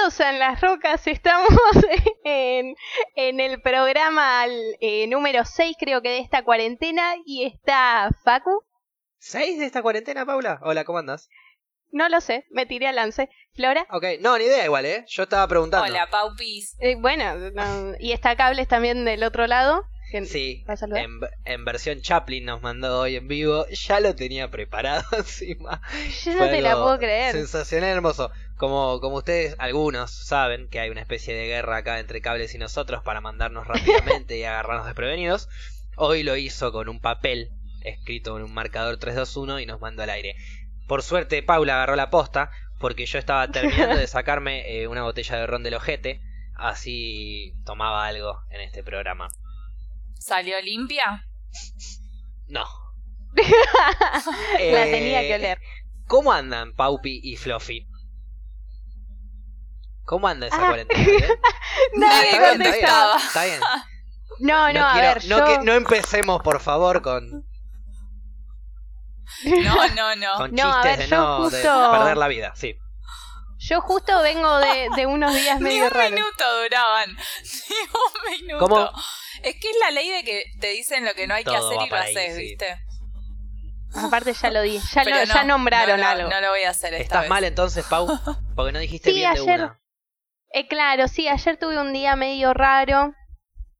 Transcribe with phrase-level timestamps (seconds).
[0.00, 1.06] bienvenidos a Las Rocas.
[1.06, 1.48] Estamos
[2.24, 2.74] en,
[3.16, 4.44] en el programa
[4.80, 7.16] eh, número 6, creo que de esta cuarentena.
[7.26, 8.62] Y está Facu.
[9.18, 10.58] ¿Seis de esta cuarentena, Paula?
[10.62, 11.28] Hola, ¿cómo andas?
[11.92, 13.28] No lo sé, me tiré al lance.
[13.52, 13.86] ¿Flora?
[13.90, 15.04] Ok, no, ni idea igual, ¿eh?
[15.08, 15.86] Yo estaba preguntando.
[15.86, 16.76] Hola, Paupis.
[16.80, 19.84] Eh, bueno, no, y está Cables también del otro lado.
[20.24, 23.64] Sí, en, en versión Chaplin nos mandó hoy en vivo.
[23.68, 25.80] Ya lo tenía preparado encima.
[26.24, 27.32] Yo no Fue te la puedo creer.
[27.32, 28.30] Sensacional, hermoso.
[28.60, 32.58] Como, como ustedes, algunos, saben que hay una especie de guerra acá entre cables y
[32.58, 35.48] nosotros para mandarnos rápidamente y agarrarnos desprevenidos.
[35.96, 40.10] Hoy lo hizo con un papel escrito en un marcador 321 y nos mandó al
[40.10, 40.36] aire.
[40.86, 45.38] Por suerte, Paula agarró la posta porque yo estaba terminando de sacarme eh, una botella
[45.38, 46.20] de ron del ojete.
[46.54, 49.28] Así tomaba algo en este programa.
[50.18, 51.26] ¿Salió limpia?
[52.46, 52.66] No.
[53.36, 55.58] La Eh, tenía que oler.
[56.06, 57.89] ¿Cómo andan Paupi y Fluffy?
[60.10, 60.66] ¿Cómo anda esa Ah.
[60.66, 61.28] cuarentena?
[61.94, 63.16] Nadie contestaba.
[63.16, 63.60] Está bien.
[64.40, 65.44] No, no, a quiero- ver, no, yo...
[65.46, 67.44] que- no empecemos, por favor, con,
[69.44, 70.36] No, no, no.
[70.36, 72.52] con No, a chistes ver, de yo no de justo- perder la vida.
[72.56, 72.76] Sí.
[73.58, 76.10] Yo justo vengo de, de unos días Ni medio un raros.
[76.10, 77.10] minuto duraban.
[77.68, 78.58] Ni un minuto.
[78.66, 78.90] ¿Cómo?
[79.44, 81.78] Es que es la ley de que te dicen lo que no hay que hacer
[81.86, 82.42] y lo haces, sí.
[82.42, 82.80] ¿viste?
[83.94, 86.30] Aparte ya lo di, ya, no, ya nombraron no, no, algo.
[86.30, 87.30] No lo voy a hacer esta ¿Estás vez.
[87.30, 88.08] mal entonces, Pau?
[88.56, 89.76] Porque no dijiste Sí, bien de ayer- una.
[90.52, 93.14] Eh, claro, sí, ayer tuve un día medio raro.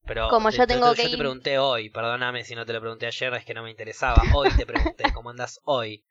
[0.06, 2.64] Pero Como te- yo te- tengo te- que yo te pregunté hoy, perdóname si no
[2.66, 4.22] te lo pregunté ayer, es que no me interesaba.
[4.34, 6.04] Hoy te pregunté, ¿cómo andas hoy?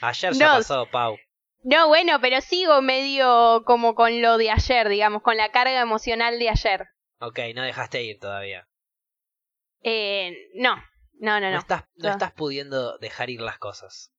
[0.00, 0.52] Ayer ya No.
[0.58, 1.16] pasó, Pau.
[1.62, 6.38] No, bueno, pero sigo medio como con lo de ayer, digamos, con la carga emocional
[6.38, 6.86] de ayer.
[7.20, 8.68] Ok, no dejaste ir todavía.
[9.82, 10.76] Eh, no,
[11.20, 11.58] no, no, No, no.
[11.58, 12.10] estás, no No.
[12.12, 14.12] estás pudiendo dejar ir las cosas.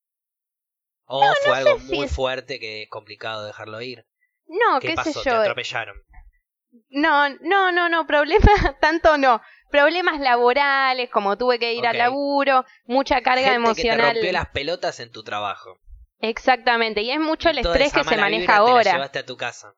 [1.05, 4.05] O fue algo si muy es- fuerte que es complicado dejarlo ir.
[4.47, 5.11] No, ¿Qué qué pasó?
[5.13, 5.41] sé ¿Te yo.
[5.41, 5.95] atropellaron?
[6.89, 8.45] No, no, no, no, problemas,
[8.81, 9.41] tanto no.
[9.71, 13.97] Problemas laborales, como tuve que ir al laburo, mucha carga Gente emocional.
[13.97, 15.77] que te rompió las pelotas en tu trabajo.
[16.19, 18.91] Exactamente, y es mucho el Toda estrés que se maneja vibra Te la ahora.
[18.93, 19.73] llevaste a tu casa.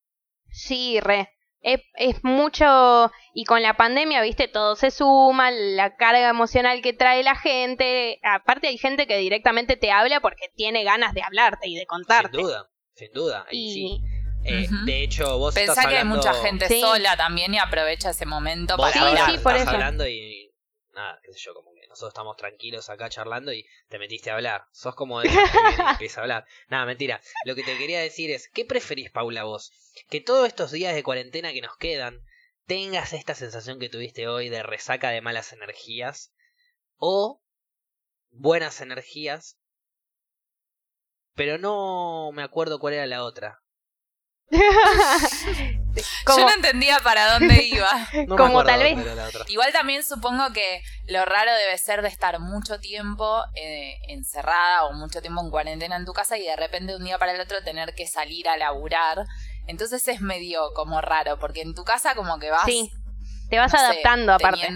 [0.49, 1.29] Sí, re.
[1.61, 6.93] Es, es mucho, y con la pandemia, viste, todo se suma, la carga emocional que
[6.93, 8.19] trae la gente.
[8.23, 12.37] Aparte hay gente que directamente te habla porque tiene ganas de hablarte y de contarte.
[12.37, 13.45] Sin duda, sin duda.
[13.51, 14.01] Y sí.
[14.47, 14.67] Eh.
[14.85, 16.17] De hecho, vos Pensá estás que hay hablando...
[16.17, 16.79] mucha gente Sí.
[16.81, 19.31] sola también y aprovecha ese momento Vos para Sí, hablar.
[19.31, 19.71] sí, por estás eso.
[19.71, 20.43] hablando y...
[20.93, 24.35] Nada, qué sé yo, como que nosotros estamos tranquilos acá charlando y te metiste a
[24.35, 24.63] hablar.
[24.71, 25.39] Sos como de esos
[25.77, 26.45] que empieza a hablar.
[26.69, 27.21] Nada, mentira.
[27.45, 29.71] Lo que te quería decir es, ¿qué preferís, Paula, vos?
[30.09, 32.23] Que todos estos días de cuarentena que nos quedan
[32.65, 36.33] tengas esta sensación que tuviste hoy de resaca de malas energías
[36.97, 37.43] o
[38.31, 39.57] buenas energías,
[41.35, 43.61] pero no me acuerdo cuál era la otra.
[46.25, 47.89] Como- Yo no entendía para dónde iba.
[48.27, 48.97] No Como tal vez-.
[49.47, 54.93] Igual también supongo que lo raro debe ser de estar mucho tiempo eh, encerrada o
[54.93, 57.41] mucho tiempo en cuarentena en tu casa y de repente de un día para el
[57.41, 59.25] otro tener que salir a laburar.
[59.67, 62.91] Entonces es medio como raro, porque en tu casa como que vas Sí,
[63.49, 64.69] te vas no sé, adaptando aparte.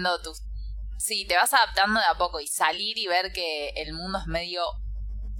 [0.98, 4.26] Sí, te vas adaptando de a poco y salir y ver que el mundo es
[4.26, 4.62] medio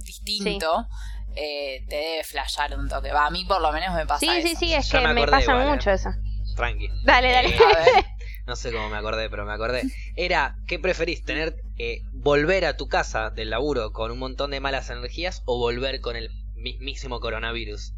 [0.03, 0.87] distinto.
[1.35, 3.11] Eh, te debe flashear un toque.
[3.11, 4.59] Va, a mí por lo menos me pasa Sí, sí, eso.
[4.59, 5.71] sí, es que me pasa igual, ¿eh?
[5.71, 6.09] mucho eso.
[6.55, 6.87] Tranqui.
[7.03, 7.49] Dale, dale.
[7.49, 8.05] Eh, A ver.
[8.45, 9.83] No sé cómo me acordé, pero me acordé.
[10.17, 11.23] Era, ¿qué preferís?
[11.23, 15.57] ¿Tener, eh, volver a tu casa del laburo con un montón de malas energías o
[15.57, 17.93] volver con el mismísimo coronavirus?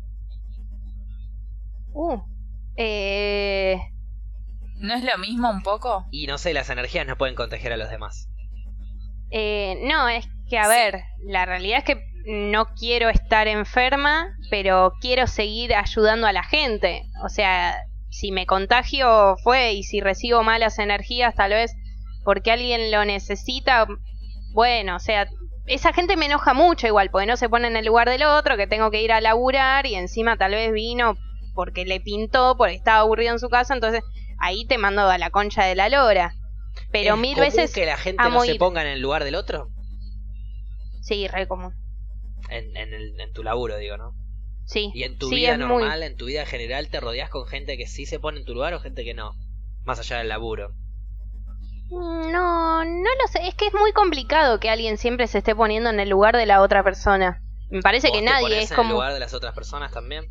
[1.94, 2.20] Uh,
[2.78, 3.80] eh,
[4.78, 6.06] ¿No es lo mismo un poco?
[6.12, 8.30] Y no sé, las energías no pueden contagiar a los demás.
[9.32, 10.70] eh, no, es que, a Sí.
[10.70, 16.44] ver, la realidad es que no quiero estar enferma, pero quiero seguir ayudando a la
[16.44, 17.04] gente.
[17.24, 17.76] O sea,
[18.10, 21.76] si me contagio fue y si recibo malas energías, tal vez
[22.24, 23.88] porque alguien lo necesita,
[24.54, 25.30] bueno, o sea,
[25.68, 28.58] esa gente me enoja mucho igual, porque no se pone en el lugar del otro,
[28.58, 31.18] que tengo que ir a laburar y encima tal vez vino
[31.54, 34.02] porque le pintó, porque estaba aburrido en su casa, entonces
[34.40, 36.34] ahí te mando a la concha de la lora.
[36.92, 39.36] Pero ¿Es mil común veces que la gente no se ponga en el lugar del
[39.36, 39.70] otro?
[41.02, 41.74] Sí, re común.
[42.50, 44.14] En, en, el- en tu laburo, digo, ¿no?
[44.66, 44.92] Sí.
[44.94, 47.78] Y en tu sí, vida muy- normal, en tu vida general, ¿te rodeas con gente
[47.78, 49.34] que sí se pone en tu lugar o gente que no?
[49.84, 50.70] Más allá del laburo.
[51.90, 53.48] Mm, No, no lo sé.
[53.48, 56.46] Es que es muy complicado que alguien siempre se esté poniendo en el lugar de
[56.46, 57.42] la otra persona.
[57.70, 58.90] Me parece ¿Vos que te nadie es en como...
[58.90, 60.26] el lugar de las otras personas también?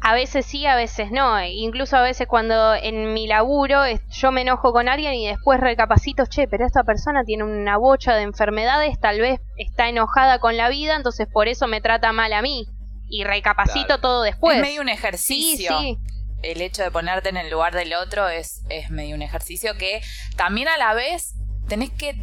[0.00, 1.38] A veces sí, a veces no.
[1.38, 5.58] E Incluso a veces cuando en mi laburo yo me enojo con alguien y después
[5.60, 10.56] recapacito, che, pero esta persona tiene una bocha de enfermedades, tal vez está enojada con
[10.56, 12.66] la vida, entonces por eso me trata mal a mí.
[13.10, 14.00] Y recapacito Claro.
[14.02, 14.56] todo después.
[14.56, 15.78] es medio un Sí, ejercicio.
[15.80, 15.98] sí.
[16.42, 20.00] el hecho de ponerte en el lugar del otro es, es medio un ejercicio que
[20.36, 21.34] también a la vez
[21.68, 22.14] tenés que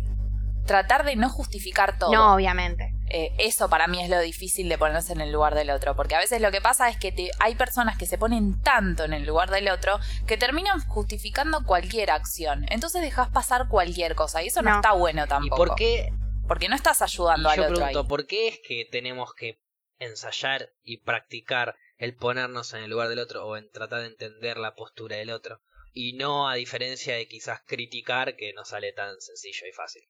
[0.66, 2.12] tratar de no justificar todo.
[2.14, 2.92] No, obviamente.
[3.10, 6.16] Eh, eso para mí es lo difícil de ponerse en el lugar del otro, porque
[6.16, 9.14] a veces lo que pasa es que te, hay personas que se ponen tanto en
[9.14, 12.66] el lugar del otro que terminan justificando cualquier acción.
[12.70, 14.76] Entonces dejas pasar cualquier cosa y eso no, No.
[14.78, 15.56] está bueno ¿Y tampoco.
[15.56, 16.12] por qué?
[16.48, 18.08] Porque no estás Y ayudando al yo otro pregunto, ahí.
[18.08, 19.60] ¿por qué es que tenemos que
[20.00, 24.58] ensayar y practicar el ponernos en el lugar del otro o en tratar de entender
[24.58, 25.62] la postura del otro?
[25.94, 30.04] Y no a diferencia de quizás criticar que no sale tan sencillo y fácil.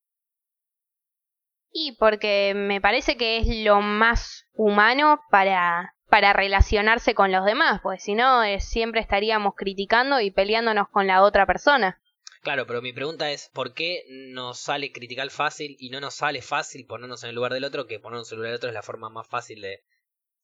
[1.78, 7.82] Y porque me parece que es lo más humano para, para relacionarse con los demás,
[7.84, 12.00] pues si no, eh, siempre estaríamos criticando y peleándonos con la otra persona.
[12.44, 16.42] Claro, pero mi pregunta es, ¿por qué nos sale criticar fácil y no nos sale
[16.42, 17.88] fácil ponernos en el lugar del otro?
[17.88, 19.84] Que ponernos en el lugar del otro es la forma más fácil de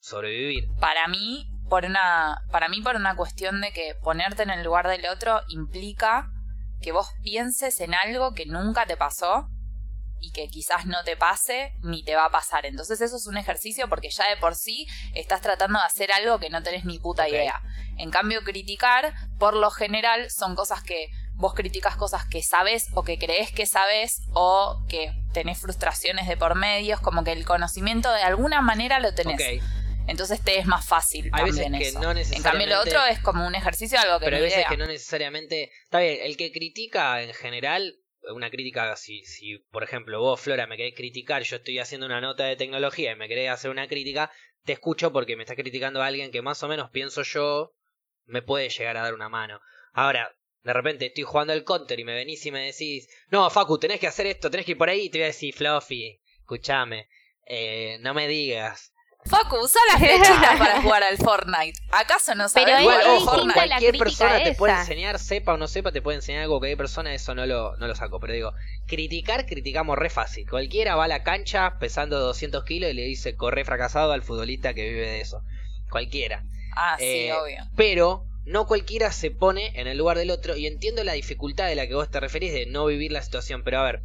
[0.01, 0.66] sobrevivir.
[0.81, 4.89] Para mí, por una, para mí, por una cuestión de que ponerte en el lugar
[4.89, 6.30] del otro implica
[6.81, 9.48] que vos pienses en algo que nunca te pasó
[10.21, 12.65] y que quizás no te pase ni te va a pasar.
[12.65, 16.39] Entonces eso es un ejercicio porque ya de por sí estás tratando de hacer algo
[16.39, 17.62] que no tenés ni puta idea.
[17.97, 23.03] En cambio, criticar, por lo general, son cosas que vos criticas cosas que sabes o
[23.03, 28.12] que crees que sabes o que tenés frustraciones de por medios, como que el conocimiento
[28.13, 29.62] de alguna manera lo tenés.
[30.07, 32.00] Entonces te es más fácil Hay veces también que eso.
[32.00, 34.59] no en cambio lo otro es como un ejercicio algo que pero hay ni veces
[34.59, 34.69] idea.
[34.69, 35.71] que no necesariamente...
[35.83, 37.95] Está bien, el que critica en general,
[38.33, 42.21] una crítica, si, si por ejemplo vos, Flora, me querés criticar, yo estoy haciendo una
[42.21, 44.31] nota de tecnología y me querés hacer una crítica,
[44.63, 47.73] te escucho porque me estás criticando a alguien que más o menos pienso yo
[48.25, 49.59] me puede llegar a dar una mano.
[49.94, 53.79] Ahora, de repente estoy jugando el counter y me venís y me decís, no, Facu,
[53.79, 56.21] tenés que hacer esto, tenés que ir por ahí, y te voy a decir, Fluffy,
[56.39, 57.09] escúchame,
[57.47, 58.90] eh, no me digas.
[59.25, 61.79] Facu, usa las flechitas para jugar al Fortnite.
[61.91, 63.47] ¿Acaso no sabes Pero jugar Igual, al Fortnite?
[63.47, 66.68] la cualquier persona te puede enseñar, sepa o no sepa, te puede enseñar algo que
[66.69, 68.19] hay persona, eso no lo, no lo saco.
[68.19, 68.53] Pero digo,
[68.88, 70.50] criticar, criticamos re fácil.
[70.50, 74.73] Cualquiera va a la cancha pesando 200 kilos y le dice corre fracasado al futbolista
[74.73, 75.44] que vive de eso.
[75.89, 76.44] Cualquiera.
[76.75, 77.63] Ah, sí, Eh, obvio.
[77.75, 81.75] Pero no cualquiera se pone en el lugar del otro y entiendo la dificultad de
[81.75, 83.63] la que vos te referís de no vivir la situación.
[83.63, 84.01] Pero a ver,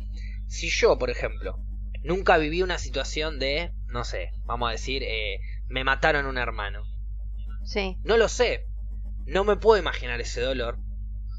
[0.47, 1.59] si yo, por ejemplo,
[2.03, 6.85] nunca viví una situación de, no sé, vamos a decir, eh, me mataron un hermano.
[7.65, 7.97] Sí.
[8.05, 8.67] No lo sé.
[9.27, 10.79] No me puedo imaginar ese dolor.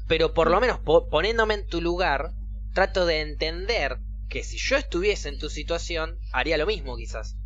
[0.08, 2.30] Pero por lo menos po- poniéndome en tu lugar,
[2.74, 3.98] trato de entender
[4.28, 7.36] que si yo estuviese en tu situación, haría lo mismo quizás.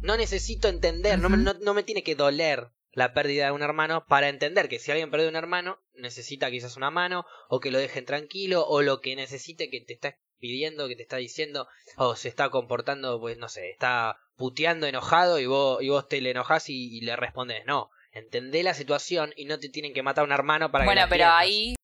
[0.00, 4.04] No necesito entender, no, no, no me tiene que doler la pérdida de un hermano
[4.06, 7.78] para entender que si alguien perdió un hermano, necesita quizás una mano, o que lo
[7.78, 12.16] dejen tranquilo, o lo que necesite que te está pidiendo, que te está diciendo, o
[12.16, 16.30] se está comportando, pues no sé, está puteando enojado y vos, y vos te le
[16.30, 20.24] enojás y, y le respondes, no, entendé la situación y no te tienen que matar
[20.24, 21.40] un hermano para que Bueno, pero entiendas".
[21.40, 21.74] ahí.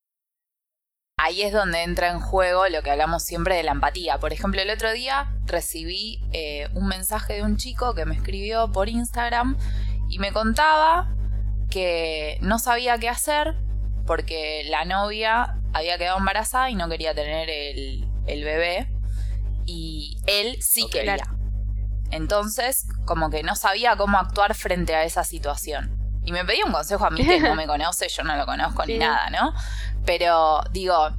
[1.23, 4.19] Ahí es donde entra en juego lo que hablamos siempre de la empatía.
[4.19, 8.73] Por ejemplo, el otro día recibí eh, un mensaje de un chico que me escribió
[8.73, 9.59] por Instagram
[10.09, 11.15] y me contaba
[11.71, 13.55] que no sabía qué hacer
[14.07, 18.89] porque la novia había quedado embarazada y no quería tener el, el bebé
[19.67, 20.93] y él sí Ok.
[20.93, 21.17] quería.
[22.11, 25.97] Entonces, como que no sabía cómo actuar frente a esa situación.
[26.25, 28.85] Y me pedía un consejo a mí que no me conoce, yo no lo conozco
[28.85, 29.53] ni nada, ¿no?
[30.05, 31.11] Pero digo,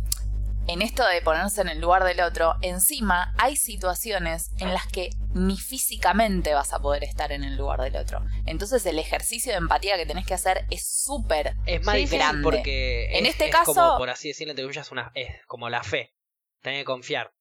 [0.67, 5.09] en esto de ponerse en el lugar del otro, encima hay situaciones en las que
[5.33, 8.21] ni físicamente vas a poder estar en el lugar del otro.
[8.45, 12.43] Entonces el ejercicio de empatía que tenés que hacer es súper Es más grande.
[12.43, 15.81] porque En es- este es caso- como, por así decirlo, comillas, una, es como la
[15.83, 16.13] fe.
[16.61, 17.33] Tenés que confiar.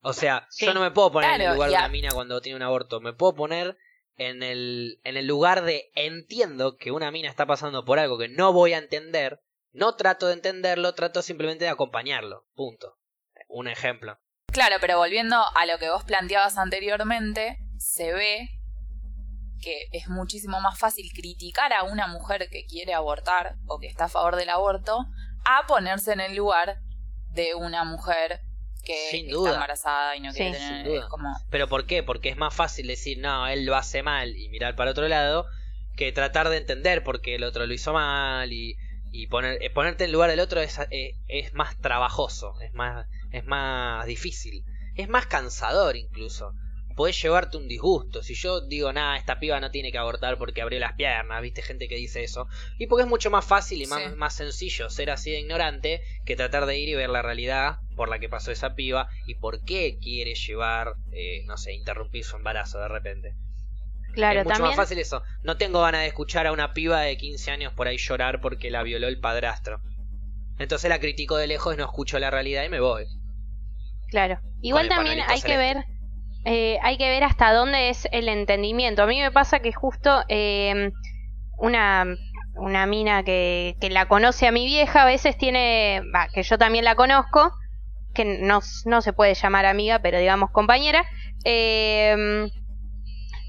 [0.00, 2.40] O sea, Sí, yo no me puedo poner en el lugar de una mina cuando
[2.40, 3.00] tiene un aborto.
[3.00, 3.78] Me puedo poner
[4.16, 8.28] en el, en el lugar de entiendo que una mina está pasando por algo que
[8.28, 9.40] no voy a entender.
[9.72, 12.46] No trato de entenderlo, trato simplemente de acompañarlo.
[12.54, 12.98] Punto.
[13.48, 14.18] Un ejemplo.
[14.52, 18.50] Claro, pero volviendo a lo que vos planteabas anteriormente, se ve
[19.60, 24.04] que es muchísimo más fácil criticar a una mujer que quiere abortar o que está
[24.04, 25.06] a favor del aborto
[25.44, 26.78] a ponerse en el lugar
[27.34, 28.40] de una mujer
[28.84, 31.04] que Sin está embarazada y no quiere Sí, tener sin duda.
[31.04, 32.02] es como ¿Pero por qué?
[32.02, 35.46] Porque es más fácil decir, no, él lo hace mal y mirar para otro lado,
[35.96, 38.76] que tratar de entender por qué el otro lo hizo mal y,
[39.10, 43.06] y poner, eh, ponerte en lugar del otro es, eh, es más trabajoso, es más,
[43.30, 44.64] es más difícil,
[44.96, 46.52] es más cansador incluso.
[46.94, 48.22] Podés llevarte un disgusto.
[48.22, 51.60] Si yo digo, nada, esta piba no tiene que abortar porque abrió las piernas, viste
[51.62, 52.46] gente que dice eso.
[52.78, 54.16] Y porque es mucho más fácil y más, Sí.
[54.16, 58.08] más sencillo ser así de ignorante que tratar de ir y ver la realidad por
[58.08, 62.36] la que pasó esa piba y por qué quiere llevar, eh, no sé, interrumpir su
[62.36, 63.34] embarazo de repente.
[64.12, 64.68] Claro, es mucho también.
[64.70, 65.22] más fácil eso.
[65.42, 68.70] No tengo ganas de escuchar a una piba de 15 años por ahí llorar porque
[68.70, 69.80] la violó el padrastro.
[70.60, 73.06] Entonces la critico de lejos, no escucho la realidad y me voy.
[74.10, 74.38] Claro.
[74.62, 75.84] Igual también hay que ver,
[76.44, 79.02] eh, hay que ver hasta dónde es el entendimiento.
[79.02, 80.90] A mí me pasa que justo eh,
[81.58, 82.06] una,
[82.56, 86.84] una mina que, que la conoce a mi vieja a veces tiene, que yo también
[86.84, 87.52] la conozco,
[88.14, 91.04] que no, no se puede llamar amiga, pero digamos compañera.
[91.44, 92.48] eh,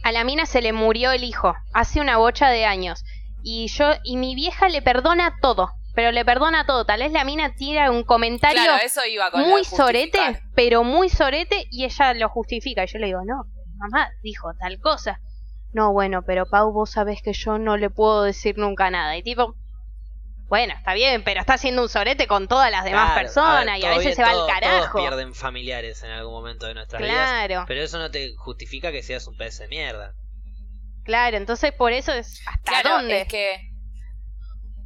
[0.03, 3.03] a la mina se le murió el hijo hace una bocha de años
[3.41, 6.85] y yo y mi vieja le perdona todo, pero le perdona todo.
[6.85, 10.19] Tal vez la mina tira un comentario Claro, eso iba con lo muy sorete,
[10.55, 12.83] pero muy sorete, y ella lo justifica.
[12.83, 13.45] Y yo le digo, no,
[13.77, 15.19] mamá dijo tal cosa.
[15.73, 19.17] No, bueno, pero Pau, vos sabés que yo no le puedo decir nunca nada.
[19.17, 19.55] Y tipo,
[20.47, 23.79] bueno, está bien, pero está haciendo un sorete con todas las demás Claro, personas ver,
[23.79, 24.91] y a veces bien, se va todo- al carajo.
[24.91, 27.15] Todos pierden familiares en algún momento de nuestras vidas.
[27.29, 30.13] Claro, Pero eso no te justifica que seas un pez de mierda.
[31.03, 33.21] claro, entonces por eso es hasta Claro, dónde.
[33.21, 33.69] es que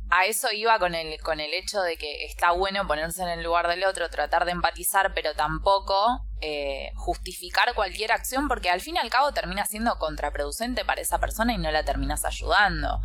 [0.09, 3.43] a eso iba con el, con el hecho de que está bueno ponerse en el
[3.43, 8.95] lugar del otro, tratar de empatizar, pero tampoco eh, justificar cualquier acción, porque al fin
[8.95, 13.01] y al cabo termina siendo contraproducente para esa persona y no la terminas ayudando.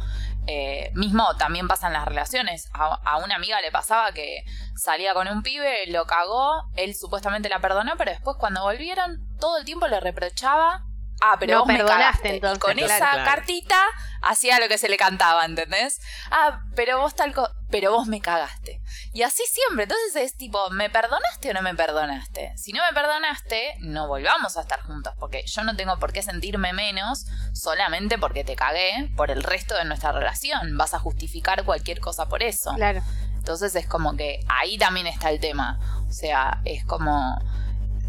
[0.46, 2.70] Eh, mismo también pasan las relaciones.
[2.72, 4.44] A, a una amiga le pasaba que
[4.74, 9.58] salía con un pibe, lo cagó, él supuestamente la perdonó, pero después cuando volvieron, todo
[9.58, 10.84] el tiempo le reprochaba.
[11.26, 12.36] Ah, pero No vos me cagaste.
[12.36, 12.80] Y con claro.
[12.84, 13.24] esa Claro.
[13.24, 13.78] cartita
[14.20, 15.98] hacía lo que se le cantaba, ¿entendés?
[16.30, 18.80] Ah, pero vos tal co- pero vos me cagaste.
[19.14, 22.52] Y así siempre, entonces es tipo, ¿me perdonaste o no me perdonaste?
[22.58, 26.22] Si no me perdonaste, no volvamos a estar juntos, porque yo no tengo por qué
[26.22, 30.76] sentirme menos solamente porque te cagué por el resto de nuestra relación.
[30.76, 32.74] Vas a justificar cualquier cosa por eso.
[32.74, 33.02] Claro,
[33.36, 35.78] Entonces es como que ahí también está el tema.
[36.08, 37.38] O sea, es como.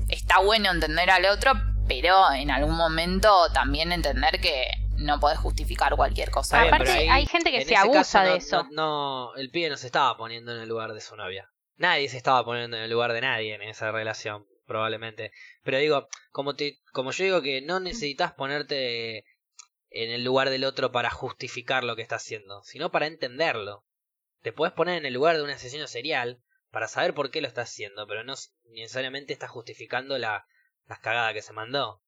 [0.10, 1.54] Está bueno entender al otro,
[1.88, 4.66] pero en algún momento también entender que
[4.98, 6.62] no podés justificar cualquier cosa.
[6.62, 8.64] Bien, Aparte, ahí, hay gente que se abusa caso, de no- eso.
[8.64, 11.50] No, no, el pibe no se estaba poniendo en el lugar de su novia.
[11.78, 15.32] Nadie se estaba poniendo en el lugar de nadie en esa relación, probablemente.
[15.64, 19.26] Pero digo, como te, como yo digo que no necesitas ponerte
[19.90, 23.86] en el lugar del otro para justificar lo que está haciendo, sino para entenderlo.
[24.42, 27.48] Te puedes poner en el lugar de un asesino serial para saber por qué lo
[27.48, 28.36] está haciendo, pero no
[28.72, 30.46] necesariamente está justificando la,
[30.88, 32.02] las cagadas que se mandó.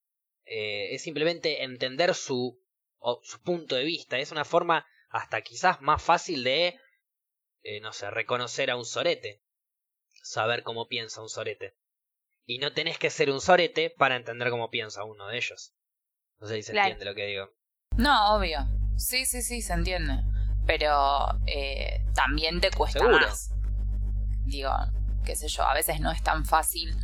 [0.45, 2.59] Eh, es simplemente entender su,
[2.99, 4.17] o su punto de vista.
[4.17, 6.79] Es una forma hasta quizás más fácil de,
[7.63, 9.41] eh, no sé, reconocer a un sorete.
[10.23, 11.75] Saber cómo piensa un sorete.
[12.45, 15.73] Y no tenés que ser un sorete para entender cómo piensa uno de ellos.
[16.39, 16.89] No sé si se Claro.
[16.89, 17.49] entiende lo que digo.
[17.97, 18.59] No, obvio.
[18.97, 20.13] Sí, sí, sí, se entiende.
[20.65, 23.19] Pero eh, también te cuesta Seguro.
[23.19, 23.53] más.
[24.45, 24.71] Digo,
[25.25, 26.95] qué sé yo, a veces no es tan fácil.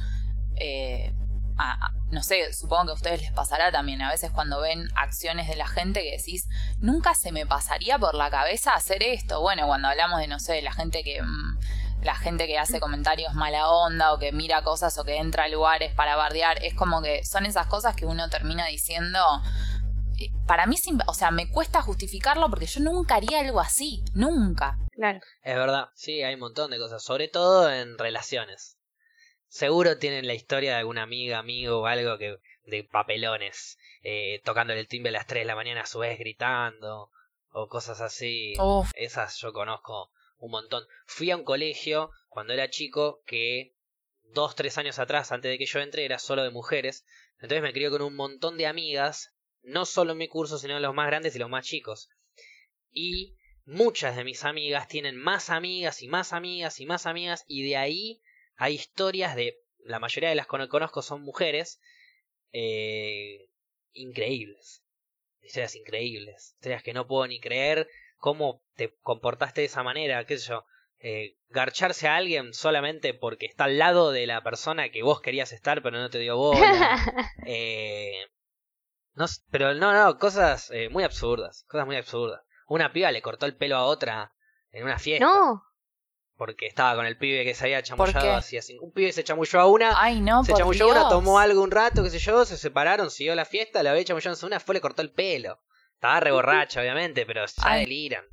[0.55, 1.11] eh,
[1.57, 4.01] a- no sé, supongo que a ustedes les pasará también.
[4.01, 6.47] A veces cuando ven acciones de la gente que decís,
[6.79, 9.41] nunca se me pasaría por la cabeza hacer esto.
[9.41, 11.21] Bueno, cuando hablamos de, no sé, la gente que.
[11.21, 11.59] mm,
[12.03, 15.47] la gente que hace comentarios mala onda o que mira cosas o que entra a
[15.47, 19.19] lugares para bardear, es como que son esas cosas que uno termina diciendo,
[20.19, 20.75] eh, para mí,
[21.07, 24.77] o sea, me cuesta justificarlo porque yo nunca haría algo así, nunca.
[24.91, 25.19] Claro.
[25.43, 28.75] Es verdad, sí, hay un montón de cosas, sobre todo en relaciones.
[29.53, 34.79] Seguro tienen la historia de alguna amiga, amigo o algo que de papelones, eh, tocándole
[34.79, 37.11] el timbre a las 3 de la mañana a su vez gritando
[37.51, 38.55] o cosas así.
[38.57, 40.87] Uf, Esas yo conozco un montón.
[41.05, 43.75] Fui a un colegio cuando era chico que
[44.23, 47.05] dos, tres años atrás, antes de que yo entre, era solo de mujeres.
[47.35, 50.81] Entonces me crié con un montón de amigas, no solo en mi curso, sino en
[50.81, 52.09] los más grandes y los más chicos.
[52.89, 57.69] Y muchas de mis amigas tienen más amigas y más amigas y más amigas, y
[57.69, 58.22] de ahí
[58.57, 59.57] hay historias de.
[59.85, 61.79] La mayoría de las que conozco son mujeres.
[62.51, 63.49] eh,
[63.93, 64.83] increíbles.
[65.41, 66.53] Historias increíbles.
[66.55, 70.65] Historias que no puedo ni creer cómo te comportaste de esa manera, qué sé yo.
[70.99, 75.51] eh, garcharse a alguien solamente porque está al lado de la persona que vos querías
[75.51, 76.57] estar pero no te dio bola.
[77.45, 78.13] Eh,
[79.15, 82.41] no, pero no, no, cosas eh, muy absurdas, cosas muy absurdas.
[82.67, 84.31] Una piba le cortó el pelo a otra
[84.71, 85.61] en una fiesta no,
[86.37, 88.85] porque estaba con el pibe que se había chamullado hacía cinco.
[88.85, 91.71] Un pibe se chamulló a una, ay no, se chamulló a una, tomó algo un
[91.71, 94.75] rato, qué sé yo, se separaron, siguió la fiesta, la había chamullado a una, fue
[94.75, 95.59] le cortó el pelo.
[95.93, 97.81] Estaba re borracha, obviamente, pero ya Ay.
[97.81, 98.25] deliran.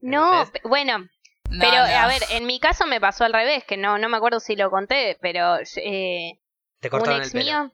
[0.00, 1.82] no, bueno, No, pero no.
[1.82, 4.54] a ver, en mi caso me pasó al revés, que no, no me acuerdo si
[4.56, 6.38] lo conté, pero eh,
[6.80, 7.44] Te un cortaron el ex pelo.
[7.44, 7.72] mío,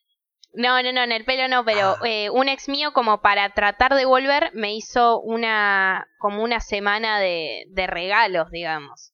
[0.54, 2.08] no, no, no, en el pelo no, pero Ah.
[2.08, 7.18] eh, un ex mío como para tratar de volver me hizo una, como una semana
[7.20, 9.12] de, de regalos, digamos.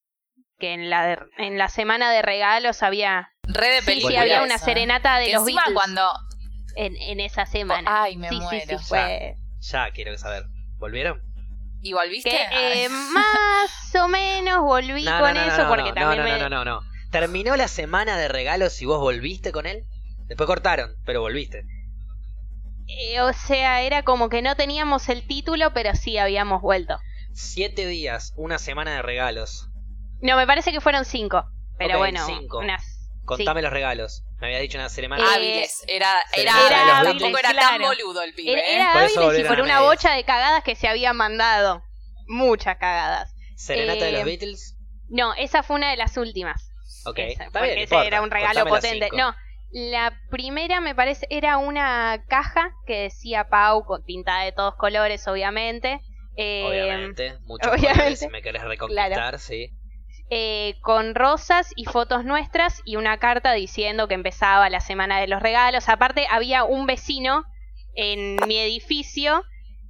[0.58, 4.58] Que en la, en la semana de regalos había, Re de sí, sí, había una
[4.58, 6.10] serenata de Que los Beatles cuando
[6.76, 8.02] en, en esa semana.
[8.02, 8.60] Ay, me sí, muero.
[8.66, 10.44] sí, sí, fue, Ya quiero saber.
[10.78, 11.20] ¿Volvieron?
[11.82, 12.30] ¿Y volviste?
[12.30, 16.18] Que eh, más o menos volví No, con no, no, eso no, porque no, también
[16.18, 16.38] no, me...
[16.38, 16.80] no, no, no, no.
[17.10, 19.84] ¿Terminó la semana de regalos y vos volviste con él?
[20.26, 21.64] Después cortaron, pero volviste.
[22.88, 26.98] Eh, o sea, era como que no teníamos el título, pero sí habíamos vuelto.
[27.32, 29.68] Siete días, una semana de regalos.
[30.20, 31.44] No, me parece que fueron cinco.
[31.78, 32.58] Pero bueno, cinco.
[32.58, 32.82] unas...
[33.24, 34.22] Contame los regalos.
[34.38, 35.22] Me había dicho una semana.
[35.22, 35.84] Eh, Hábiles.
[35.88, 37.86] Era, era, de los tampoco Beatles, era tan claro.
[37.86, 38.52] boludo el pibe.
[38.52, 38.74] Era, ¿eh?
[38.76, 39.82] era Por eso hábiles y por una medias.
[39.82, 41.82] bocha de cagadas que se había mandado.
[42.28, 43.34] Muchas cagadas.
[43.56, 44.76] ¿Serenata de eh, los Beatles?
[45.08, 46.70] No, esa fue una de las últimas.
[47.04, 47.78] Ok, Esa, está porque bien.
[47.78, 48.06] ese importa.
[48.06, 49.08] era un regalo Contame potente.
[49.16, 49.34] No,
[49.72, 55.26] la primera me parece era una caja que decía Pau, con pintada de todos colores,
[55.28, 56.00] obviamente.
[56.36, 57.94] Eh, Obviamente, muchos obviamente.
[57.96, 59.70] colores, si me querés reconquistar, sí.
[60.28, 65.28] Eh, con rosas y fotos nuestras y una carta diciendo que empezaba la semana de
[65.28, 65.88] los regalos.
[65.88, 67.44] Aparte, había un vecino
[67.94, 69.44] en mi edificio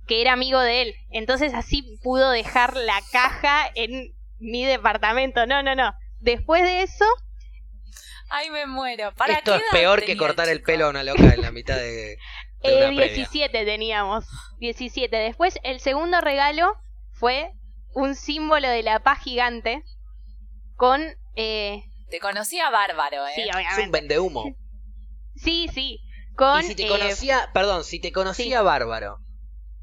[0.07, 0.95] que era amigo de él.
[1.11, 5.47] Entonces así pudo dejar la caja en mi departamento.
[5.47, 5.95] No, no, no.
[6.21, 7.05] Después de eso,
[8.29, 9.13] Ay, me muero.
[9.15, 11.77] ¿Para Esto qué es peor que cortar el pelo a una loca en la mitad
[11.77, 12.19] de, de
[12.63, 13.15] eh, una previa.
[13.15, 14.27] 17 teníamos.
[14.59, 15.17] 17.
[15.17, 16.75] Después, el segundo regalo
[17.13, 17.53] fue
[17.95, 19.85] un símbolo de la paz gigante
[20.77, 21.03] con...
[21.35, 23.33] Eh, Te conocía bárbaro, ¿eh?
[23.35, 23.91] sí, Es un obviamente.
[24.01, 24.45] vendehumo.
[25.35, 26.01] Sí, sí.
[26.35, 29.19] Con, y si te eh, conocía, perdón, si te conocía bárbaro.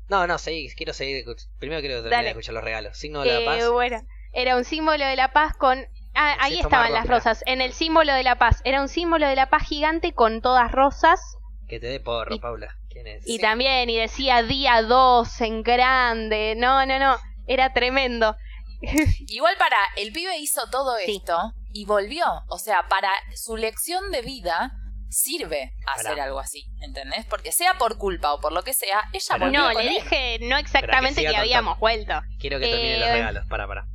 [0.10, 1.24] No, no, seguí, quiero seguir.
[1.60, 2.24] Primero quiero terminar Dale.
[2.26, 2.98] de escuchar los regalos.
[2.98, 3.70] Signo de la Eh, paz.
[3.72, 4.02] bueno,
[4.34, 5.86] era un símbolo de la paz con...
[6.16, 7.44] Ah, ahí estaban las rosas.
[7.48, 8.62] En el símbolo de la paz.
[8.66, 11.20] Era un símbolo de la paz gigante con todas rosas.
[11.68, 12.76] Que te dé porro, y- Paula.
[12.90, 13.28] ¿Quién es?
[13.28, 13.40] Y Sí.
[13.42, 16.54] también, y decía día 2 en grande.
[16.58, 17.18] No, no, no.
[17.48, 18.36] Era tremendo.
[19.28, 21.16] Igual para, el pibe hizo todo Sí.
[21.18, 22.26] esto y volvió.
[22.50, 24.72] O sea, para su lección de vida
[25.10, 26.24] sirve hacer Pará.
[26.26, 27.26] algo así, ¿entendés?
[27.26, 29.46] Porque sea por culpa o por lo que sea, ella Pará.
[29.46, 29.94] volvió No, con le él.
[30.04, 32.14] dije no exactamente siga que habíamos vuelto.
[32.40, 33.46] Quiero que termine los eh, regalos.
[33.48, 33.86] Para, para.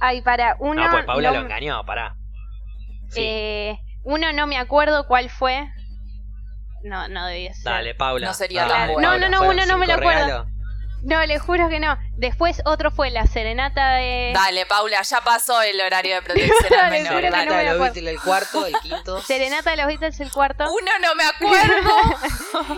[0.00, 0.84] Ay, para uno.
[0.84, 2.14] No, pues Paula no- lo engañó, pará.
[3.08, 3.20] Sí.
[3.22, 5.66] eh, uno no me acuerdo cuál fue.
[6.84, 7.64] No, no debía ser.
[7.64, 8.26] Dale, Paula.
[8.28, 9.10] No sería Dale, tan bueno.
[9.12, 10.24] No, no, no, ¿Fueron uno no me lo acuerdo.
[10.26, 10.46] regalos?
[11.06, 11.96] No, le juro que no.
[12.16, 14.32] Después otro fue la serenata de.
[14.34, 17.12] Dale, Paula, ya pasó el horario de protección al menor.
[17.12, 17.46] juro que dale.
[17.46, 17.94] no me Serenata de los.
[17.94, 19.20] Beatles el cuarto, el quinto.
[19.22, 20.64] Serenata de los Beatles el cuarto.
[20.64, 21.90] Uno no me acuerdo.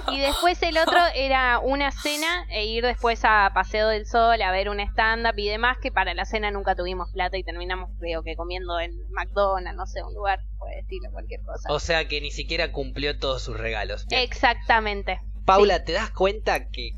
[0.13, 4.51] Y después el otro era una cena e ir después a Paseo del Sol a
[4.51, 8.23] ver un stand-up y demás, que para la cena nunca tuvimos plata y terminamos creo
[8.23, 11.73] que comiendo en McDonald's, no sé, un lugar, puede decirlo cualquier cosa.
[11.73, 14.07] O sea que ni siquiera cumplió todos sus regalos.
[14.07, 14.23] Bien.
[14.23, 15.21] Exactamente.
[15.45, 16.91] Paula, ¿te das cuenta que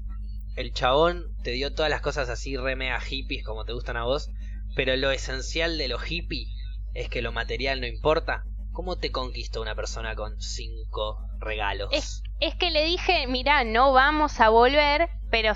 [0.57, 4.05] el chabón te dio todas las cosas así re mega hippies como te gustan a
[4.05, 4.31] vos?
[4.75, 6.47] Pero lo esencial de lo hippie
[6.95, 8.43] es que lo material no importa.
[8.73, 11.89] ¿Cómo te conquistó una persona con cinco regalos?
[11.93, 15.55] Es, es que le dije, mira, no vamos a volver, pero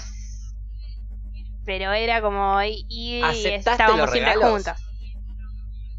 [1.65, 4.77] pero era como y, y ¿Aceptaste estábamos siempre juntos.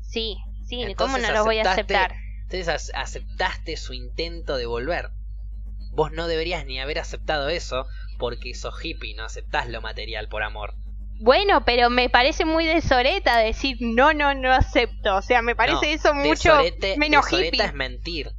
[0.01, 2.15] Sí, sí, ¿cómo no los voy a aceptar?
[2.43, 5.09] Entonces ac- aceptaste su intento de volver.
[5.91, 7.85] Vos no deberías ni haber aceptado eso
[8.17, 10.73] porque sos hippie, no aceptás lo material por amor.
[11.19, 15.15] Bueno, pero me parece muy de soreta decir no, no, no acepto.
[15.15, 17.65] O sea, me parece No, eso mucho sorete- menos de soreta hippie.
[17.65, 18.31] es mentir.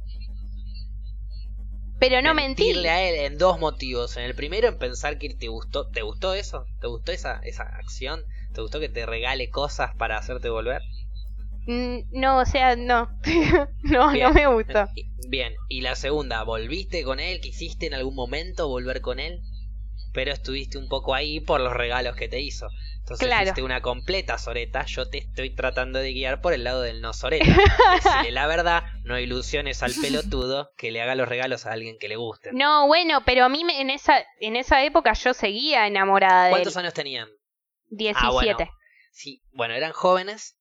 [1.99, 2.63] Pero no mentí.
[2.63, 4.17] mentirle a él en dos motivos.
[4.17, 6.65] En el primero, en pensar que te gustó, ¿te gustó eso?
[6.79, 8.21] ¿Te gustó esa, esa acción?
[8.53, 10.81] ¿Te gustó que te regale cosas para hacerte volver?
[11.65, 13.09] Mm, No, o sea, no.
[13.81, 14.27] no, Bien.
[14.27, 14.87] no me gustó.
[15.29, 17.41] Bien, y la segunda, ¿volviste con él?
[17.41, 19.41] ¿Quisiste en algún momento volver con él?
[20.17, 22.69] Pero estuviste un poco ahí por los regalos que te hizo.
[23.01, 23.43] Entonces Claro.
[23.43, 24.83] fuiste una completa soreta.
[24.87, 27.45] Yo te estoy tratando de guiar por el lado del no soreta.
[28.03, 32.07] Decirle la verdad, no ilusiones al pelotudo que le haga los regalos a alguien que
[32.07, 32.49] le guste.
[32.51, 36.49] No, bueno, pero a mí me- en esa en esa época yo seguía enamorada de
[36.49, 36.53] él.
[36.55, 37.29] ¿Cuántos años tenían?
[37.89, 38.17] 17.
[38.27, 38.57] Ah, bueno.
[39.11, 40.57] Sí, bueno, eran jóvenes.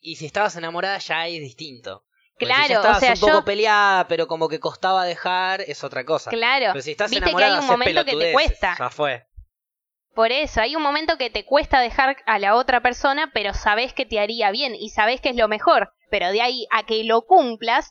[0.00, 2.04] Y si estabas enamorada ya es distinto.
[2.38, 5.60] Si Claro, ya estabas o sea, un poco yo- peleada, pero como que costaba dejar,
[5.62, 6.30] es otra cosa.
[6.30, 6.66] Claro.
[6.72, 8.76] Pero si estás Viste que hay un momento que te cuesta.
[8.78, 9.24] Ya fue.
[10.14, 13.92] Por eso, hay un momento que te cuesta dejar a la otra persona, pero sabes
[13.92, 15.92] que te haría bien y sabes que es lo mejor.
[16.10, 17.90] Pero de ahí a que lo cumplas,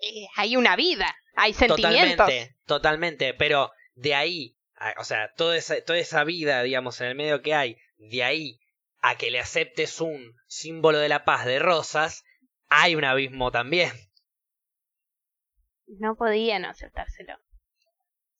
[0.00, 2.16] eh, hay una vida, hay sentimientos.
[2.26, 3.34] Totalmente, totalmente.
[3.34, 7.42] Pero de ahí, a- o sea, toda esa, toda esa vida, digamos, en el medio
[7.42, 8.58] que hay, de ahí
[9.00, 12.24] a que le aceptes un símbolo de la paz de rosas,
[12.68, 13.92] hay un abismo también.
[15.86, 17.34] No podía no aceptárselo.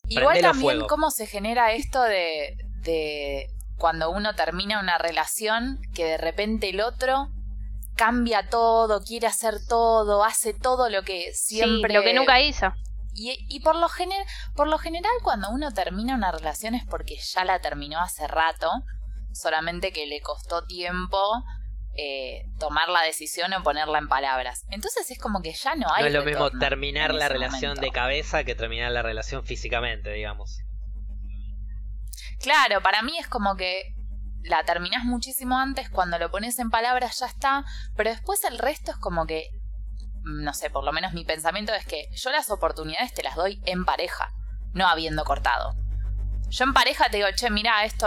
[0.09, 0.87] Igual Prendelo también fuego.
[0.89, 6.81] cómo se genera esto de, de cuando uno termina una relación que de repente el
[6.81, 7.29] otro
[7.97, 11.91] cambia todo, quiere hacer todo, hace todo lo que siempre...
[11.91, 12.73] Sí, lo que nunca hizo.
[13.15, 17.17] Y, y por, lo gener- por lo general cuando uno termina una relación es porque
[17.17, 18.71] ya la terminó hace rato,
[19.33, 21.19] solamente que le costó tiempo
[21.99, 24.65] eh, tomar la decisión o ponerla en palabras.
[24.71, 26.03] Entonces es como que ya no hay...
[26.03, 27.81] No es lo mismo terminar la relación momento.
[27.81, 30.61] de cabeza que terminar la relación físicamente, digamos.
[32.41, 33.95] Claro, para mí es como que
[34.43, 37.65] la terminás muchísimo antes, cuando lo pones en palabras ya está,
[37.97, 39.49] pero después el resto es como que,
[40.23, 43.37] mm, no sé, por lo menos mi pensamiento es que yo las oportunidades te las
[43.37, 44.33] doy en pareja,
[44.73, 45.75] no habiendo cortado.
[46.49, 48.07] Yo en pareja te digo, che, mira esto,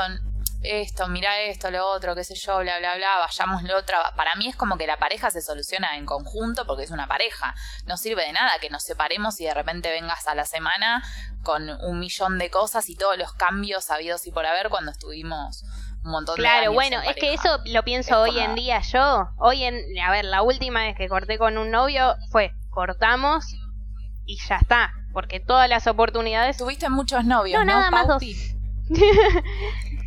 [0.61, 3.97] esto, mira esto, lo otro, qué sé yo, bla, bla, bla, vayamos lo otro.
[4.15, 7.55] Para mí es como que la pareja se soluciona en conjunto porque es una pareja.
[7.85, 11.03] No sirve de nada que nos separemos y de repente vengas a la semana
[11.43, 15.63] con un millón de cosas y todos los cambios habidos y por haber cuando estuvimos
[16.03, 18.81] un montón de Claro, bueno, en es que eso lo pienso Es hoy en día
[18.81, 19.29] yo.
[19.37, 23.45] Hoy en, a ver, la última vez que corté con un novio fue cortamos
[24.25, 27.79] y ya está, porque todas las oportunidades Tuviste muchos novios, No, ¿no?
[27.79, 28.35] nada más Pauti?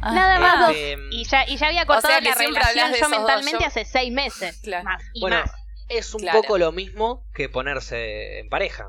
[0.05, 0.77] Ah, Nada más dos.
[0.77, 3.85] Eh, y ya y ya había cortado sea la relación yo dos, mentalmente yo- hace
[3.85, 4.83] seis meses Claro.
[4.85, 5.53] más y bueno, más.
[5.88, 6.42] es un Claro.
[6.42, 8.88] poco lo mismo que ponerse en pareja.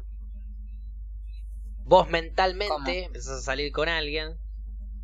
[1.85, 2.87] Vos mentalmente ¿Cómo?
[2.89, 4.37] empezás a salir con alguien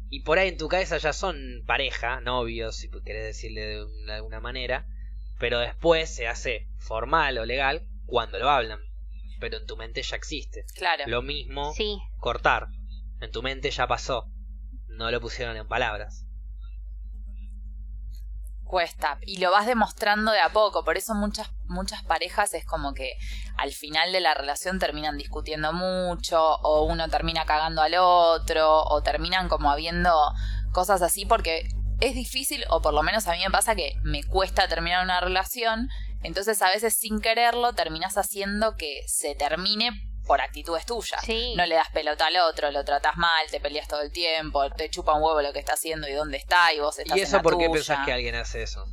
[0.09, 4.05] y por ahí en tu cabeza ya son pareja, novios, si querés decirle de un-
[4.07, 4.87] de alguna manera,
[5.37, 8.79] pero después se hace formal o legal cuando lo hablan.
[9.39, 10.65] Pero en tu mente ya existe.
[10.75, 11.03] Claro.
[11.05, 12.67] Lo mismo Sí, cortar.
[13.21, 14.25] En tu mente ya pasó.
[14.89, 16.25] No lo pusieron en palabras.
[18.69, 22.93] cuesta y lo vas demostrando de a poco por eso muchas muchas parejas es como
[22.93, 23.13] que
[23.57, 29.01] al final de la relación terminan discutiendo mucho o uno termina cagando al otro o
[29.01, 30.13] terminan como habiendo
[30.71, 31.67] cosas así porque
[31.99, 35.19] es difícil o por lo menos a mí me pasa que me cuesta terminar una
[35.19, 35.89] relación
[36.21, 41.55] entonces a veces sin quererlo terminas haciendo que se termine por actitudes tuyas sí.
[41.57, 44.87] no le das pelota al otro, lo tratas mal, te peleas todo el tiempo, te
[44.91, 47.25] chupa un huevo lo que está haciendo y dónde está y vos estás ¿Y en
[47.25, 47.73] eso la por qué tuya.
[47.73, 48.85] pensás que alguien hace eso?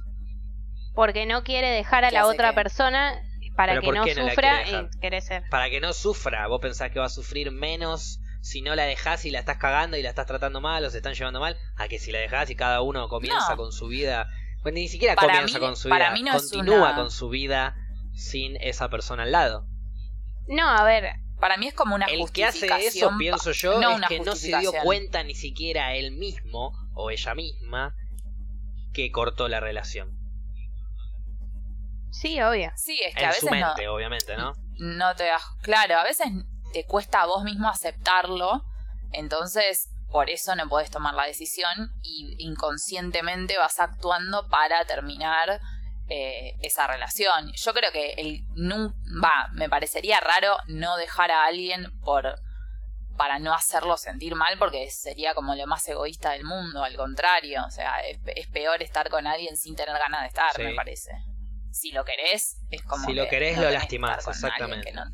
[0.94, 2.55] porque no quiere dejar a ¿Qué la otra qué?
[2.55, 3.20] persona
[3.55, 5.42] para ¿Pero que no sufra y quiere ser.
[5.51, 9.25] Para que no sufra, vos pensás que va a sufrir menos si no la dejás
[9.27, 11.88] y la estás cagando y la estás tratando mal o se están llevando mal, a
[11.88, 13.57] que si la dejás y cada uno comienza No.
[13.57, 14.27] con su vida.
[14.62, 16.94] Pues ni siquiera Para comienza mí- con su para vida, mí no es continúa una-
[16.94, 17.75] con su vida
[18.14, 19.66] sin esa persona al lado.
[20.49, 22.75] No, a ver, Para mí es como una El que hace eso,
[23.11, 24.85] justificación pienso yo, no es una que no se dio justificación.
[24.85, 27.94] cuenta ni siquiera él mismo o ella misma
[28.94, 30.16] que cortó la relación.
[32.11, 32.72] sí, obvio.
[32.77, 34.53] Sí, es que a En veces su no, mente, obviamente, ¿no?
[34.79, 35.42] no te das...
[35.62, 36.29] Claro, a veces
[36.72, 38.64] te cuesta a vos mismo aceptarlo,
[39.12, 45.61] entonces por eso no podés tomar la decisión y inconscientemente vas actuando para terminar
[46.09, 47.53] eh, esa relación.
[47.53, 52.40] Yo creo que el nun- va, me parecería raro no dejar a alguien por
[53.16, 57.64] para no hacerlo sentir mal porque sería como lo más egoísta del mundo, al contrario,
[57.66, 60.62] o sea, es, es peor estar con alguien sin tener ganas de estar, Sí.
[60.62, 61.12] me parece.
[61.73, 64.92] Si lo querés, es como Si lo que querés, no lo que lastimás, exactamente.
[64.92, 65.05] no-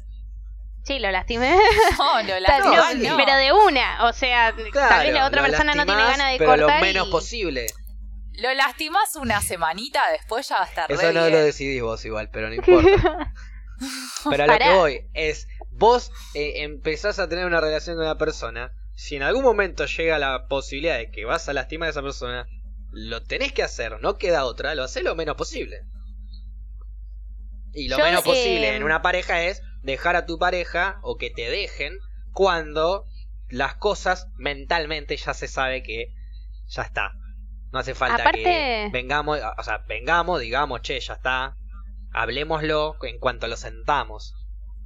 [0.84, 1.56] Sí, lo lastimé.
[1.96, 3.16] No, lo lastimás, no, no.
[3.24, 6.50] Pero de una, o sea, tal vez la otra persona no tiene ganas de pero
[6.50, 7.66] cortar lo menos y- posible.
[8.34, 11.32] Lo lastimás una semanita, después ya va a estar re Eso no bien.
[11.32, 13.34] lo decidís vos igual, pero no importa.
[14.30, 18.18] pero a lo que voy es, vos eh, empezás a tener una relación con una
[18.18, 22.02] persona, si en algún momento llega la posibilidad de que vas a lastimar a esa
[22.02, 22.46] persona,
[22.90, 25.80] lo tenés que hacer, no queda otra, lo haces lo menos posible.
[27.74, 31.30] Y lo Yo, menos posible en una pareja es dejar a tu pareja o que
[31.30, 31.98] te dejen
[32.32, 33.06] cuando
[33.48, 36.14] las cosas mentalmente ya se sabe que
[36.68, 37.12] ya está.
[37.72, 41.56] No hace falta que vengamos, o sea, vengamos, digamos, che, ya está.
[42.12, 44.34] Hablemoslo en cuanto lo sentamos.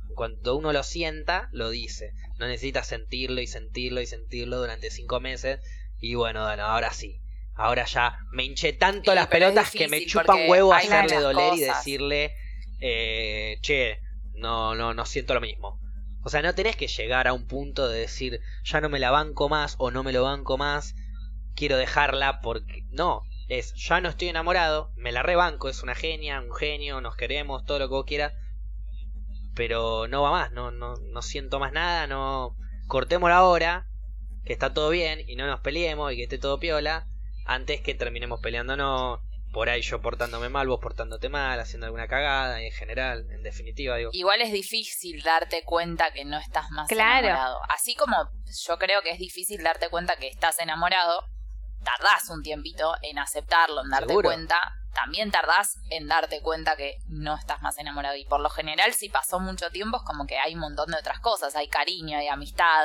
[0.09, 2.13] En cuanto uno lo sienta, lo dice.
[2.39, 5.61] No necesita sentirlo y sentirlo y sentirlo durante cinco meses.
[5.99, 7.21] Y bueno, bueno, ahora sí.
[7.57, 11.55] Ahora ya me hinché tanto Sí, las pelotas que me chupan porque huevo hacerle doler
[11.55, 12.35] y decirle,
[12.81, 13.99] eh, che,
[14.35, 15.81] no, no, no siento lo mismo.
[16.23, 19.11] O sea, no tenés que llegar a un punto de decir, ya no me la
[19.11, 20.95] banco más o no me lo banco más,
[21.57, 22.83] quiero dejarla porque...
[22.91, 27.17] No, es, ya no estoy enamorado, me la rebanco, es una genia, un genio, nos
[27.17, 28.33] queremos, todo lo que vos quieras,
[29.55, 32.57] pero no va más, no, no, no siento más nada, no...
[32.89, 33.87] Cortémoslo ahora,
[34.45, 37.09] que está todo bien y no nos peleemos y que esté todo piola,
[37.47, 39.19] antes que terminemos peleándonos,
[39.53, 43.43] por ahí yo portándome mal, vos portándote mal, haciendo alguna cagada, y en general, en
[43.43, 44.11] definitiva, digo...
[44.13, 47.27] Igual es difícil darte cuenta que no estás más Claro.
[47.27, 47.61] enamorado.
[47.71, 48.15] Así como
[48.47, 51.25] yo creo que es difícil darte cuenta que estás enamorado,
[51.87, 54.29] tardás un tiempito en aceptarlo, en darte Seguro.
[54.29, 54.61] cuenta,
[54.93, 58.17] también tardás en darte cuenta que no estás más enamorado.
[58.17, 60.99] Y por lo general, si pasó mucho tiempo, es como que hay un montón de
[60.99, 61.55] otras cosas.
[61.55, 62.85] Hay cariño, hay amistad.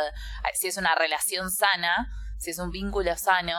[0.53, 3.57] Si es una relación sana, si es un vínculo sano,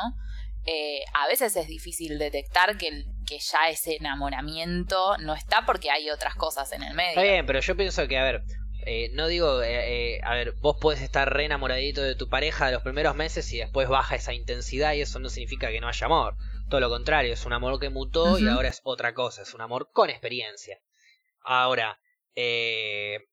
[0.64, 6.08] eh, a veces es difícil detectar que, que ya ese enamoramiento no está porque hay
[6.10, 7.10] otras cosas en el medio.
[7.10, 8.42] Está bien, pero yo pienso que, a ver,
[8.84, 12.72] eh, no digo, eh, a ver, vos podés estar re enamoradito de tu pareja de
[12.72, 16.06] los primeros meses y después baja esa intensidad y eso no significa que no haya
[16.06, 16.36] amor.
[16.68, 19.60] Todo lo contrario, es un amor que mutó y ahora es otra cosa, es un
[19.60, 20.80] amor con experiencia.
[21.40, 22.00] Ahora,
[22.34, 23.28] eh,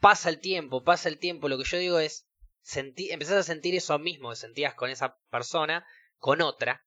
[0.00, 2.26] pasa el tiempo, pasa el tiempo, lo que yo digo es,
[2.62, 5.86] sentí, empezás a sentir eso mismo que sentías con esa persona,
[6.18, 6.84] con otra.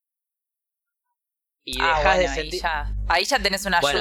[1.64, 2.62] Y ah, dejas de sentir...
[3.08, 4.00] Ahí ya, tenés una bueno,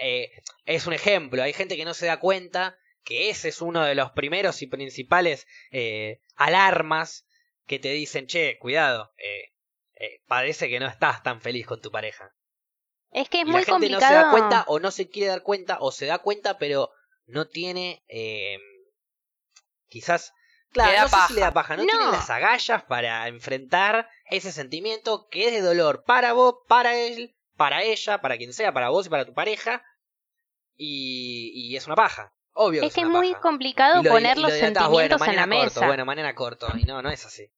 [0.00, 0.30] eh,
[0.64, 3.94] es un ejemplo, hay gente que no se da cuenta que ese es uno de
[3.94, 7.26] los primeros y principales eh, alarmas
[7.66, 9.52] que te dicen, che, cuidado, eh,
[9.94, 12.34] eh, parece que no estás tan feliz con tu pareja.
[13.10, 14.00] Es que es muy la gente complicado.
[14.00, 16.90] no se da cuenta o no se quiere dar cuenta o se da cuenta pero
[17.26, 18.58] no tiene eh,
[19.88, 20.32] quizás
[20.72, 25.28] claro no sé si le da paja no, tiene las agallas para enfrentar ese sentimiento
[25.28, 29.04] que es de dolor para vos para él para ella para quien sea para vos
[29.04, 29.84] y para tu pareja
[30.76, 35.36] y, y es una paja obvio es que es, muy complicado poner los sentimientos en
[35.36, 37.52] la mesa bueno mañana corto y no no es así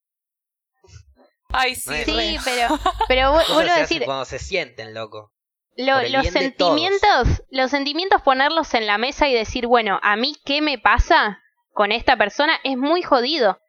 [1.55, 4.05] Ay, sí, sí pero, pero vuelvo a decir.
[4.07, 5.35] Cuando se sienten, loco.
[5.77, 10.79] los sentimientos, los sentimientos ponerlos en la mesa y decir, bueno, a mí qué me
[10.79, 13.61] pasa con esta persona es muy jodido.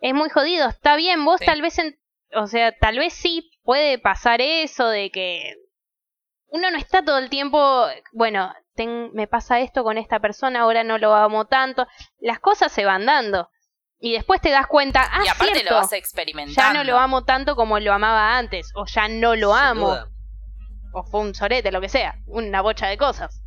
[0.00, 0.68] Es muy jodido.
[0.68, 1.80] Está bien, vos tal vez,
[2.32, 5.56] o sea, tal vez sí puede pasar eso de que
[6.52, 8.52] uno no está todo el tiempo, bueno,
[9.12, 11.86] me pasa esto con esta persona, ahora no lo amo tanto.
[12.20, 13.48] Las cosas se van dando.
[13.98, 16.60] Y después te das cuenta, ah, y aparte cierto, lo vas experimentando.
[16.60, 19.96] Ya no lo amo tanto como lo amaba antes, o ya no lo amo.
[20.92, 23.42] O fue un sorete, lo que sea, una bocha de cosas.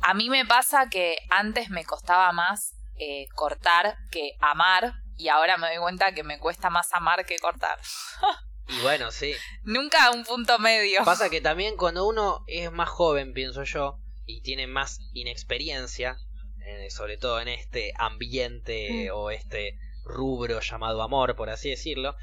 [0.00, 5.56] A mí me pasa que antes me costaba más eh, cortar que amar, y ahora
[5.58, 7.78] me doy cuenta que me cuesta más amar que cortar.
[8.68, 9.34] y bueno, sí.
[9.62, 11.04] Nunca un punto medio.
[11.04, 16.18] Pasa que también cuando uno es más joven, pienso yo, y tiene más inexperiencia,
[16.66, 19.14] eh, sobre todo en este ambiente mm.
[19.14, 22.16] o este rubro llamado amor, por así decirlo,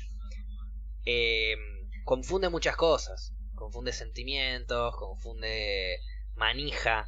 [1.06, 1.56] eh,
[2.06, 3.34] confunde muchas cosas.
[3.56, 6.00] Confunde sentimientos, confunde
[6.36, 7.06] manija,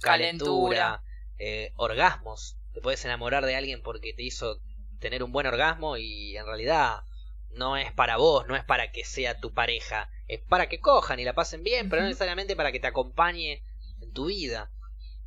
[0.00, 1.02] calentura,
[1.38, 2.56] eh, orgasmos.
[2.72, 4.60] Te puedes enamorar de alguien porque te hizo
[5.00, 7.00] tener un buen orgasmo y en realidad
[7.56, 11.18] no es para vos, no es para que sea tu pareja, es para que cojan
[11.18, 13.62] y la pasen bien, pero no necesariamente para que te acompañe
[14.00, 14.70] en tu vida.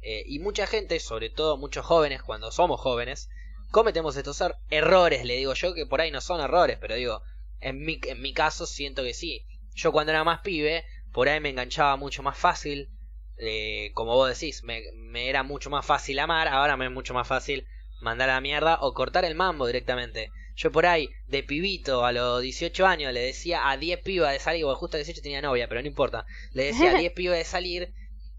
[0.01, 3.29] Eh, y mucha gente, sobre todo muchos jóvenes, cuando somos jóvenes,
[3.71, 7.21] cometemos estos er-, errores, le digo yo, que por ahí no son errores, pero digo,
[7.59, 9.45] en mi, en mi caso siento que sí.
[9.73, 12.89] Yo cuando era más pibe, por ahí me enganchaba mucho más fácil,
[13.37, 17.13] eh, como vos decís, me, me, era mucho más fácil amar, ahora me es mucho
[17.13, 17.67] más fácil
[18.01, 20.31] mandar a la mierda o cortar el mambo directamente.
[20.59, 24.39] Yo por ahí, de pibito, a los 18 años, le decía a 10 pibas de
[24.39, 27.37] salir, bueno, justo a 18 tenía novia, pero no importa, le decía a 10 pibas
[27.37, 27.93] de salir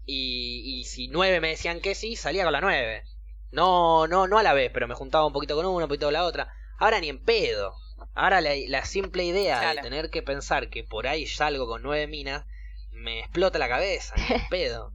[0.05, 3.03] y, si nueve me decían que sí, salía con la nueve.
[3.51, 6.07] No, no, no a la vez, pero me juntaba un poquito con una, un poquito
[6.07, 6.53] con la otra.
[6.77, 7.73] Ahora ni en pedo.
[8.13, 12.45] Ahora la, simple idea de tener que pensar que por ahí salgo con nueve minas
[12.91, 14.93] me explota la cabeza, ni en pedo.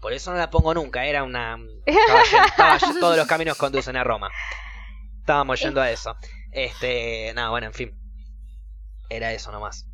[0.00, 1.58] Por eso no la pongo nunca, era una...
[3.00, 4.30] todos los caminos conducen a Roma.
[5.26, 6.14] Estábamos yendo a eso.
[6.52, 7.90] Este, nada, bueno, en fin.
[9.10, 9.84] Era eso nomás.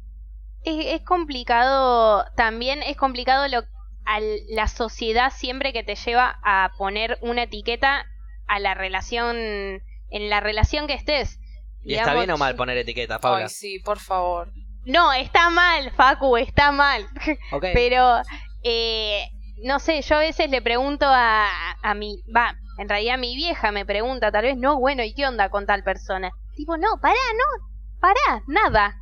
[0.62, 3.62] Es, es complicado, también es complicado lo
[4.04, 8.04] a la sociedad siempre que te lleva a poner una etiqueta
[8.46, 11.40] a la relación, en la relación que estés.
[11.82, 13.44] ¿Y está bien o mal poner etiqueta, Paula?
[13.44, 14.52] Ay, sí, por favor.
[14.84, 17.06] No, está mal, Facu, está mal.
[17.72, 18.20] Pero,
[18.62, 19.30] eh,
[19.62, 21.48] no sé, yo a veces le pregunto a,
[21.82, 25.26] a mi, va, en realidad mi vieja me pregunta, tal vez, no, bueno, ¿y qué
[25.26, 26.30] onda con tal persona?
[26.54, 27.68] Tipo, no, pará, no,
[28.00, 28.96] pará, nada.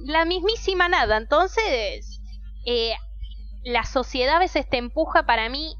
[0.00, 1.16] La mismísima nada.
[1.16, 2.20] Entonces,
[2.64, 2.94] eh,
[3.64, 5.74] la sociedad a veces te empuja para mí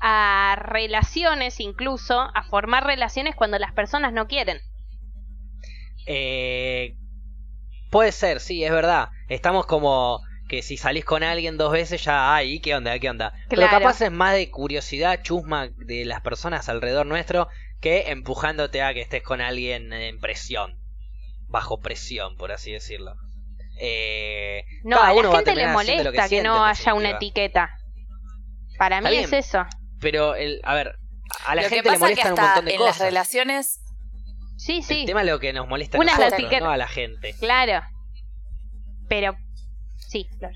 [0.00, 4.60] a relaciones incluso, a formar relaciones cuando las personas no quieren.
[6.06, 6.96] Eh,
[7.90, 9.10] puede ser, sí, es verdad.
[9.28, 12.98] Estamos como que si salís con alguien dos veces ya, ay, ¿qué onda?
[12.98, 13.34] ¿Qué onda?
[13.48, 17.48] Pero capaz es más de curiosidad chusma de las personas alrededor nuestro
[17.80, 20.78] que empujándote a que estés con alguien en presión,
[21.46, 23.14] bajo presión, por así decirlo.
[23.80, 27.70] Eh, no, a la gente le molesta que, no haya una etiqueta.
[28.78, 29.64] Para mí es eso.
[30.00, 30.96] Pero, el, a ver,
[31.46, 32.98] a la gente le molesta un montón de en cosas.
[32.98, 33.80] las relaciones.
[34.56, 35.00] Sí, sí.
[35.00, 37.34] El tema es lo que nos molesta a nosotros, no a la gente.
[37.38, 37.86] Claro.
[39.08, 39.36] Pero
[40.08, 40.52] Sí, Flor.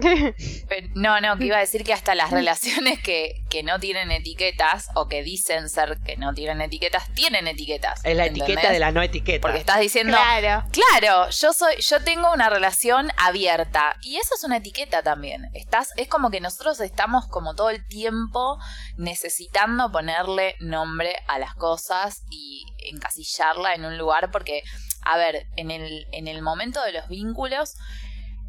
[0.00, 4.12] Pero- no, no, que iba a decir que hasta las relaciones que, que no tienen
[4.12, 8.00] etiquetas o que dicen ser que no tienen etiquetas, tienen etiquetas.
[8.04, 8.48] Es la ¿entendés?
[8.50, 9.40] etiqueta de la no etiqueta.
[9.40, 10.68] Porque estás diciendo, Claro.
[10.70, 15.46] Claro, yo soy, yo tengo una relación abierta y eso es una etiqueta también.
[15.54, 18.58] Estás, es como que nosotros estamos como todo el tiempo
[18.98, 24.62] necesitando ponerle nombre a las cosas y encasillarla en un lugar porque,
[25.04, 27.74] a ver, en el, en el momento de los vínculos,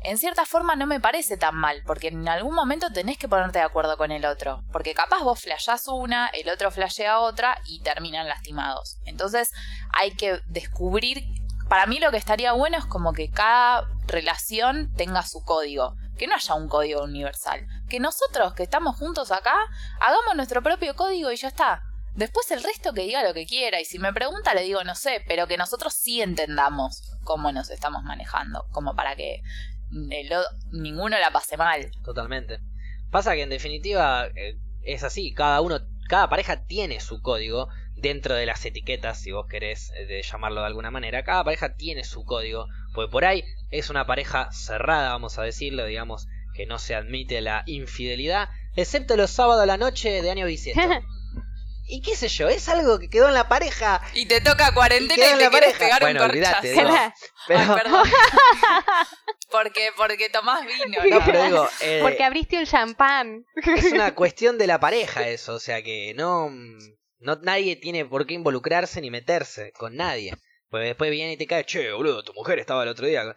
[0.01, 3.59] en cierta forma no me parece tan mal, porque en algún momento tenés que ponerte
[3.59, 7.81] de acuerdo con el otro, porque capaz vos flashás una, el otro flashea otra y
[7.81, 8.99] terminan lastimados.
[9.03, 9.51] Entonces
[9.91, 11.23] hay que descubrir,
[11.67, 16.27] para mí lo que estaría bueno es como que cada relación tenga su código, que
[16.27, 19.55] no haya un código universal, que nosotros que estamos juntos acá
[19.99, 21.83] hagamos nuestro propio código y ya está.
[22.15, 24.95] Después el resto que diga lo que quiera y si me pregunta le digo no
[24.95, 29.41] sé, pero que nosotros sí entendamos cómo nos estamos manejando, como para que
[29.91, 31.91] el o- ninguno la pase mal.
[32.03, 32.59] Totalmente.
[33.11, 38.35] Pasa que en definitiva eh, es así, cada uno, cada pareja tiene su código dentro
[38.35, 41.23] de las etiquetas, si vos querés eh, de llamarlo de alguna manera.
[41.23, 45.85] Cada pareja tiene su código, porque por ahí es una pareja cerrada, vamos a decirlo,
[45.85, 50.45] digamos, que no se admite la infidelidad, excepto los sábados a la noche de año
[50.45, 50.81] bisiesto.
[51.89, 54.01] y qué sé yo, es algo que quedó en la pareja.
[54.13, 55.79] Y te toca cuarentena y, en te la quieres pareja.
[55.79, 57.13] pegar Bueno, un digo.
[57.47, 58.03] Pero, Ay, perdón.
[59.51, 61.17] porque, porque tomás vino.
[61.17, 63.45] no, pero digo, eh, Porque abriste un champán.
[63.55, 66.51] es una cuestión de la pareja eso, o sea que no,
[67.19, 70.33] no nadie tiene por qué involucrarse ni meterse con nadie.
[70.69, 73.35] Pues después viene y te cae, che, boludo, tu mujer estaba el otro día.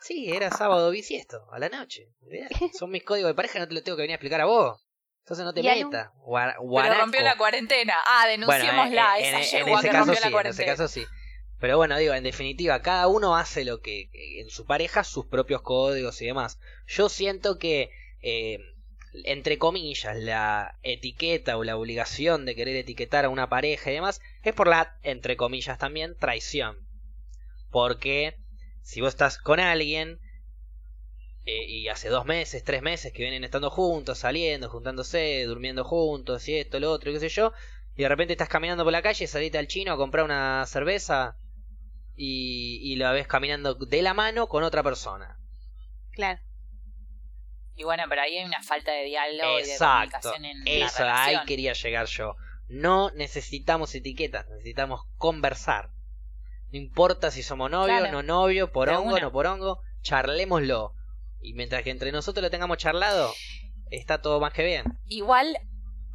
[0.00, 2.08] Sí, era sábado bisiesto, a la noche.
[2.22, 4.46] Olvidate, Son mis códigos de pareja, no te lo tengo que venir a explicar a
[4.46, 4.80] vos.
[5.22, 6.10] Entonces no te un- metas.
[6.12, 7.00] Pero guanaco.
[7.00, 7.94] rompió la cuarentena.
[8.06, 8.84] Ah, denunciémosla.
[8.84, 10.72] Bueno, eh, esa en, en yegua ese que caso rompió sí, la en ese cuarentena.
[10.72, 11.04] caso sí.
[11.60, 15.26] Pero bueno, digo, en definitiva, cada uno hace lo que, que en su pareja, sus
[15.26, 16.58] propios códigos y demás.
[16.88, 18.58] Yo siento que, eh,
[19.24, 24.20] entre comillas, la etiqueta o la obligación de querer etiquetar a una pareja y demás
[24.42, 26.76] es por la, entre comillas también, traición.
[27.70, 28.34] Porque
[28.82, 30.18] si vos estás con alguien
[31.44, 36.46] eh, y hace dos meses, tres meses que vienen estando juntos, saliendo, juntándose, durmiendo juntos
[36.48, 37.52] y esto, lo otro, y qué sé yo,
[37.96, 41.36] y de repente estás caminando por la calle, saliste al chino a comprar una cerveza
[42.16, 45.36] y, y la ves caminando de la mano con otra persona.
[46.12, 46.40] Claro.
[47.74, 51.24] Y bueno, pero ahí hay una falta de diálogo y de comunicación en Eso, la
[51.24, 51.46] ahí relación.
[51.46, 52.36] quería llegar yo.
[52.68, 55.90] No necesitamos etiquetas, necesitamos conversar.
[56.70, 58.12] No importa si somos novios, Claro.
[58.12, 59.20] no novios, por De hongo, una.
[59.20, 60.94] no por hongo, charlémoslo.
[61.42, 63.32] Y mientras que entre nosotros lo tengamos charlado,
[63.90, 64.84] está todo más que bien.
[65.06, 65.56] Igual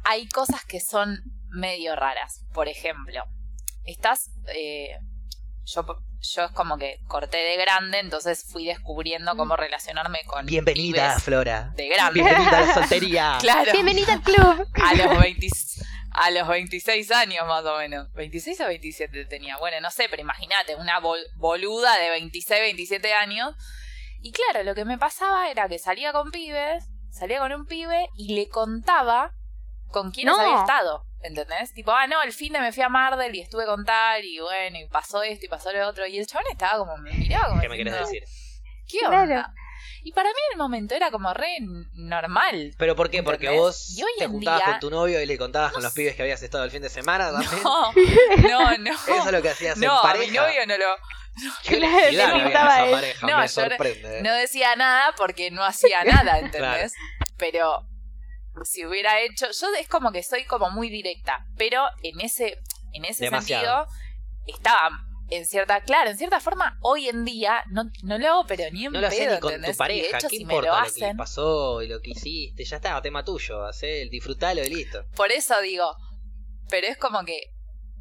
[0.04, 2.44] hay cosas que son medio raras.
[2.54, 3.22] Por ejemplo,
[3.84, 4.30] estás.
[4.54, 4.90] eh,
[5.64, 5.84] yo,
[6.20, 10.46] yo es como que corté de grande, entonces fui descubriendo cómo relacionarme con.
[10.46, 11.72] Bienvenida, pibes Flora.
[11.76, 12.22] De grande.
[12.22, 13.38] Bienvenida a la soltería.
[13.40, 13.72] Claro.
[13.72, 14.66] Bienvenida al club.
[14.82, 15.46] A los, 20
[16.12, 18.10] a los 26 años más o menos.
[18.14, 19.58] 26 o 27 tenía.
[19.58, 23.54] Bueno, no sé, pero imagínate, una bol- boluda de 26, 27 años.
[24.20, 28.08] Y claro, lo que me pasaba era que salía con pibes, salía con un pibe
[28.16, 29.32] y le contaba
[29.90, 30.40] con quiénes No.
[30.42, 31.04] había estado.
[31.20, 31.72] ¿Entendés?
[31.74, 34.38] Tipo, ah, no, el fin de me fui a Mardel y estuve con tal, y
[34.38, 36.06] bueno, y pasó esto y pasó lo otro.
[36.06, 37.60] Y el chabón estaba como, me miraba como.
[37.60, 38.84] ¿Qué me quieres diciendo, decir?
[38.88, 39.24] ¿Qué onda?
[39.26, 39.48] Claro.
[40.04, 41.58] Y para mí en el momento era como re
[41.94, 42.72] normal.
[42.78, 43.22] ¿Pero por qué?
[43.24, 43.60] Porque ¿Entendés?
[43.60, 45.92] vos Y hoy te en juntabas día- con tu novio y le contabas con los
[45.92, 47.50] pibes que habías estado el fin de semana también.
[47.62, 47.92] No,
[48.48, 48.92] no, no.
[49.08, 50.30] Eso es lo que hacías no, en pareja.
[50.30, 50.86] mi novio no lo.
[51.64, 53.16] Qué Claro, le gustaba esa él.
[53.22, 54.22] No, me sorprende.
[54.22, 56.94] No decía nada porque no hacía nada, ¿entendés?
[57.36, 57.86] Pero
[58.64, 59.46] si hubiera hecho.
[59.50, 61.46] Yo es como que soy como muy directa.
[61.56, 62.58] Pero en ese,
[62.92, 63.86] en ese Demasiado.
[63.86, 64.90] sentido, estaba
[65.30, 65.80] en cierta.
[65.82, 69.00] Claro, en cierta forma, hoy en día no, no lo hago, pero ni en No
[69.00, 69.72] lo pedo, ni con ¿entendés?
[69.72, 71.16] tu pareja, hecho, ¿qué si me lo importa lo, que hacen.
[71.16, 72.64] pasó y lo que hiciste?
[72.64, 75.04] Ya está, tema tuyo, hacé disfrutalo y listo.
[75.14, 75.94] Por eso digo,
[76.68, 77.52] pero es como que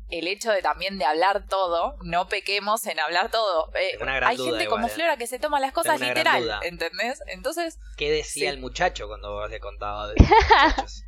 [0.10, 3.72] el hecho de también de hablar todo, no pequemos en hablar todo.
[3.76, 4.96] Eh, Tengo una gran hay duda gente igual, como eh.
[4.96, 6.60] Flora que se toma las cosas literal.
[6.64, 7.22] ¿entendés?
[7.28, 8.56] Entonces, ¿Qué decía Sí.
[8.56, 11.04] el muchacho cuando vos le contabas de los muchachos?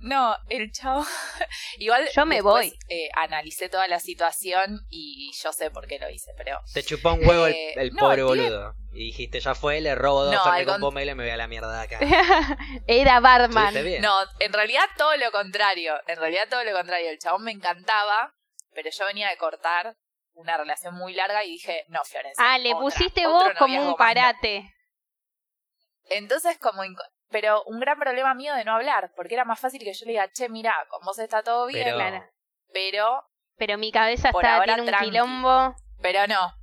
[0.00, 1.04] No, el chavo...
[1.78, 2.78] Igual Yo me después, voy.
[2.88, 6.58] eh, analicé toda la situación y yo sé por qué lo hice, pero...
[6.72, 8.74] Te chupó un huevo el, Eh, el no, pobre tiene- boludo.
[8.92, 11.46] Y dijiste, ya fue, le robo dos No, al con y me voy a la
[11.46, 11.98] mierda de acá.
[12.86, 13.74] Era barman.
[14.00, 17.10] No, en realidad todo lo contrario, en realidad todo lo contrario.
[17.10, 18.34] El chabón me encantaba,
[18.72, 19.96] pero yo venía de cortar
[20.32, 22.42] una relación muy larga y dije, no, Florencia.
[22.44, 23.96] Ah, le otra, pusiste vos como un más no.
[23.96, 24.74] parate.
[26.10, 26.82] Entonces, como.
[27.30, 30.12] Pero un gran problema mío de no hablar, porque era más fácil que yo le
[30.12, 32.24] diga, che, mira, con vos está todo bien, Pero, Claro.
[32.72, 33.24] pero.
[33.56, 35.04] Pero mi cabeza Por está, ahora tiene un tranqui.
[35.10, 35.74] quilombo.
[36.00, 36.54] Pero no.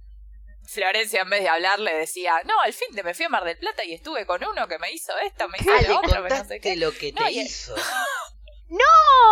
[0.67, 3.57] Florencia en vez de hablarle decía, no, al fin de me fui a Mar del
[3.59, 6.23] Plata y estuve con uno que me hizo esto, me hizo Ah, le lo otro,
[6.23, 6.75] que no sé qué.
[6.77, 7.75] lo que te No, y- hizo.
[8.67, 8.81] ¡No!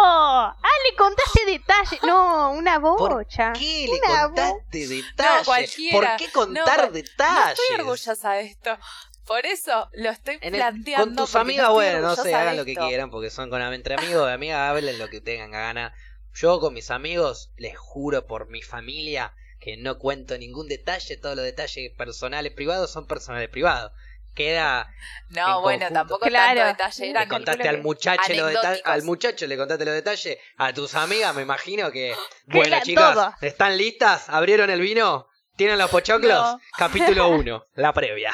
[0.06, 0.56] ¡Ah,
[0.90, 2.04] le contaste detalles!
[2.04, 3.54] No, una bocha.
[3.54, 5.46] ¿Qué le Una contaste detalles?
[5.46, 6.00] cualquiera.
[6.10, 7.60] ¿Por qué contar No, No detalles?
[7.60, 8.78] estoy orgullosa de esto.
[9.26, 11.06] Por eso lo estoy En el- planteando.
[11.06, 13.62] con tus amigas, estoy bueno, no sé, de hagan lo que quieran porque son con
[13.62, 15.94] entre amigos y amigas, hablen lo que tengan ganas.
[16.36, 21.36] Yo con mis amigos, les juro por mi familia que no cuento ningún detalle, todos
[21.38, 23.92] los detalles personales privados son personales privados.
[24.36, 24.92] Queda
[25.30, 25.94] No, en bueno, conjunto.
[25.94, 26.60] tampoco Claro.
[26.62, 27.04] tanto detalle.
[27.06, 30.96] le Era contaste calculo al muchacho los al muchacho le contaste los detalles, a tus
[30.96, 32.16] amigas me imagino que
[32.48, 33.34] bueno, chicas, todo.
[33.42, 34.28] ¿están listas?
[34.30, 35.28] ¿Abrieron el vino?
[35.56, 36.34] ¿Tienen los pochoclos?
[36.34, 36.60] No.
[36.76, 38.34] Capítulo 1, la previa.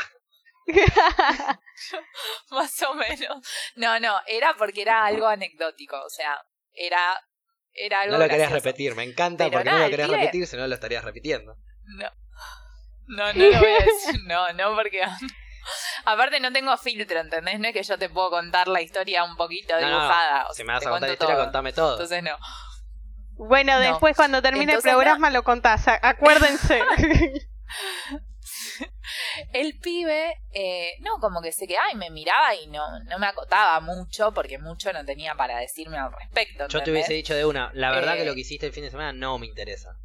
[2.51, 3.47] Más o menos.
[3.75, 5.97] No, no, era porque era algo anecdótico.
[6.01, 6.37] O sea,
[6.73, 7.19] era,
[7.73, 8.17] era algo.
[8.17, 10.67] No lo querías repetir, me encanta Pero porque nada, no lo querías repetir, si no
[10.67, 11.55] lo estarías repitiendo.
[11.85, 12.09] No.
[13.07, 14.21] No, no lo voy a decir.
[14.25, 15.01] No, no, porque.
[16.05, 17.59] Aparte, no tengo filtro, ¿entendés?
[17.59, 19.99] No es que yo te puedo contar la historia un poquito No, no, no.
[19.99, 20.47] dibujada.
[20.47, 21.43] o Si sea, me vas a contar la historia, todo.
[21.45, 21.91] contame todo.
[21.93, 22.37] Entonces, no.
[23.33, 23.79] Bueno, No.
[23.79, 26.81] después cuando termine Entonces, el programa lo contás, acuérdense.
[29.53, 33.27] El pibe, eh, no, como que se quedaba y me miraba y no, no me
[33.27, 36.67] acotaba mucho, porque mucho no tenía para decirme al respecto.
[36.67, 38.83] Yo te hubiese dicho de una, la verdad Eh, que lo que hiciste el fin
[38.83, 39.95] de semana no me interesa.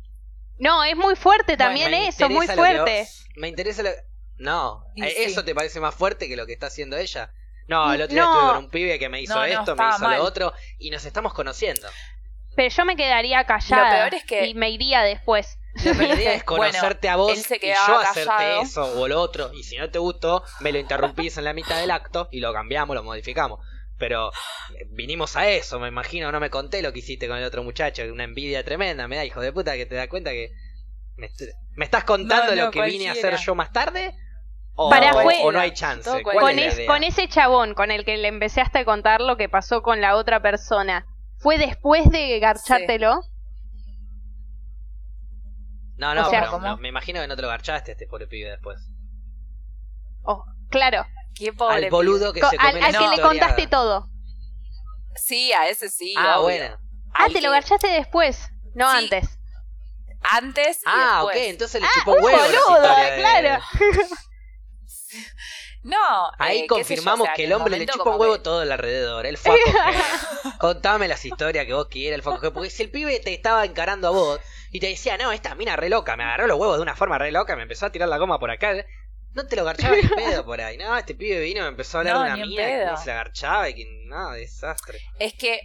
[0.59, 3.01] no, es muy fuerte también eso, muy fuerte.
[3.01, 3.91] vos- me interesa lo...
[4.37, 5.23] No, ¿eh, sí.
[5.25, 7.33] ¿eso te parece más fuerte que lo que está haciendo ella?
[7.69, 8.23] No, el otro No.
[8.23, 10.19] día estuve con un pibe que me hizo No, no, esto, me hizo mal.
[10.19, 11.89] lo otro, y nos estamos conociendo.
[12.57, 15.59] Pero yo me quedaría callada Lo peor es que- y me iría después.
[15.85, 18.63] La idea es Bueno, conocerte a vos y yo hacerte callado.
[18.63, 19.53] eso o lo otro.
[19.53, 22.53] Y si no te gustó, me lo interrumpís en la mitad del acto y lo
[22.53, 23.61] cambiamos, lo modificamos.
[23.99, 27.45] Pero eh, vinimos a eso, me imagino, no me conté lo que hiciste con el
[27.45, 30.51] otro muchacho, una envidia tremenda, me da hijo de puta que te das cuenta que
[31.17, 31.43] me, est-
[31.77, 34.15] ¿me estás contando No, no, lo que vine a hacer yo más tarde.
[34.75, 36.03] O, Para o- fue- o no hay chance.
[36.11, 36.79] Todo ¿Cuál Con, es
[37.17, 40.43] ese chabón con el que le empezaste a contar lo que pasó con la otra
[40.43, 41.07] persona,
[41.39, 43.21] ¿fue después de garchártelo?
[45.97, 48.27] No, no, o sea, pero me imagino que no te lo garchaste a este pobre
[48.27, 48.81] pibe después.
[50.23, 51.91] Oh, claro, Qué pobre Al pibe.
[51.91, 54.09] boludo que Co- se al, al que le contaste todo.
[55.17, 56.15] Sí, a ese sí.
[56.17, 56.43] Ah, obvio.
[56.59, 56.77] bueno.
[57.13, 58.97] Ah, Al te lo garchaste después, no Sí.
[59.05, 59.39] antes.
[60.23, 62.39] Antes y Ah, ok, entonces le Ah, chupó un huevo.
[62.39, 63.63] boludo, de- claro.
[65.83, 65.99] No.
[66.39, 68.63] Ahí eh, yo, confirmamos o sea, que el hombre le chupa un huevo que- todo
[68.63, 69.27] el alrededor.
[69.27, 70.59] Él fue a coger.
[70.59, 72.53] Contame las historias que vos quieras, él fue a coger.
[72.53, 74.41] Porque si el pibe te estaba encarando a vos
[74.75, 77.17] y te decía, no, esta mina re loca, me agarró los huevos de una forma
[77.17, 78.75] re loca, me empezó a tirar la goma por acá.
[79.31, 80.77] No te lo garchaba ni pedo por ahí.
[80.77, 82.97] No, este pibe vino y me empezó a hablar No, de una mina que no
[82.97, 84.99] se la garchaba y que no, desastre.
[85.21, 85.61] Es que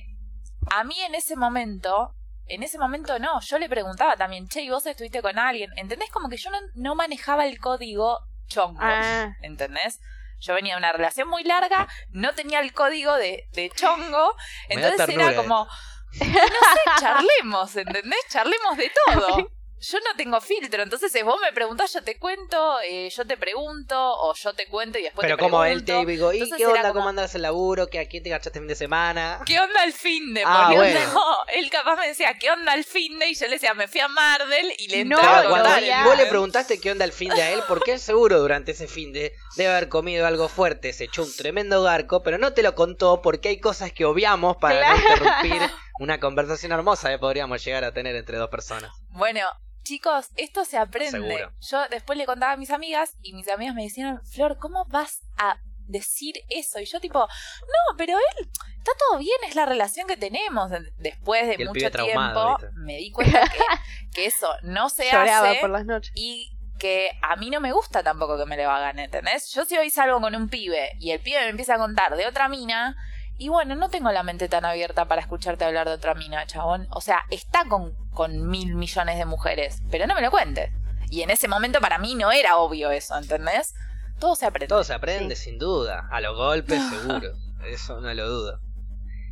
[0.70, 2.14] a mí en ese momento,
[2.46, 5.72] en ese momento no, yo le preguntaba también, che, ¿y vos estuviste con alguien?
[5.76, 6.12] ¿Entendés?
[6.12, 9.34] Como que yo no, no manejaba el código chongos, Ah.
[9.42, 10.00] ¿entendés?
[10.40, 14.36] Yo venía de una relación muy larga, no tenía el código de, de chongo,
[14.70, 15.68] entonces ternura era como,
[16.20, 18.20] no sé, charlemos, ¿entendés?
[18.30, 19.52] Charlemos de todo.
[19.82, 23.38] Yo no tengo filtro, entonces si vos me preguntás, yo te cuento, eh, yo te
[23.38, 26.58] pregunto, o yo te cuento y después Pero te como él te digo, ¿y Entonces
[26.58, 26.82] qué onda?
[26.82, 27.88] como- ¿Cómo andas el laburo?
[27.88, 29.40] ¿Qué, ¿A quién te garchaste el fin de semana?
[29.46, 30.44] ¿Qué onda el fin de?
[30.46, 31.14] Ah, Porque bueno.
[31.14, 31.24] no,
[31.56, 33.30] él capaz me decía, ¿qué onda el fin de?
[33.30, 35.70] Y yo le decía, me fui a Mardel y le No, entraba cuando
[36.04, 38.88] vos le preguntaste qué onda el fin de a él, porque él seguro durante ese
[38.88, 42.64] fin de debe haber comido algo fuerte, se echó un tremendo garco, pero no te
[42.64, 45.62] lo contó porque hay cosas que obviamos para no interrumpir
[46.00, 48.92] una conversación hermosa que podríamos llegar a tener entre dos personas.
[49.10, 49.42] Bueno,
[49.84, 51.12] chicos, esto se aprende.
[51.12, 51.52] Seguro.
[51.62, 55.22] Yo después le contaba a mis amigas y mis amigas me decían, Flor, ¿cómo vas
[55.38, 56.80] a decir eso?
[56.80, 60.72] Y yo tipo, no, pero él, está todo bien, es la relación que tenemos.
[60.98, 62.72] Después de mucho tiempo, ahorita.
[62.76, 63.60] me di cuenta que,
[64.14, 65.60] que eso no se Lloraba hace.
[65.60, 66.12] por las noches.
[66.16, 69.52] y que a mí no me gusta tampoco que me lo hagan, ¿entendés?
[69.52, 72.26] Yo si hoy salgo con un pibe y el pibe me empieza a contar de
[72.26, 72.96] otra mina,
[73.40, 76.88] y bueno, no tengo la mente tan abierta para escucharte hablar de otra mina, chabón.
[76.92, 80.72] O sea, está con, con mil millones de mujeres, pero no me lo cuentes.
[81.10, 83.74] Y en ese momento para mí no era obvio eso, ¿entendés?
[84.20, 84.68] Todo se aprende.
[84.68, 87.32] Todo se aprende, sin duda, a los golpes seguro,
[87.66, 88.60] eso no lo dudo.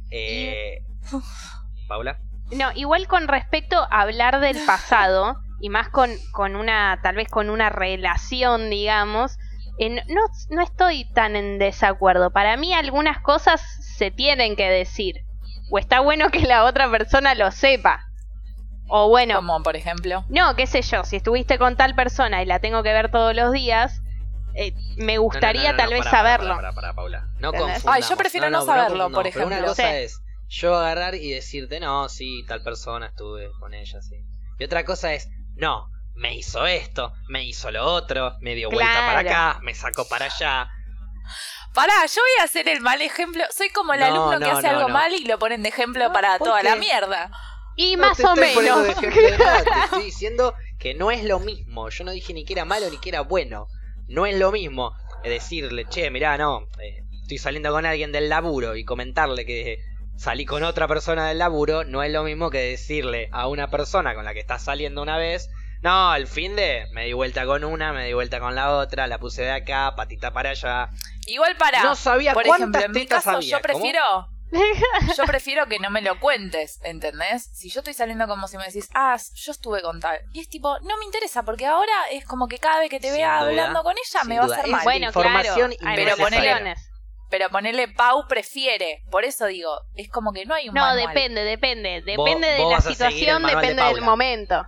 [0.09, 0.79] Eh,
[1.89, 2.17] Paula,
[2.51, 7.27] No, igual con respecto a hablar del pasado, y más con, con una, tal vez
[7.27, 9.37] con una relación, digamos,
[9.79, 12.31] en- no, no estoy tan en desacuerdo.
[12.31, 13.61] Para mí algunas cosas
[13.97, 15.21] se tienen que decir.
[15.69, 18.05] O está bueno que la otra persona lo sepa.
[18.89, 20.23] O bueno, Como por ejemplo.
[20.29, 23.35] no, qué sé yo, si estuviste con tal persona y la tengo que ver todos
[23.35, 24.01] los días,
[24.55, 26.55] eh, me no, gustaría no, no, tal no, vez saberlo.
[26.73, 27.27] pará, Paula.
[27.39, 27.51] No.
[27.85, 29.67] Ay, yo prefiero no saberlo, por pero Una ejemplo.
[29.71, 29.95] cosa Sí.
[29.97, 34.15] es yo agarrar y decirte, no, sí, tal persona estuve con ella, sí.
[34.57, 38.93] Y otra cosa es, no, me hizo esto, me hizo lo otro, me dio vuelta
[39.05, 40.69] para acá, me sacó para allá.
[41.73, 43.43] Pará, yo voy a hacer el mal ejemplo.
[43.55, 44.93] Soy como el No, alumno que hace no, algo no.
[44.93, 47.29] mal y lo ponen de ejemplo No, para ¿por toda la mierda.
[47.75, 48.83] Y No más te o estoy menos.
[48.83, 51.89] de ejemplo de nada, te estoy diciendo que no es lo mismo.
[51.89, 53.67] Yo no dije ni que era malo ni que era bueno.
[54.07, 54.93] No es lo mismo
[55.23, 59.77] decirle, che, mirá, no, eh, estoy saliendo con alguien del laburo y comentarle que
[60.15, 64.15] salí con otra persona del laburo, no es lo mismo que decirle a una persona
[64.15, 65.49] con la que estás saliendo una vez,
[65.81, 69.07] no, al fin de me di vuelta con una, me di vuelta con la otra,
[69.07, 70.89] la puse de acá, patita para allá.
[71.27, 71.83] Igual para.
[71.83, 73.61] No sabía por cuántas ejemplo, en mi caso había, yo ¿cómo?
[73.79, 74.27] prefiero.
[75.17, 77.49] Yo prefiero que no me lo cuentes, ¿entendés?
[77.53, 80.19] Si yo estoy saliendo como si me decís, ah, yo estuve con tal.
[80.31, 83.07] Y es tipo, no me interesa, porque ahora es como que cada vez que te
[83.09, 84.83] Sin vea duda, hablando con ella me va a hacer Es mal.
[84.85, 86.89] Bueno, información claro, Pero ponele- relaciones.
[87.29, 89.03] Pero ponerle Pau prefiere.
[89.11, 91.07] Por eso digo, es como que no hay un No, manual.
[91.07, 92.01] depende, depende.
[92.15, 94.63] Vos- Depende de vos la el situación, de depende del momento.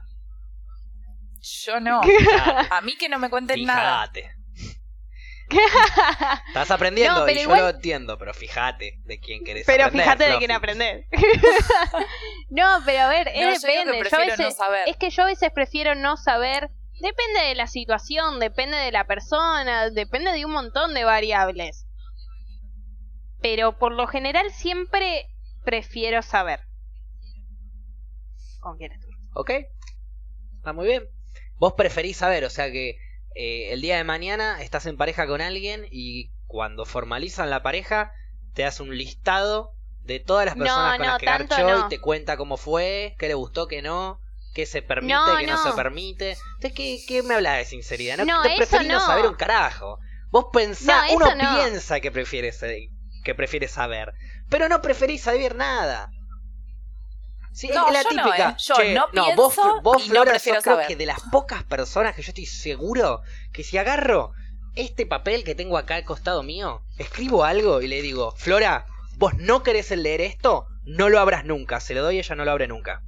[1.41, 2.01] Yo no.
[2.03, 4.07] Fijate, A mí que no me cuenten nada.
[4.11, 4.35] fijate.
[6.49, 9.85] Estás aprendiendo No, pero y igual- yo lo entiendo, pero fíjate de quién querés Pero
[9.85, 10.03] aprender.
[10.05, 11.07] fíjate de quién aprender.
[12.49, 13.93] no, pero a ver, No, que depende.
[13.93, 14.87] Yo a prefiero veces, no saber.
[14.87, 16.69] Es que yo a veces prefiero no saber.
[17.01, 21.85] Depende de la situación, depende de la persona, depende de un montón de variables.
[23.41, 25.25] Pero por lo general siempre
[25.63, 26.59] prefiero saber.
[28.59, 29.13] ¿Con quién estoy?
[29.33, 29.51] Ok,
[30.57, 31.03] está muy bien.
[31.59, 32.97] Vos preferís saber, o sea que
[33.35, 38.11] eh, el día de mañana estás en pareja con alguien y cuando formalizan la pareja
[38.53, 41.85] te hace un listado de todas las No, personas con no, las que garchó no.
[41.85, 44.19] y te cuenta cómo fue, qué le gustó, qué no,
[44.53, 45.57] qué se permite, qué no.
[45.63, 46.31] se permite.
[46.55, 48.17] Entonces, ¿qué, qué me habla de sinceridad?
[48.17, 49.99] No, te preferís no saber un carajo.
[50.31, 52.89] Vos pensás, No, uno piensa que prefieres, eh,
[53.23, 54.13] que prefieres saber,
[54.49, 56.11] pero no preferís saber nada.
[57.51, 58.33] Sí, No, es la yo no.
[58.33, 58.55] ¿eh?
[58.57, 62.29] Yo Che, no vos, y Flora, sos creo que de las pocas personas que yo
[62.29, 63.21] estoy seguro
[63.51, 64.31] que si agarro
[64.75, 68.85] este papel que tengo acá al costado mío, escribo algo y le digo, Flora,
[69.17, 71.79] vos no querés leer esto, no lo abras nunca.
[71.79, 73.01] Se lo doy y ella no lo abre nunca.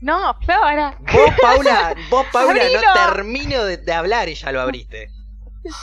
[0.00, 0.96] No, Flora.
[0.98, 2.80] Vos, Paula, vos, Paula, Abrilo.
[2.82, 5.10] no termino de, de hablar y ya lo abriste.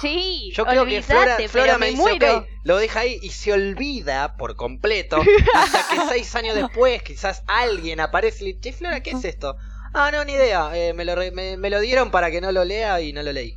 [0.01, 2.45] Sí, Yo creo que Flora, Flora me, me dice, muero.
[2.63, 5.21] lo deja ahí y se olvida por completo.
[5.55, 9.23] Hasta que seis años después, quizás alguien aparece y le dice, "Che, Flora, ¿qué es
[9.23, 9.55] esto?
[9.93, 10.71] Ah, no, ni idea.
[10.75, 13.31] eh, me, lo me, me lo dieron para que no lo lea y no lo
[13.31, 13.55] leí.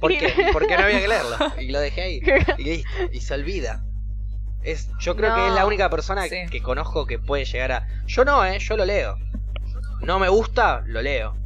[0.00, 0.48] ¿Por qué?
[0.52, 1.36] Porque no había que leerlo.
[1.58, 2.20] Y lo dejé ahí.
[2.58, 2.88] Y listo.
[3.12, 3.84] Y se olvida.
[4.62, 6.36] Es, yo creo que es la única persona sí.
[6.50, 7.86] que conozco que puede llegar a.
[8.06, 9.16] Yo no, eh, yo lo leo.
[10.00, 11.36] No me gusta, lo leo.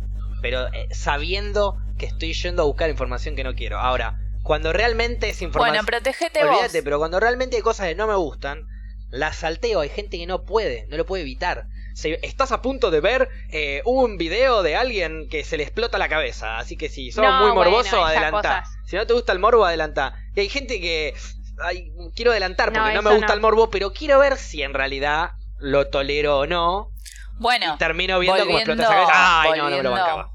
[0.41, 3.79] Pero eh, sabiendo que estoy yendo a buscar información que no quiero.
[3.79, 5.75] Ahora, cuando realmente es información.
[5.75, 6.85] Bueno, protégete Olvídate, vos.
[6.85, 8.67] pero cuando realmente hay cosas que no me gustan,
[9.11, 9.81] las salteo.
[9.81, 11.67] Hay gente que no puede, no lo puede evitar.
[11.95, 15.99] Si estás a punto de ver eh, un video de alguien que se le explota
[15.99, 16.59] la cabeza.
[16.59, 18.63] Así que si sos No, muy bueno, morboso, esas adelantá.
[18.63, 18.79] cosas.
[18.87, 20.15] Si no te gusta el morbo, adelantá.
[20.37, 21.15] Y hay gente que.
[21.61, 23.35] ay, quiero adelantar porque no, me gusta no.
[23.35, 26.93] el morbo, pero quiero ver si en realidad lo tolero o no.
[27.41, 29.41] Bueno, y termino viendo cómo explota esa cabeza.
[29.43, 30.33] Ay, no, no me lo bancaba.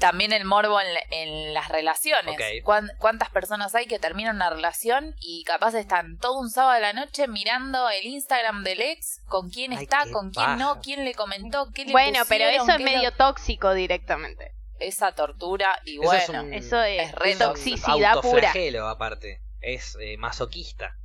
[0.00, 2.34] También el morbo en, en las relaciones.
[2.34, 2.64] Ok.
[2.64, 6.80] ¿Cuán- ¿Cuántas personas hay que terminan una relación y capaz están todo un sábado de
[6.80, 10.56] la noche mirando el Instagram del ex, con quién Ay, está, con quién paja.
[10.56, 14.52] no, quién le comentó, qué le Bueno, pero eso es medio tóxico directamente.
[14.80, 16.42] Esa tortura y Eso es bueno.
[16.44, 18.12] un- Eso es, es re toxicidad pura.
[18.12, 19.42] autoflagelo, aparte.
[19.60, 20.96] Es eh, masoquista.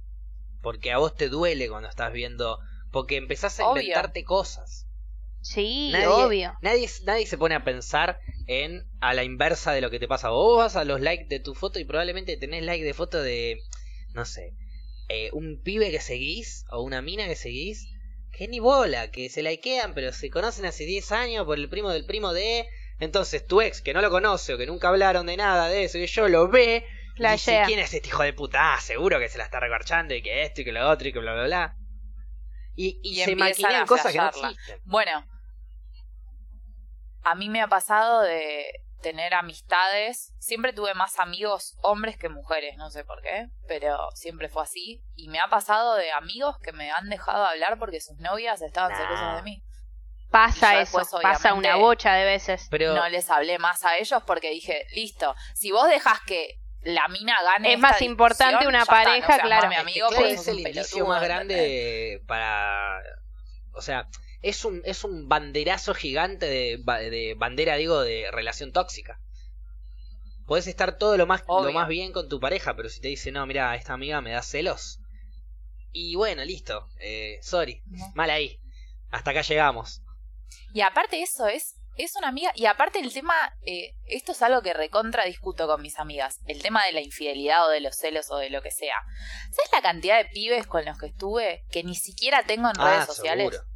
[0.62, 2.58] Porque a vos te duele cuando estás viendo.
[2.92, 3.82] Porque empezás a Obvio.
[3.82, 4.85] inventarte cosas.
[5.46, 6.58] Sí, Nadie, obvio.
[6.62, 10.30] Nadie, nadie se pone a pensar en a la inversa de lo que te pasa.
[10.30, 13.62] Vos vas a los likes de tu foto y probablemente tenés like de foto de.
[14.14, 14.54] No sé.
[15.08, 17.88] eh, un pibe que seguís o una mina que seguís.
[18.32, 21.92] Que ni bola, que se likean, pero se conocen hace 10 años por el primo
[21.92, 22.68] del primo de.
[23.00, 26.00] Entonces tu ex, que no lo conoce o que nunca hablaron de nada de eso,
[26.00, 26.86] y yo lo ve,
[27.18, 27.62] y dice.
[27.68, 28.74] ¿quién es este hijo de puta?
[28.74, 31.14] Ah, seguro que se la está regarchando y que esto y que lo otro y
[31.14, 31.78] que bla bla bla.
[32.76, 34.80] Y, y, Y se empiezan maquinean a cosas que no existen.
[34.86, 35.24] Bueno,
[37.26, 38.66] a mí me ha pasado de
[39.02, 40.34] tener amistades.
[40.40, 45.04] Siempre tuve más amigos hombres que mujeres, no sé por qué, pero siempre fue así.
[45.16, 48.92] Y me ha pasado de amigos que me han dejado hablar porque sus novias estaban
[48.92, 48.98] Nah.
[48.98, 49.64] celosas de mí.
[50.32, 52.68] Pasa eso, pasa una bocha de veces.
[52.72, 57.08] Pero No les hablé más a ellos porque dije, listo, si vos dejas que la
[57.08, 57.70] mina gane.
[57.70, 59.68] Es esta más importante una está, no pareja, seas claro.
[59.70, 63.00] mi Es que amigo claro, es el indicio pelotudo, más grande para.
[63.74, 64.08] O sea,
[64.46, 66.78] es un, es un banderazo gigante de,
[67.10, 69.20] de bandera, digo, de relación tóxica.
[70.46, 73.32] Podés estar todo lo más, lo más bien con tu pareja, pero si te dice,
[73.32, 75.00] no, mira, esta amiga me da celos.
[75.92, 76.88] Y bueno, listo.
[77.00, 77.82] Eh, sorry.
[77.88, 78.06] No.
[78.14, 78.60] Mal ahí.
[79.10, 80.04] Hasta acá llegamos.
[80.76, 83.34] Y aparte eso es es una amiga, y aparte el tema,
[83.66, 87.66] eh, esto es algo que recontra discuto con mis amigas, el tema de la infidelidad
[87.66, 88.96] o de los celos o de lo que sea.
[89.52, 93.04] ¿Sabes la cantidad de pibes con los que estuve que ni siquiera tengo en redes
[93.04, 93.50] Ah, sociales?
[93.50, 93.75] seguro.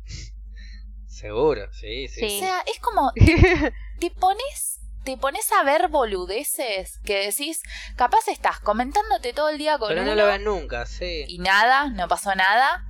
[1.19, 2.25] Seguro, sí, sí.
[2.25, 2.39] O Sí.
[2.39, 3.11] sea, es como,
[3.99, 7.61] te pones, te pones a ver boludeces que decís,
[7.97, 11.25] capaz estás comentándote todo el día con Pero no uno lo ven nunca, sí.
[11.27, 12.85] y nada, no pasó nada.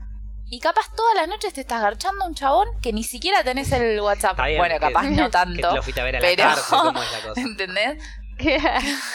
[0.51, 3.71] Y capaz todas las noches te estás garchando a un chabón que ni siquiera tenés
[3.71, 4.31] el WhatsApp.
[4.31, 5.75] Está bien, bueno, que- capaz no Que te tanto.
[5.75, 7.41] lo fuiste a ver a la pero- cárcel, ¿cómo es la cosa?
[7.41, 8.03] ¿Entendés?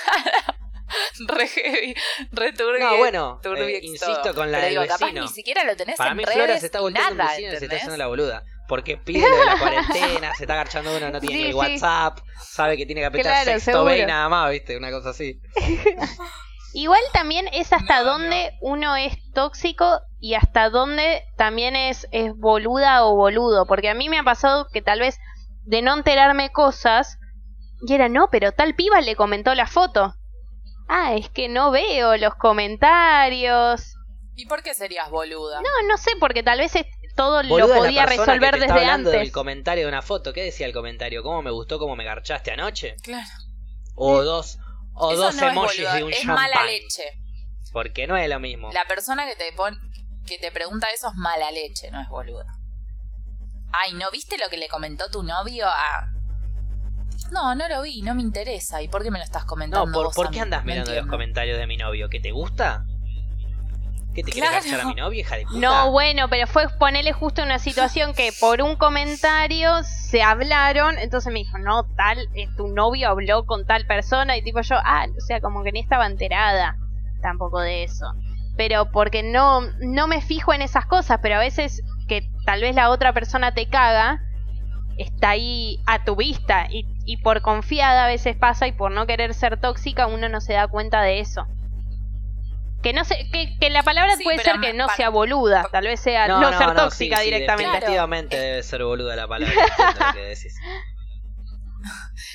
[1.27, 1.95] re heavy,
[2.33, 2.79] re turbio.
[2.91, 5.23] No, bueno, turbio eh, insisto con la Pero del digo, capaz vecino.
[5.23, 7.57] ni siquiera lo tenés Para en mí redes Flora se está volteando nada, vecino y
[7.57, 8.45] se está haciendo la boluda.
[8.67, 11.53] Porque pide lo de la cuarentena, se está agarchando uno, no tiene Sí, ni el
[11.53, 11.59] sí.
[11.59, 14.77] WhatsApp, sabe que tiene que apretar Claro, sexto B y nada más, ¿viste?
[14.77, 15.39] Una cosa así.
[16.73, 22.35] Igual también es hasta No, dónde uno es tóxico y hasta dónde también es, es
[22.37, 23.67] boluda o boludo.
[23.67, 25.19] Porque a mí me ha pasado que tal vez
[25.67, 27.19] de no enterarme cosas,
[27.87, 30.15] y era, no, pero tal piba le comentó la foto.
[30.89, 33.95] Ah, es que no veo los comentarios.
[34.35, 35.61] ¿Y por qué serías boluda?
[35.61, 38.59] No, no sé, porque tal vez es- todo Boluda lo es la podía resolver que
[38.59, 39.21] te está desde hablando antes.
[39.23, 40.33] del comentario de una foto.
[40.33, 41.23] ¿Qué decía el comentario?
[41.23, 42.97] ¿Cómo me gustó cómo me garchaste anoche?
[43.03, 43.29] Claro.
[43.95, 44.59] O dos,
[44.95, 46.35] o Eso dos no es emojis boluda, de un es champán.
[46.37, 47.05] mala leche.
[47.73, 48.71] Porque no es lo mismo.
[48.73, 49.79] La persona que te pon,
[50.27, 52.47] que te pregunta eso es mala leche, no es boluda.
[53.73, 56.09] Ay, ¿no viste lo que le comentó tu novio a
[57.33, 58.83] No, no lo vi, no me interesa.
[58.83, 61.07] ¿Y por qué me lo estás comentando No, ¿por, vos ¿por qué andas mirando los
[61.07, 62.09] comentarios de mi novio?
[62.09, 62.85] ¿Que te gusta?
[64.15, 64.57] ¿Qué te Claro.
[64.81, 65.59] a mi novio, hija de puta?
[65.59, 71.33] No, bueno, pero fue ponerle justo una situación que por un comentario se hablaron, entonces
[71.33, 75.07] me dijo, no, tal, eh, tu novio habló con tal persona, y tipo yo, ah,
[75.17, 76.77] o sea, como que ni estaba enterada
[77.23, 78.07] tampoco de eso.
[78.57, 82.77] Pero porque no, no me fijo en esas cosas, pero a veces que tal vez
[82.77, 84.21] la otra persona te caga,
[84.97, 89.07] está ahí a tu vista, y, y por confiada a veces pasa, y por no
[89.09, 91.49] querer ser tóxica, uno no se da cuenta de eso.
[92.85, 95.85] Que no sé, que, que la palabra Sí, puede ser que no sea boluda, tal
[95.87, 97.73] vez sea no, ser tóxica sí, sí, directamente.
[97.73, 99.55] definitivamente debe ser boluda la palabra.
[100.15, 100.55] que decís.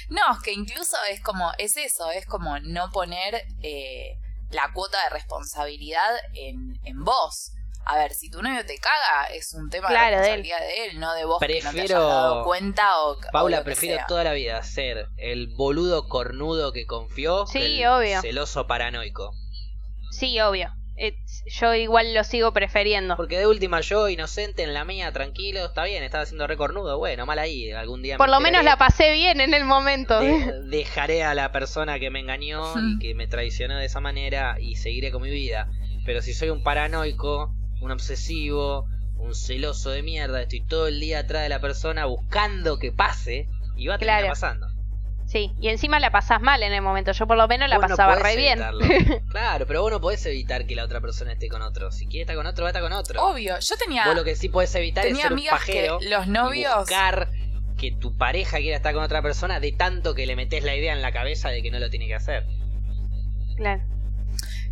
[0.10, 4.18] No, es que incluso es como, es eso, es como no poner eh,
[4.50, 6.02] la cuota de responsabilidad
[6.34, 7.52] en, en vos.
[7.86, 10.42] A ver, si tu novio te caga, es un tema Claro, de de él.
[10.44, 13.18] responsabilidad de él, no de vos que no te hayas Prefiero- dado cuenta o o
[13.32, 14.06] Paula, prefiero sea.
[14.08, 18.22] toda la vida ser el boludo cornudo que confió Sí, que el obvio.
[18.22, 19.32] celoso paranoico.
[20.20, 20.70] Sí, obvio.
[21.02, 21.16] Eh,
[21.60, 23.16] yo igual lo sigo prefiriendo.
[23.16, 26.98] Porque de última yo, inocente en la mía, tranquilo, está bien, estaba haciendo re cornudo,
[26.98, 30.20] bueno, mal ahí, algún día me Por lo menos la pasé bien en el momento.
[30.20, 34.58] De- dejaré a la persona que me engañó y que me traicionó de esa manera
[34.60, 35.70] y seguiré con mi vida.
[36.06, 41.20] Pero si soy un paranoico, un obsesivo, un celoso de mierda, estoy todo el día
[41.20, 43.48] atrás de la persona buscando que pase
[43.78, 44.32] y va a terminar Claro.
[44.34, 44.68] pasando.
[45.30, 47.12] Sí, y encima la pasás mal en el momento.
[47.12, 48.60] Yo por lo menos la Vos no pasaba podés re bien.
[49.30, 51.92] claro, pero vos no podés evitar que la otra persona esté con otro.
[51.92, 53.24] Si quiere estar con otro, va a estar con otro.
[53.24, 56.10] Obvio, yo tenía, Vos lo que sí podés evitar es tenía un amigas pajero que
[56.10, 56.76] los y novios...
[56.76, 57.30] buscar
[57.78, 60.94] que tu pareja quiera estar con otra persona de tanto que le metes la idea
[60.94, 62.48] en la cabeza de que no lo tiene que hacer.
[63.56, 63.84] Claro.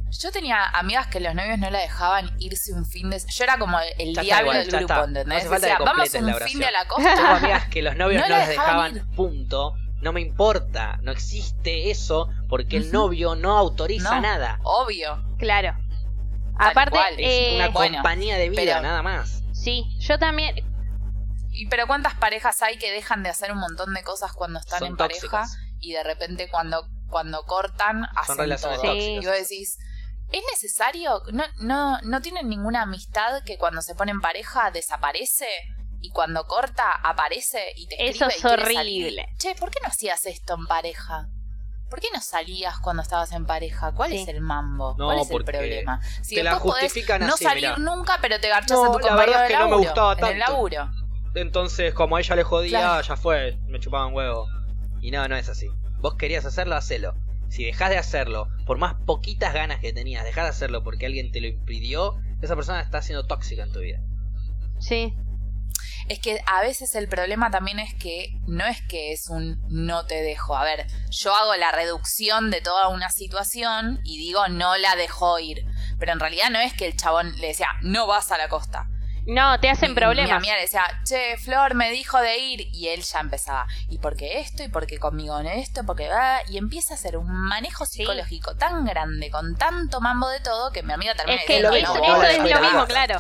[0.10, 3.22] Yo tenía amigas que los novios no la dejaban irse un fin de...
[3.30, 5.03] Yo era como el diablo igual, del grupo, está.
[5.03, 5.28] ¿entendés?
[5.28, 7.38] No hace falta Decía, que vamos un fin de la Tengo costa.
[7.38, 9.76] amigas que los novios No no, la las dejaban dejaban, punto.
[10.02, 14.22] No me importa, no existe eso porque el novio no autoriza No.
[14.22, 14.60] nada.
[14.64, 15.24] Obvio.
[15.39, 15.76] Claro.
[16.58, 19.43] Tal Aparte, cual, Es eh, una bueno, compañía de vida, pero- nada más.
[19.54, 20.56] sí, yo también.
[21.52, 24.80] Y pero cuántas parejas hay que dejan de hacer un montón de cosas cuando están
[24.80, 25.45] Son en pareja
[25.80, 28.91] y de repente cuando cuando cortan hacen relaciones todo.
[28.91, 29.24] tóxicas.
[29.24, 29.78] Y vos decís,
[30.32, 31.22] ¿es necesario?
[31.32, 35.48] ¿No, no, ¿No tienen ninguna amistad que cuando se pone en pareja desaparece?
[36.02, 38.41] Y cuando corta aparece y te Eso escribe es y
[38.76, 39.04] salir?
[39.06, 39.30] horrible.
[39.38, 41.30] Che, ¿por qué no hacías esto en pareja?
[41.89, 43.93] ¿Por qué no salías cuando estabas en pareja?
[43.93, 44.18] ¿Cuál Sí.
[44.18, 44.95] es el mambo?
[44.98, 46.02] No, ¿Cuál es el porque problema?
[46.22, 47.78] Si te la podés justifican no así, salir mirá.
[47.78, 49.78] nunca, pero te garchas No, a tu la compañero verdad es de que no me
[49.78, 50.52] gustaba En el tanto.
[50.52, 50.91] laburo.
[51.34, 53.02] Entonces, como a ella le jodía, Claro.
[53.08, 54.48] ya fue, me chupaban huevo.
[55.02, 55.70] Y no, no es así.
[56.00, 57.16] Vos querías hacerlo, hacelo.
[57.50, 61.32] Si dejás de hacerlo, por más poquitas ganas que tenías, dejás de hacerlo porque alguien
[61.32, 64.00] te lo impidió, esa persona está siendo tóxica en tu vida.
[64.80, 65.16] Sí,
[66.09, 70.05] Es que a veces el problema también es que no es que es un no
[70.05, 70.55] te dejo.
[70.55, 75.38] A ver, yo hago la reducción de toda una situación y digo no la dejo
[75.39, 75.65] ir.
[75.99, 78.88] Pero en realidad no es que el chabón le decía no vas a la costa.
[79.30, 80.38] no, te hacen Mi- Mi problemas.
[80.38, 82.61] amiga le decía, che, Flor me dijo de ir.
[82.72, 84.63] Y él ya empezaba, ¿y por qué esto?
[84.63, 85.82] ¿Y por qué conmigo en esto?
[85.86, 86.39] Porque va.
[86.49, 87.97] Y empieza a hacer un manejo Sí.
[87.97, 91.68] psicológico tan grande, con tanto mambo de todo, que mi amiga termina Es que lo
[91.74, 93.20] eso, diciendo, mismo, "No, eso vos es lo mismo, claro.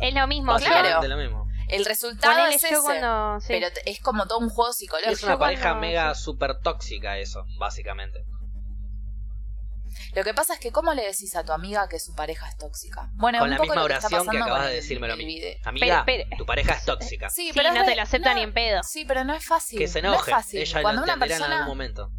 [0.00, 0.56] Es lo mismo.
[0.56, 1.06] Claro.
[1.06, 1.43] Lo mismo.
[1.76, 3.40] El resultado Ponele es ese, cuando.
[3.40, 3.46] sí.
[3.48, 5.12] pero es como todo un juego psicológico.
[5.12, 6.22] Es una pareja cuando- mega sí.
[6.24, 8.24] super tóxica eso, básicamente.
[10.14, 12.56] Lo que pasa es que, ¿cómo le decís a tu amiga que su pareja es
[12.56, 13.10] tóxica?
[13.14, 15.14] Bueno, Con un la poco misma lo que oración que acabas de el- decirme lo
[15.14, 15.28] el mismo.
[15.34, 15.58] video.
[15.64, 17.30] Amiga, Pero- pero- tu pareja es tóxica.
[17.30, 18.82] Sí, pero no te lo acepta no, ni en pedo.
[18.82, 19.78] Sí, pero no es fácil.
[19.78, 20.30] Que se No es enoje.
[20.30, 20.60] fácil.
[20.60, 22.10] Ella Cuando lo una entenderá en persona algún momento.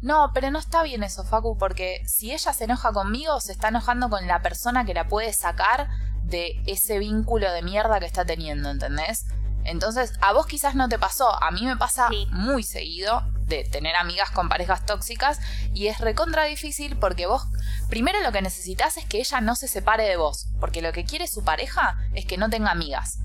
[0.00, 3.68] No, pero no está bien eso, Facu, porque si ella se enoja conmigo, se está
[3.68, 5.88] enojando con la persona que la puede sacar
[6.24, 9.26] de ese vínculo de mierda que está teniendo, ¿entendés?
[9.64, 12.26] Entonces, a vos quizás no te pasó, a mí me pasa Sí.
[12.30, 15.38] muy seguido de tener amigas con parejas tóxicas
[15.74, 17.44] y es recontra difícil porque vos,
[17.88, 21.04] primero lo que necesitas es que ella no se separe de vos, porque lo que
[21.04, 23.18] quiere su pareja es que no tenga amigas.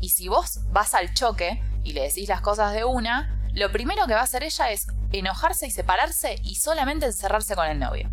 [0.00, 4.06] Y si vos vas al choque y le decís las cosas de una, lo primero
[4.06, 8.08] que va a hacer ella es enojarse y separarse y solamente encerrarse con el novio.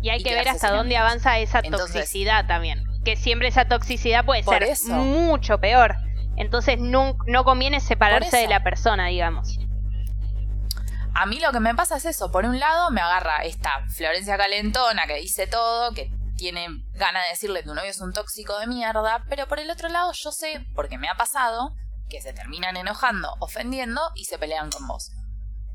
[0.00, 2.84] Y hay y que ver hasta dónde avanza esa Entonces- toxicidad también.
[3.08, 4.92] Que siempre esa toxicidad puede Por ser eso.
[4.92, 5.94] mucho peor.
[6.36, 9.58] Entonces nun- no conviene separarse de la persona, digamos.
[11.14, 12.30] A mí lo que me pasa es eso.
[12.30, 17.30] Por un lado, me agarra esta Florencia Calentona que dice todo, que tiene ganas de
[17.30, 20.66] decirle tu novio es un tóxico de mierda, pero por el otro lado yo sé,
[20.74, 21.72] porque me ha pasado,
[22.10, 25.12] que se terminan enojando, ofendiendo y se pelean con vos.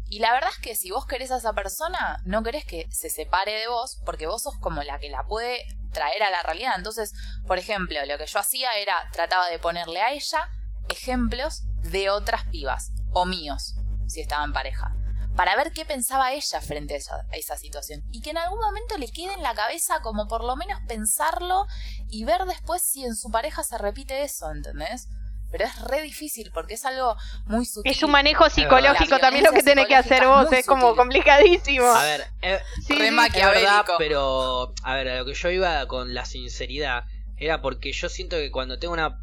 [0.10, 3.10] Y la verdad es que si vos querés a esa persona, no querés que se
[3.10, 6.74] separe de vos, porque vos sos como la que la puede traer a la realidad.
[6.78, 7.14] Entonces,
[7.47, 10.49] por ejemplo, lo que yo hacía era, trataba de ponerle a ella
[10.89, 13.76] ejemplos de otras pibas, o míos,
[14.08, 14.95] si estaba en pareja,
[15.36, 18.04] para ver qué pensaba ella frente a esa, a esa situación.
[18.12, 21.66] Y que en algún momento le quede en la cabeza como por lo menos pensarlo
[22.10, 25.08] y ver después si en su pareja se repite eso, ¿entendés?
[25.54, 27.91] Pero es re difícil porque es algo muy sutil.
[27.91, 30.51] Es un manejo psicológico también lo que tenés que hacer vos.
[30.51, 30.97] es como sutil.
[30.97, 31.86] complicadísimo.
[31.86, 33.16] A ver, eh, Sí, Re sí.
[33.16, 37.04] verdad, pero a ver, a lo que yo iba con la sinceridad
[37.38, 39.20] era porque yo siento que cuando tengo una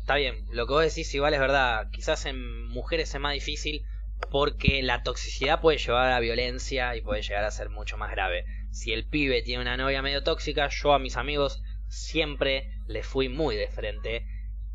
[0.00, 3.84] está bien, lo que vos decís igual es verdad, quizás en mujeres es más difícil
[4.32, 8.10] porque la toxicidad puede llevar a la violencia y puede llegar a ser mucho más
[8.10, 8.44] grave.
[8.72, 13.28] Si el pibe tiene una novia medio tóxica, yo a mis amigos siempre les fui
[13.28, 14.26] muy de frente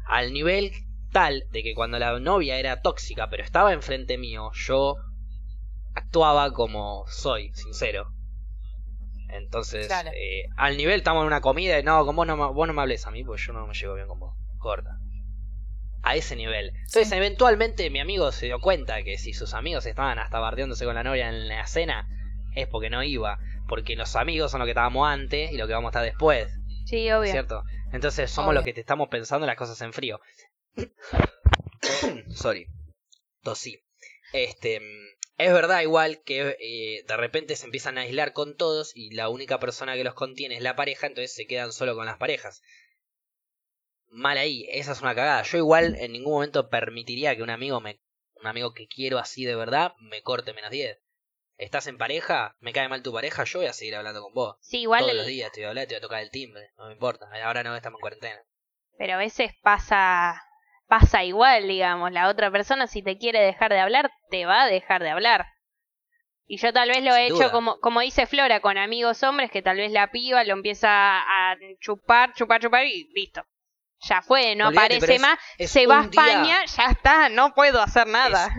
[0.05, 0.71] al nivel
[1.13, 4.97] tal de que cuando la novia era tóxica pero estaba enfrente mío, yo
[5.95, 8.07] actuaba como soy, sincero.
[9.29, 10.11] Entonces, Claro.
[10.13, 12.81] eh, al nivel estamos en una comida y no, con vos no, vos no me
[12.81, 14.35] hables a mí, pues yo no me llevo bien con vos.
[14.59, 14.97] Corta.
[16.03, 16.69] A ese nivel.
[16.75, 17.15] Entonces, Sí.
[17.15, 21.03] eventualmente mi amigo se dio cuenta que si sus amigos estaban hasta bardeándose con la
[21.03, 22.07] novia en la cena,
[22.55, 23.39] es porque no iba.
[23.67, 26.53] Porque los amigos son los que estábamos antes y lo que vamos a estar después.
[26.85, 27.31] Sí, obvio.
[27.31, 27.63] ¿Cierto?
[27.93, 28.55] Entonces somos Obvio.
[28.55, 30.19] los que te estamos pensando las cosas en frío.
[32.35, 32.67] Sorry.
[33.43, 33.83] Tosí.
[34.31, 34.79] Este.
[34.79, 35.07] mm,
[35.37, 39.29] Es verdad igual que eh, de repente se empiezan a aislar con todos y la
[39.29, 42.61] única persona que los contiene es la pareja, entonces se quedan solo con las parejas.
[44.07, 45.41] Mal ahí, esa es una cagada.
[45.43, 47.99] Yo igual en ningún momento permitiría que un amigo me
[48.35, 50.99] un amigo que quiero así de verdad me corte menos 10.
[51.57, 52.55] ¿Estás en pareja?
[52.59, 53.43] ¿Me cae mal tu pareja?
[53.45, 54.57] Yo voy a seguir hablando con vos.
[54.59, 54.99] Sí, igual.
[55.01, 56.87] Todos el- los días te voy a hablar, te voy a tocar el timbre, no
[56.87, 57.29] me importa.
[57.43, 58.43] Ahora no estamos en cuarentena.
[58.97, 60.41] Pero a veces pasa.
[60.87, 62.11] Pasa igual, digamos.
[62.11, 65.45] La otra persona, si te quiere dejar de hablar, te va a dejar de hablar.
[66.45, 69.61] Y yo tal vez lo he hecho como, como dice Flora, con amigos hombres, que
[69.61, 73.43] tal vez la piba lo empieza a chupar, chupar, chupar y listo.
[74.01, 77.29] Ya fue, no Olvídate, aparece es- más, es se va a día- España, ya está,
[77.29, 78.53] no puedo hacer nada.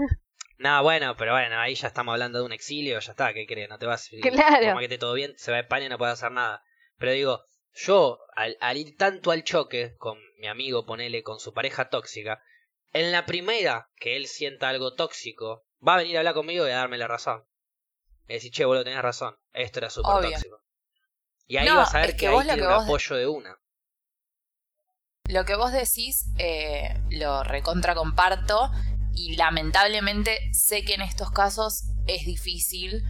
[0.56, 3.68] No, bueno, pero bueno, ahí ya estamos hablando de un exilio, ya está, ¿qué crees?
[3.68, 4.66] No te vas Claro.
[4.68, 6.62] Como que esté todo bien, se va a España y no puede hacer nada.
[6.96, 7.44] Pero digo,
[7.74, 12.42] yo, al, al ir tanto al choque con mi amigo, ponele, con su pareja tóxica,
[12.92, 16.70] en la primera que él sienta algo tóxico, va a venir a hablar conmigo y
[16.70, 17.44] a darme la razón.
[18.28, 20.60] Y decir, che, boludo, tenés razón, esto era súper tóxico.
[21.46, 22.74] Y ahí No, vas a ver es que, que ahí vos lo tiene que un
[22.74, 23.58] vos- apoyo de una.
[25.28, 28.70] Lo que vos decís eh, lo recontra comparto
[29.14, 33.02] y lamentablemente sé que en estos casos es difícil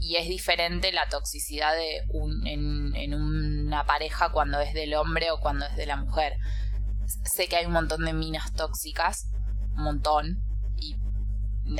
[0.00, 3.14] y es diferente la toxicidad de un, en, en
[3.70, 6.36] una pareja cuando es del hombre o cuando es de la mujer.
[7.24, 9.30] Sé que hay un montón de minas tóxicas,
[9.76, 10.42] un montón,
[10.76, 10.96] y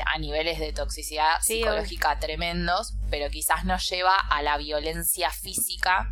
[0.05, 6.07] a niveles de toxicidad Sí, psicológica tremendos, pero quizás no lleva a la violencia física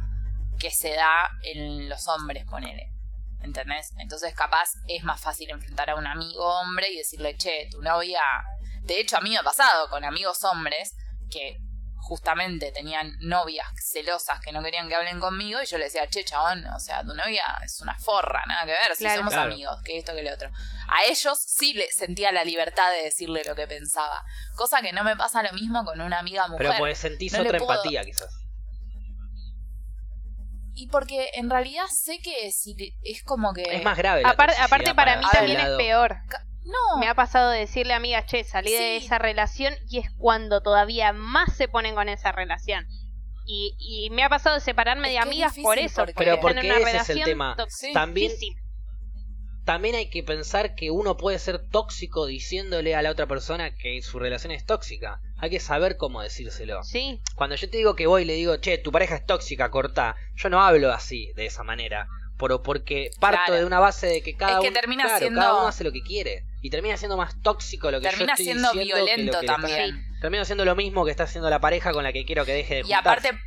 [0.60, 2.92] que se da en los hombres, ponele.
[3.42, 3.94] ¿Entendés?
[4.00, 8.22] Entonces capaz es más fácil enfrentar a un amigo hombre y decirle, che, tu novia...
[8.82, 10.94] De hecho, a mí me ha pasado con amigos hombres
[11.32, 11.58] que
[12.10, 16.24] justamente tenían novias celosas que no querían que hablen conmigo y yo le decía, che,
[16.26, 19.18] chabón, o sea, tu novia es una forra, nada que ver, si Claro.
[19.20, 19.52] somos Claro.
[19.54, 20.50] amigos, que esto, que lo otro.
[20.88, 24.24] A ellos sí le sentía la libertad de decirle lo que pensaba,
[24.56, 26.66] cosa que no me pasa lo mismo con una amiga mujer.
[26.68, 28.34] Pero pues sentís No otra puedo- empatía quizás.
[30.74, 33.64] Y porque en realidad sé que si es como que...
[33.64, 34.22] Es más grave.
[34.24, 36.16] la Aparte, para mí también es peor.
[36.70, 40.12] No, Me ha pasado de decirle a amigas, che, salí de esa relación y es
[40.18, 42.86] cuando todavía más se ponen con esa relación.
[43.46, 46.02] Y, y me ha pasado de separarme Es de es amigas por eso.
[46.02, 47.58] porque- Pero porque una ese es el relación tema.
[47.94, 48.56] También- Sí, sí.
[49.66, 54.02] También hay que pensar que uno puede ser tóxico diciéndole a la otra persona que
[54.02, 55.22] su relación es tóxica.
[55.38, 56.84] Hay que saber cómo decírselo.
[56.84, 59.70] Sí, Cuando yo te digo que voy y le digo, che, tu pareja es tóxica,
[59.70, 60.16] corta.
[60.36, 62.08] Yo no hablo así, de esa manera.
[62.40, 63.60] Pero porque parto Claro.
[63.60, 65.92] de una base de que cada Es que termina claro, siendo- cada uno hace lo
[65.92, 66.46] que quiere.
[66.62, 69.40] Y termina siendo más tóxico lo que termina yo estoy siendo diciendo que lo violento
[69.40, 70.06] que le está- también.
[70.22, 72.76] Termina siendo lo mismo que está haciendo la pareja con la que quiero que deje
[72.76, 73.28] de Y juntarse.
[73.30, 73.40] aparte,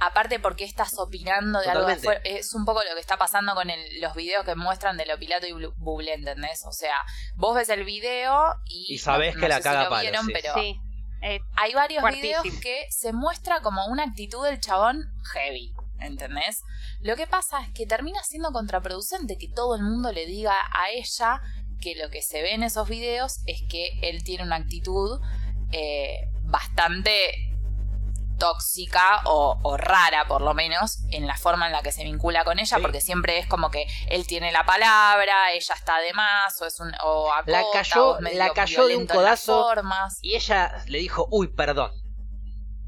[0.00, 3.70] aparte porque estás opinando de algo de es un poco lo que está pasando con
[3.70, 6.64] el- los videos que muestran de Lopilato y Blu- Bublé, ¿entendés?
[6.66, 6.96] O sea,
[7.36, 8.94] vos ves el video y...
[8.94, 10.32] Y sabés que la sé si caga lo palo, vieron, sí.
[10.34, 10.80] pero sí.
[11.24, 12.42] Eh, hay varios Fuertísimo.
[12.42, 15.72] videos que se muestra como una actitud del chabón heavy,
[16.06, 16.62] ¿entendés?
[17.00, 20.90] Lo que pasa es que termina siendo contraproducente que todo el mundo le diga a
[20.90, 21.40] ella
[21.80, 25.20] que lo que se ve en esos videos es que él tiene una actitud
[25.72, 27.12] eh, bastante
[28.38, 32.44] tóxica o, o rara por lo menos en la forma en la que se vincula
[32.44, 32.82] con ella Sí.
[32.82, 36.80] porque siempre es como que él tiene la palabra ella está de más o es
[36.80, 39.62] un o acota, La cayó- o la cayó de un codazo.
[39.62, 40.18] formas.
[40.22, 41.92] Y ella le dijo, uy, perdón.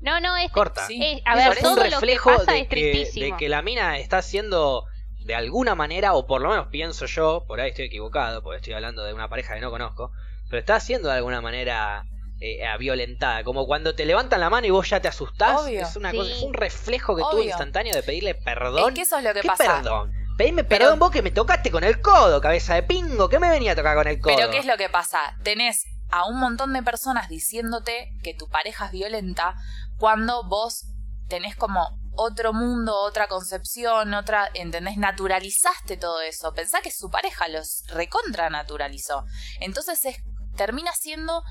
[0.04, 0.86] No, no, es Corta.
[0.86, 1.02] Sí.
[1.02, 3.26] Eh, a ver, es un lo que reflejo pasa de, es que, tristísimo.
[3.34, 4.84] de que la mina está haciendo
[5.24, 8.74] de alguna manera, o por lo menos pienso yo, por ahí estoy equivocado, porque estoy
[8.74, 10.12] hablando de una pareja que no conozco,
[10.50, 12.04] pero está haciendo de alguna manera
[12.40, 13.42] eh, violentada.
[13.44, 15.62] Como cuando te levantan la mano y vos ya te asustás.
[15.62, 15.80] Obvio.
[15.80, 16.16] Es, una Sí.
[16.18, 17.44] cosa, es un reflejo que tuve Obvio.
[17.44, 18.90] instantáneo de pedirle perdón.
[18.90, 19.76] Es que eso es lo que ¿Qué pasa.
[19.76, 20.12] perdón?
[20.36, 23.28] Pedime Pero- perdón vos que me tocaste con el codo, cabeza de pingo.
[23.30, 24.34] ¿Qué me venía a tocar con el codo?
[24.36, 25.18] Pero ¿qué es lo que pasa?
[25.42, 29.54] Tenés a un montón de personas diciéndote que tu pareja es violenta
[29.98, 30.86] cuando vos
[31.28, 34.96] tenés como otro mundo, otra concepción, otra, ¿entendés?
[34.96, 36.52] Naturalizaste todo eso.
[36.54, 39.24] Pensá que su pareja los recontra naturalizó.
[39.60, 40.16] Entonces es,
[40.56, 41.42] termina siendo,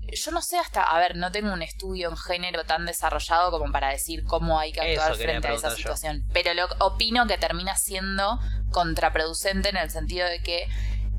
[0.00, 3.70] yo no sé hasta, a ver, no tengo un estudio en género tan desarrollado como
[3.72, 5.76] para decir cómo hay que actuar frente a esa yo.
[5.76, 6.26] situación.
[6.32, 8.40] Pero lo opino que termina siendo
[8.72, 10.68] contraproducente en el sentido de que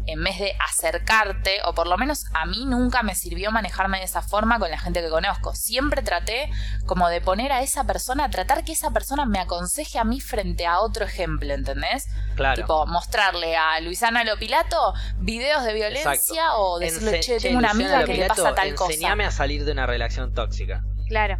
[0.07, 4.05] en vez de acercarte, o por lo menos a mí nunca me sirvió manejarme de
[4.05, 5.53] esa forma con la gente que conozco.
[5.55, 6.49] Siempre traté
[6.85, 10.65] como de poner a esa persona, tratar que esa persona me aconseje a mí frente
[10.65, 12.07] a otro ejemplo, ¿entendés?
[12.35, 12.61] Claro.
[12.61, 16.57] Tipo, mostrarle a Luisana Lopilato videos de violencia Exacto.
[16.57, 18.91] o decirle, Ense- che, tengo una Luciana amiga que le pasa tal cosa.
[18.93, 20.83] Enseñame a salir de una relación tóxica.
[21.07, 21.37] Claro.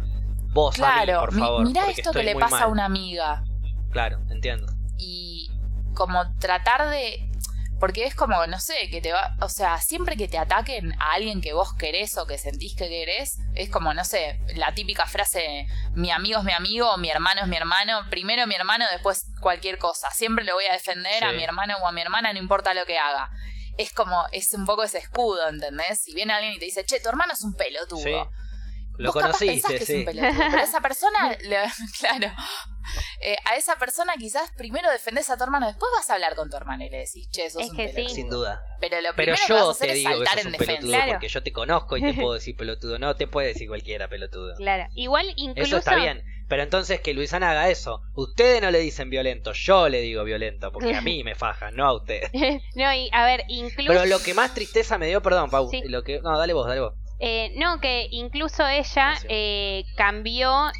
[0.54, 1.66] Vos, a mí, Claro, por favor.
[1.66, 3.42] mirá esto que le pasa a una amiga.
[3.90, 4.72] Claro, entiendo.
[4.98, 5.50] y
[5.94, 7.28] como tratar de
[7.82, 11.14] porque es como no sé que te va o sea siempre que te ataquen a
[11.14, 15.04] alguien que vos querés o que sentís que querés es como no sé la típica
[15.06, 19.26] frase mi amigo es mi amigo mi hermano es mi hermano primero mi hermano después
[19.40, 22.38] cualquier cosa siempre lo voy a defender a mi hermano o a mi hermana no
[22.38, 23.32] importa lo que haga
[23.76, 26.02] es como es un poco ese escudo ¿entendés?
[26.04, 28.14] si viene alguien y te dice che tu hermano es un pelotudo Sí.
[28.98, 29.94] Lo Vos capaz pensás conociste, que es sí.
[29.94, 31.56] un pelotudo, pero esa persona, le-
[32.00, 32.32] claro,
[33.22, 36.50] eh, a esa persona quizás primero defendés a tu hermano, después vas a hablar con
[36.50, 37.94] tu hermano y le decís, che, sos Es un que sí.
[37.94, 38.14] pelotudo.
[38.16, 38.60] Sin duda.
[38.80, 40.40] Pero lo Pero primero que vas a yo hacer te es digo que saltar sos
[40.42, 40.72] en un defensa.
[40.72, 41.12] pelotudo Claro.
[41.12, 42.98] porque yo te conozco y te puedo decir pelotudo.
[42.98, 44.54] No te puede decir cualquiera pelotudo.
[44.56, 44.86] Claro.
[44.94, 45.68] Igual incluso.
[45.68, 46.22] Eso está bien.
[46.48, 48.02] Pero entonces que Luisana haga eso.
[48.14, 51.86] Ustedes no le dicen violento, yo le digo violento, porque a mí me fajan, no
[51.86, 52.30] a ustedes.
[52.74, 53.88] no, y a ver, incluso.
[53.90, 55.80] Pero lo que más tristeza me dio, perdón, Pau, Sí.
[55.86, 56.92] lo que no, dale vos, dale vos.
[57.24, 60.70] Eh, no, que incluso ella eh, cambió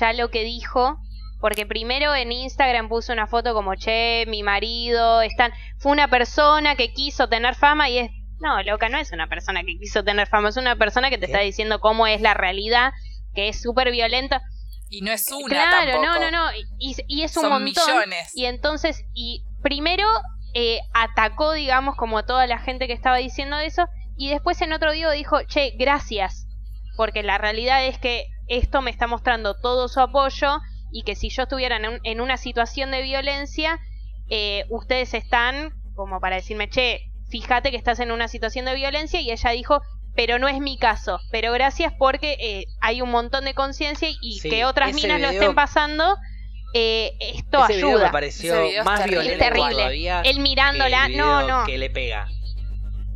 [0.00, 0.98] ya lo que dijo.
[1.40, 5.52] Porque primero en Instagram puso una foto como, che, mi marido, están...
[5.78, 8.10] Fue una persona que quiso tener fama y es...
[8.40, 11.26] No, loca, no es una persona que quiso tener fama, es una persona que te
[11.26, 11.32] ¿Qué?
[11.32, 12.92] está diciendo cómo es la realidad,
[13.34, 14.42] que es súper violenta.
[14.90, 16.18] Y no es una claro, tampoco.
[16.18, 16.50] no, no, no.
[16.78, 17.84] Y, y es un Son montón.
[17.86, 18.32] millones.
[18.34, 20.06] Y entonces, y primero
[20.52, 23.86] eh, atacó, digamos, como a toda la gente que estaba diciendo eso,
[24.20, 26.46] y después en otro video dijo, che, gracias,
[26.96, 30.58] porque la realidad es que esto me está mostrando todo su apoyo
[30.92, 33.78] y que si yo estuviera en, un- en una situación de violencia,
[34.28, 37.00] eh, ustedes están como para decirme, che,
[37.30, 39.80] fíjate que estás en una situación de violencia y ella dijo,
[40.16, 44.40] pero no es mi caso, pero gracias porque eh, hay un montón de conciencia y
[44.40, 46.16] Sí, que otras minas lo estén pasando,
[46.74, 48.10] eh, esto Ese video me ayuda.
[48.12, 49.20] pareció Ese video es más terrible.
[49.22, 49.72] violento Terrible.
[49.74, 50.20] todavía.
[50.24, 51.64] Él mirándola, que el no, no.
[51.66, 52.28] que le pega.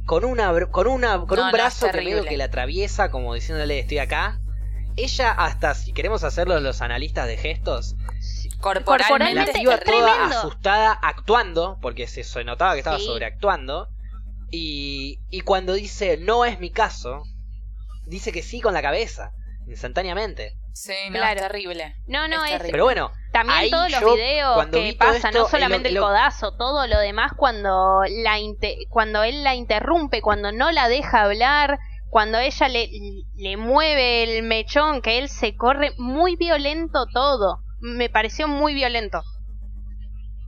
[0.07, 2.45] Con una br- con una con No, un no, brazo es que medio que la
[2.45, 4.41] atraviesa como diciéndole estoy acá.
[4.97, 7.97] Ella hasta si queremos hacerlo los analistas de gestos,
[8.61, 10.39] Corporalmente, la es toda tremendo.
[10.39, 13.07] asustada actuando, porque se, se notaba que estaba Sí.
[13.07, 13.89] sobreactuando.
[14.51, 17.25] Y, y cuando dice no es mi caso,
[18.07, 19.33] dice que sí con la cabeza.
[19.67, 20.53] Instantáneamente.
[20.73, 21.41] Sí, no, Claro.
[21.41, 21.97] es terrible.
[22.07, 22.73] No, no, Es terrible.
[22.73, 25.95] Pero bueno, también ahí todos los yo, videos que pasan, esto, no lo- solamente el
[25.95, 28.37] lo- codazo, todo lo demás cuando la
[28.89, 31.79] cuando él la interrumpe, cuando no la deja hablar,
[32.11, 32.89] cuando ella le,
[33.37, 37.61] le mueve el mechón, que él se corre, muy violento todo.
[37.81, 39.23] Me pareció muy violento.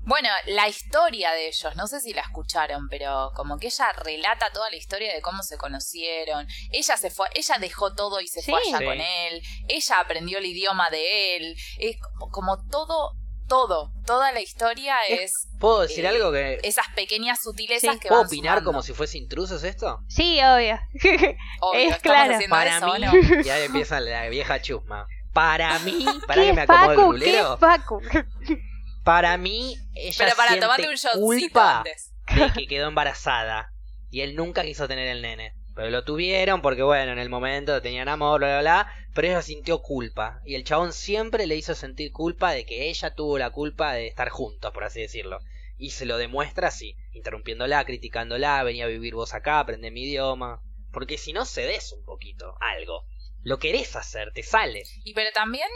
[0.06, 4.50] Bueno, la historia de ellos, no sé si la escucharon, pero como que ella relata
[4.52, 6.46] toda la historia de cómo se conocieron.
[6.70, 8.84] Ella se fue, ella dejó todo y se fue allá Sí.
[8.84, 9.42] con él.
[9.68, 11.56] Ella aprendió el idioma de él.
[11.78, 13.14] Es como, como todo,
[13.48, 16.60] todo, toda la historia Es- es ¿puedo decir eh, algo que...
[16.62, 18.00] esas pequeñas sutilezas Sí.
[18.00, 18.70] que ¿Puedo van opinar sumando.
[18.70, 20.00] como si fuese intrusos esto?
[20.08, 20.78] Sí, obvio.
[21.60, 22.34] Obvio, es ¿estamos claro.
[22.34, 23.42] haciendo Para eso, mí, no?
[23.44, 25.06] y ahí empieza la vieja chusma.
[25.32, 28.00] Para mí, para ¿Qué que me acomode el Facu?
[29.06, 30.66] Para mí, ella Pero para siente
[31.14, 32.12] un culpa antes.
[32.26, 33.72] de que quedó embarazada.
[34.10, 35.54] Y él nunca quiso tener el nene.
[35.76, 38.92] Pero lo tuvieron porque, bueno, en el momento tenían amor, bla, bla, bla.
[39.14, 40.40] Pero ella sintió culpa.
[40.44, 44.08] Y el chabón siempre le hizo sentir culpa de que ella tuvo la culpa de
[44.08, 45.38] estar juntos, por así decirlo.
[45.78, 50.62] Y se lo demuestra así, interrumpiéndola, criticándola, venía a vivir vos acá, aprende mi idioma.
[50.92, 53.06] Porque si no cedes un poquito, algo.
[53.44, 54.82] Lo querés hacer, te sale.
[55.04, 55.68] Y pero también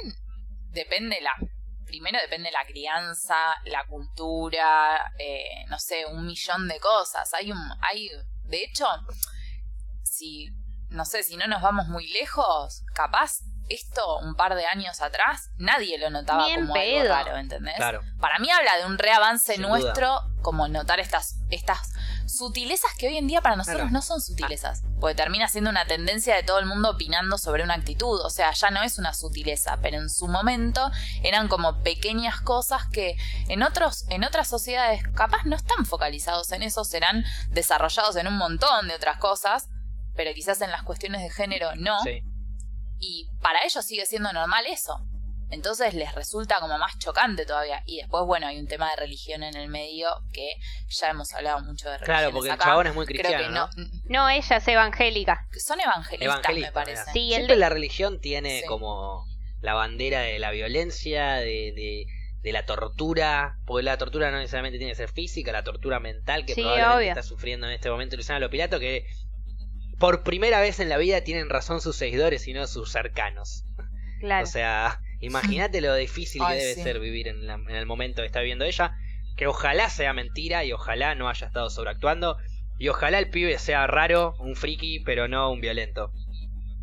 [0.73, 1.31] depende la
[1.91, 7.35] primero depende la crianza, la cultura, eh, no sé, un millón de cosas.
[7.35, 8.09] Hay un, hay,
[8.45, 8.87] de hecho,
[10.03, 10.51] si,
[10.89, 15.51] no sé, si no nos vamos muy lejos, capaz esto un par de años atrás
[15.57, 17.09] nadie lo notaba como algo pedo.
[17.09, 17.77] raro, ¿entendés?
[17.77, 18.01] Claro.
[18.21, 21.93] Para mí habla de un reavance Sin nuestro, como notar estas, estas
[22.27, 23.93] sutilezas que hoy en día para nosotros Claro.
[23.93, 24.83] no son sutilezas.
[25.01, 28.21] Porque termina siendo una tendencia de todo el mundo opinando sobre una actitud.
[28.21, 30.91] O sea, ya no es una sutileza, pero en su momento
[31.23, 33.17] eran como pequeñas cosas que
[33.49, 38.37] en otros, en otras sociedades capaz no están focalizados en eso, serán desarrollados en un
[38.37, 39.69] montón de otras cosas,
[40.17, 42.23] pero quizás en las cuestiones de género no Sí.
[43.01, 45.01] Y para ellos sigue siendo normal eso.
[45.53, 47.83] Entonces les resulta como más chocante todavía.
[47.85, 50.49] Y después, bueno, hay un tema de religión en el medio que
[50.89, 52.17] ya hemos hablado mucho de religión.
[52.19, 55.49] Claro, porque el chabón es muy cristiano, Creo que no, No, ella es evangélica.
[55.59, 57.03] son evangelistas, Evangelista, me parece.
[57.13, 58.67] Sí, el Siempre de- la religión tiene Sí.
[58.69, 59.25] como
[59.61, 62.07] la bandera de la violencia, de, de,
[62.43, 66.47] de la tortura, porque la tortura no necesariamente tiene que ser física, la tortura mental
[66.47, 67.09] que Sí, probablemente obvio.
[67.11, 69.05] está sufriendo en este momento Luciana Lopilato, que
[70.01, 73.65] por primera vez en la vida tienen razón sus seguidores y no sus cercanos.
[74.19, 74.43] Claro.
[74.45, 76.83] O sea, imagínate lo difícil que Ay, debe sí.
[76.83, 78.97] ser vivir en, la- en el momento que está viviendo ella,
[79.37, 82.37] que ojalá sea mentira y ojalá no haya estado sobreactuando,
[82.79, 86.13] y ojalá el pibe sea raro, un friki, pero no un violento.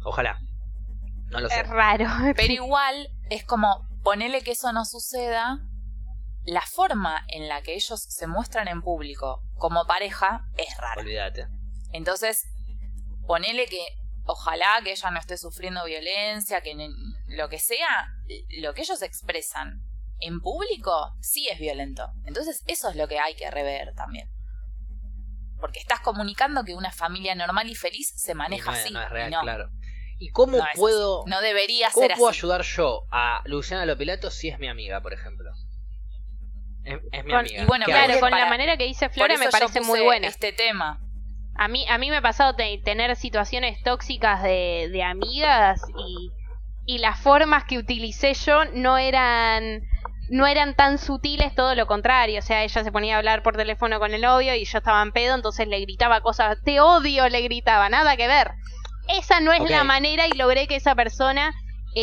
[0.03, 0.39] Ojalá.
[1.29, 1.59] No lo sé.
[1.59, 2.05] es raro.
[2.37, 5.59] Pero igual es como ponele que eso no suceda.
[6.45, 11.01] La forma en la que ellos se muestran en público como pareja es rara.
[11.01, 11.47] Olvídate.
[11.91, 12.45] Entonces,
[13.27, 13.85] ponele que
[14.25, 16.75] ojalá que ella no esté sufriendo violencia, que
[17.27, 18.13] lo que sea,
[18.59, 19.81] lo que ellos expresan
[20.19, 22.11] en público sí es violento.
[22.25, 24.29] Entonces, eso es lo que hay que rever también.
[25.59, 28.93] Porque estás comunicando que una familia normal y feliz se maneja no, así.
[28.93, 29.69] no es y real, no, claro.
[30.19, 32.39] ¿Y cómo no puedo, No debería cómo ser puedo así.
[32.39, 35.51] ayudar yo a Luciana Lopilato si es mi amiga, por ejemplo?
[36.83, 37.61] Es, es mi Con- amiga.
[37.61, 40.27] y bueno, ¿Qué Claro, con la manera que dice Flora me yo parece muy buena.
[40.27, 41.01] Este tema.
[41.57, 46.31] A mí, a mí me ha pasado de tener situaciones tóxicas de, de amigas y,
[46.85, 49.81] y las formas que utilicé yo no eran
[50.29, 52.39] no eran tan sutiles, todo lo contrario.
[52.39, 55.01] O sea, ella se ponía a hablar por teléfono con el novio y yo estaba
[55.01, 58.51] en pedo, entonces le gritaba cosas, te odio, le gritaba, nada que ver.
[59.07, 61.53] Esa no es la manera y logré que esa persona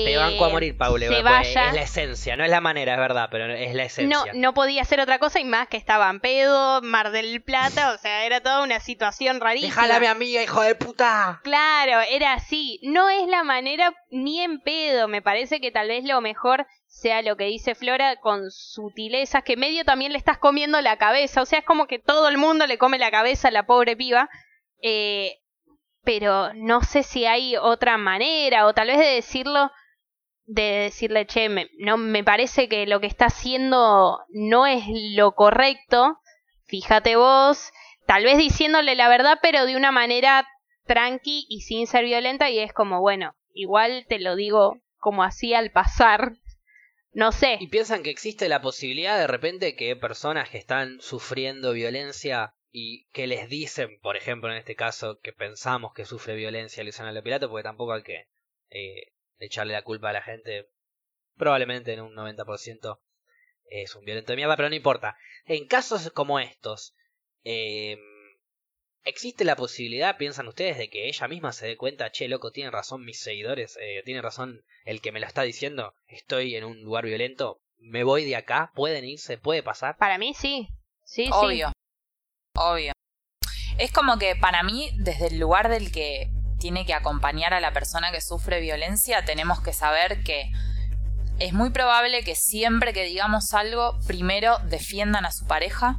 [0.04, 1.08] Te eh, banco a morir, Paule.
[1.08, 1.68] se vaya.
[1.68, 4.32] Es la esencia, no es la manera, es verdad, pero es la No, esencia.
[4.34, 7.98] no podía hacer otra cosa y más que estaba en pedo, Mar del Plata, o
[7.98, 9.74] sea, era toda una situación rarísima.
[9.74, 11.40] Déjala a mi amiga, hijo de puta.
[11.44, 12.80] Claro, era así.
[12.82, 15.06] No es la manera ni en pedo.
[15.08, 19.56] Me parece que tal vez lo mejor sea lo que dice Flora con sutilezas, que
[19.56, 21.42] medio también le estás comiendo la cabeza.
[21.42, 23.96] O sea, es como que todo el mundo le come la cabeza a la pobre
[23.96, 24.28] piba.
[24.82, 25.38] Eh,
[26.04, 29.70] pero no sé si hay otra manera, o tal vez de decirlo,
[30.46, 35.32] de decirle, che, me, no, me parece que lo que está haciendo no es lo
[35.32, 36.18] correcto.
[36.66, 37.72] Fíjate vos,
[38.06, 40.46] tal vez diciéndole la verdad, pero de una manera
[40.86, 45.54] tranqui y sin ser violenta y es como, bueno, igual te lo digo como así
[45.54, 46.32] al pasar.
[47.12, 47.58] No sé.
[47.60, 53.06] Y piensan que existe la posibilidad de repente que personas que están sufriendo violencia y
[53.12, 57.48] que les dicen, por ejemplo, en este caso, que pensamos que sufre violencia Luciana Lopilato,
[57.48, 58.26] porque tampoco hay que
[58.70, 59.12] eh,
[59.46, 60.68] echarle la culpa a la gente,
[61.36, 63.00] probablemente en un 90%
[63.70, 65.16] es un violento de mierda, pero no importa.
[65.46, 66.94] En casos como estos,
[67.44, 67.98] eh,
[69.06, 72.72] ¿Existe la posibilidad, piensan ustedes, de que ella misma se dé cuenta, che, loco, tienen
[72.72, 76.80] razón mis seguidores, eh, tiene razón el que me lo está diciendo, estoy en un
[76.80, 79.98] lugar violento, me voy de acá, pueden irse, puede pasar?
[79.98, 80.68] Para mí sí,
[81.04, 81.70] sí, Obvio.
[82.56, 82.92] Obvio.
[83.76, 86.30] Es como que para mí, desde el lugar del que
[86.64, 90.50] tiene que acompañar a la persona que sufre violencia, tenemos que saber que
[91.38, 95.98] es muy probable que siempre que digamos algo, primero defiendan a su pareja,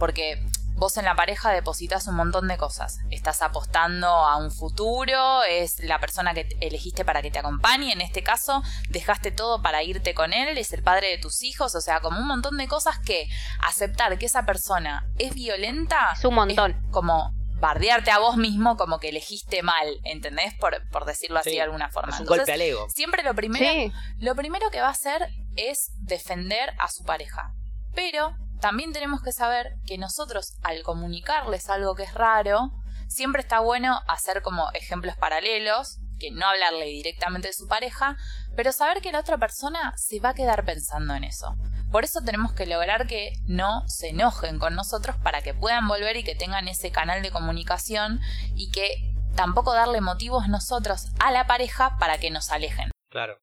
[0.00, 2.98] porque vos en la pareja depositas un montón de cosas.
[3.12, 8.00] Estás apostando a un futuro, es la persona que elegiste para que te acompañe, en
[8.00, 11.80] este caso dejaste todo para irte con él, es el padre de tus hijos, o
[11.80, 13.28] sea, como un montón de cosas que
[13.62, 16.74] aceptar que esa persona es violenta Es un montón.
[16.90, 20.54] como bardearte a vos mismo como que elegiste mal, ¿entendés?
[20.54, 22.10] Por, por decirlo así Sí, de alguna forma.
[22.10, 22.86] Es un Entonces, golpe al ego.
[22.90, 27.52] siempre lo primero Sí, lo primero que va a hacer es defender a su pareja.
[27.94, 32.70] Pero también tenemos que saber que nosotros, al comunicarles algo que es raro,
[33.08, 38.16] siempre está bueno hacer como ejemplos paralelos, que no hablarle directamente de su pareja,
[38.54, 41.54] pero saber que la otra persona se va a quedar pensando en eso.
[41.96, 46.18] Por eso tenemos que lograr que no se enojen con nosotros para que puedan volver
[46.18, 48.20] y que tengan ese canal de comunicación
[48.54, 52.90] y que tampoco darle motivos nosotros a la pareja para que nos alejen.
[53.08, 53.38] Claro.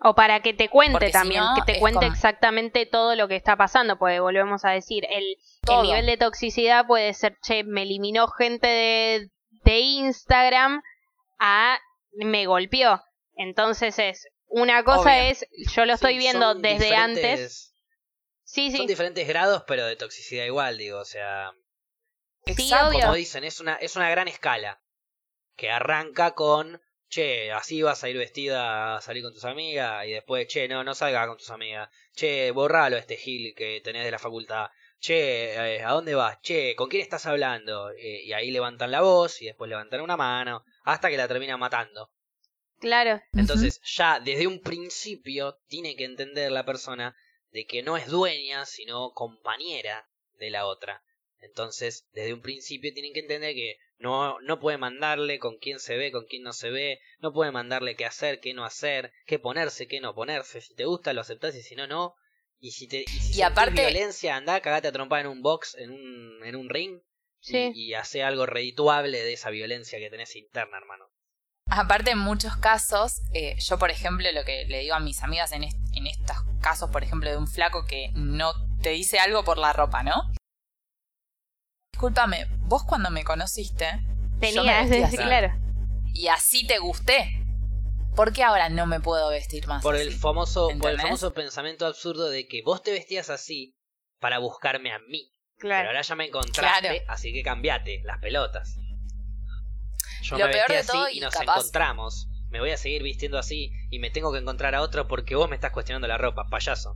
[0.00, 3.16] O para que te cuente Porque si también, no, que te cuente como- exactamente todo
[3.16, 5.36] lo que está pasando, porque volvemos a decir, el,
[5.82, 9.30] nivel de toxicidad puede ser, che, me eliminó gente de,
[9.64, 10.82] de Instagram
[11.40, 11.80] a
[12.12, 13.02] me golpeó.
[13.34, 15.30] Entonces es, una cosa Obvio.
[15.32, 17.70] es, yo lo estoy Sí, viendo desde antes.
[18.52, 21.52] Sí, Son diferentes grados, pero de toxicidad igual, digo, o sea,
[22.44, 22.88] Sí, Exacto.
[22.88, 23.00] obvio.
[23.00, 24.82] como dicen, es una, es una gran escala.
[25.56, 30.10] Que arranca con, che, así vas a ir vestida a salir con tus amigas, y
[30.10, 31.88] después, che, no, no salgas con tus amigas.
[32.14, 34.68] Che, borralo este gil que tenés de la facultad.
[35.00, 36.38] Che, eh, ¿a dónde vas?
[36.42, 37.90] Che, ¿con quién estás hablando?
[37.92, 41.58] Eh, y ahí levantan la voz, y después levantan una mano, hasta que la terminan
[41.58, 42.10] matando.
[42.80, 43.18] claro.
[43.32, 47.16] Entonces, ya desde un principio tiene que entender la persona
[47.52, 51.02] de que no es dueña, sino compañera de la otra.
[51.40, 55.96] Entonces, desde un principio tienen que entender que no, no puede mandarle con quién se
[55.96, 59.38] ve, con quién no se ve, no puede mandarle qué hacer, qué no hacer, qué
[59.38, 60.60] ponerse, qué no ponerse.
[60.60, 62.14] Si te gusta, lo aceptás y si no, no.
[62.58, 65.42] Y si, te, y si Y sentís aparte- violencia, andá, cagate a trompar en un
[65.42, 67.00] box, en un, en un ring,
[67.40, 67.72] Sí.
[67.74, 71.06] y, y hace algo redituable de esa violencia que tenés interna, hermano.
[71.66, 75.50] Aparte, en muchos casos, eh, yo, por ejemplo, lo que le digo a mis amigas
[75.50, 79.44] en, est- en estos casos, por ejemplo, de un flaco que no te dice algo
[79.44, 80.32] por la ropa, ¿no?
[81.92, 84.00] Discúlpame, vos cuando me conociste, yo
[84.40, 85.52] me Tenías, vestí así, claro.
[86.14, 87.38] y así te gusté.
[88.16, 90.04] ¿Por qué ahora no me puedo vestir más Por así?
[90.04, 93.74] el famoso, por el famoso pensamiento absurdo de que vos te vestías así
[94.20, 95.32] para buscarme a mí.
[95.56, 95.88] Pero Claro.
[95.88, 97.04] ahora ya me encontraste, Claro.
[97.08, 98.76] así que cambiate las pelotas.
[100.22, 102.28] Yo Lo me peor vestí de así todo, y y nos capaz- encontramos.
[102.52, 105.48] Me voy a seguir vistiendo así y me tengo que encontrar a otro porque vos
[105.48, 106.94] me estás cuestionando la ropa, payaso.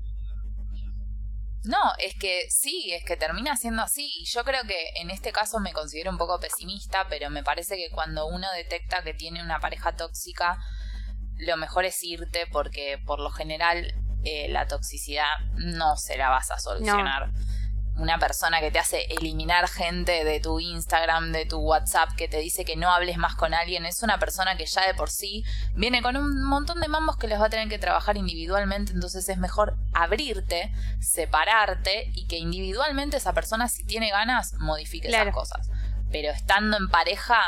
[1.65, 4.13] No, es que sí, es que termina siendo así.
[4.21, 7.77] Y yo creo que en este caso me considero un poco pesimista, pero me parece
[7.77, 10.59] que cuando uno detecta que tiene una pareja tóxica,
[11.39, 13.95] lo mejor es irte porque por lo general
[14.25, 17.31] eh, la toxicidad no se la vas a solucionar.
[17.99, 22.39] Una persona que te hace eliminar gente de tu Instagram, de tu WhatsApp, que te
[22.39, 25.45] dice que no hables más con alguien, es una persona que ya de por sí
[25.75, 29.27] viene con un montón de mambos que les va a tener que trabajar individualmente, entonces
[29.31, 30.71] es mejor abrirte,
[31.01, 35.31] separarte y que individualmente esa persona si tiene ganas modifique Claro.
[35.31, 35.71] esas cosas.
[36.13, 37.39] Pero estando en pareja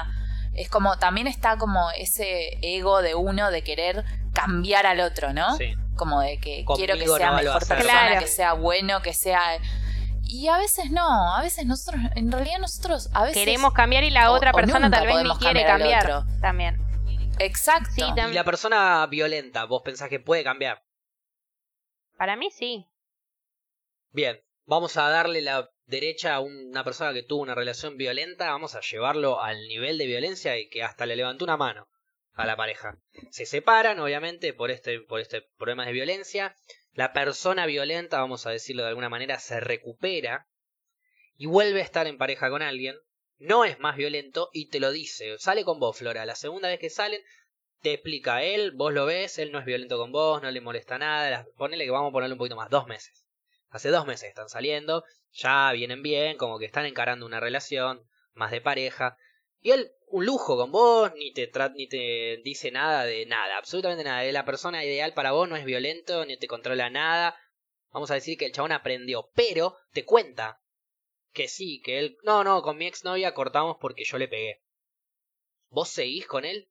[0.55, 5.57] es como también está como ese ego de uno de querer cambiar al otro, ¿no?
[5.57, 5.75] Sí.
[5.95, 8.21] Como de que Conmigo quiero que sea mejor persona, Claro.
[8.21, 9.41] que sea bueno, que sea
[10.29, 14.11] y a veces no, a veces nosotros, en realidad nosotros a veces Queremos cambiar y
[14.11, 16.25] la o- otra o persona tal vez ni quiere cambiar.
[16.41, 16.79] También.
[17.41, 17.91] Exacto.
[17.95, 20.83] Sí, tam- Y la persona violenta, ¿vos pensás que puede cambiar?
[22.17, 22.87] Para mí sí.
[24.11, 28.75] Bien, vamos a darle la derecha a una persona que tuvo una relación violenta, vamos
[28.75, 31.89] a llevarlo al nivel de violencia y que hasta le levantó una mano
[32.35, 32.97] a la pareja.
[33.31, 36.55] Se separan, obviamente, por este, por este problema de violencia.
[36.99, 40.49] La persona violenta, vamos a decirlo de alguna manera, se recupera
[41.37, 42.97] y vuelve a estar en pareja con alguien.
[43.39, 45.39] No es más violento y te lo dice.
[45.39, 46.27] Sale con vos, Flora.
[46.27, 47.23] La segunda vez que salen,
[47.83, 50.99] te explica él, vos lo ves, él no es violento con vos, no le molesta
[50.99, 51.47] nada.
[51.57, 53.25] Ponele que vamos a ponerle un poquito más, dos meses.
[53.69, 58.03] Hace dos meses están saliendo, ya vienen bien, como que están encarando una relación
[58.33, 59.17] más de pareja.
[59.61, 64.05] Y él, un lujo con vos, ni te, ni te dice nada de nada, absolutamente
[64.05, 64.25] nada.
[64.25, 67.39] Es la persona ideal para vos, no es violento, ni te controla nada.
[67.91, 70.61] Vamos a decir que el chabón aprendió, pero te cuenta
[71.33, 72.19] que sí, que él...
[72.23, 74.63] No, no, con mi exnovia cortamos porque yo le pegué.
[75.71, 76.69] ¿Vos seguís con él?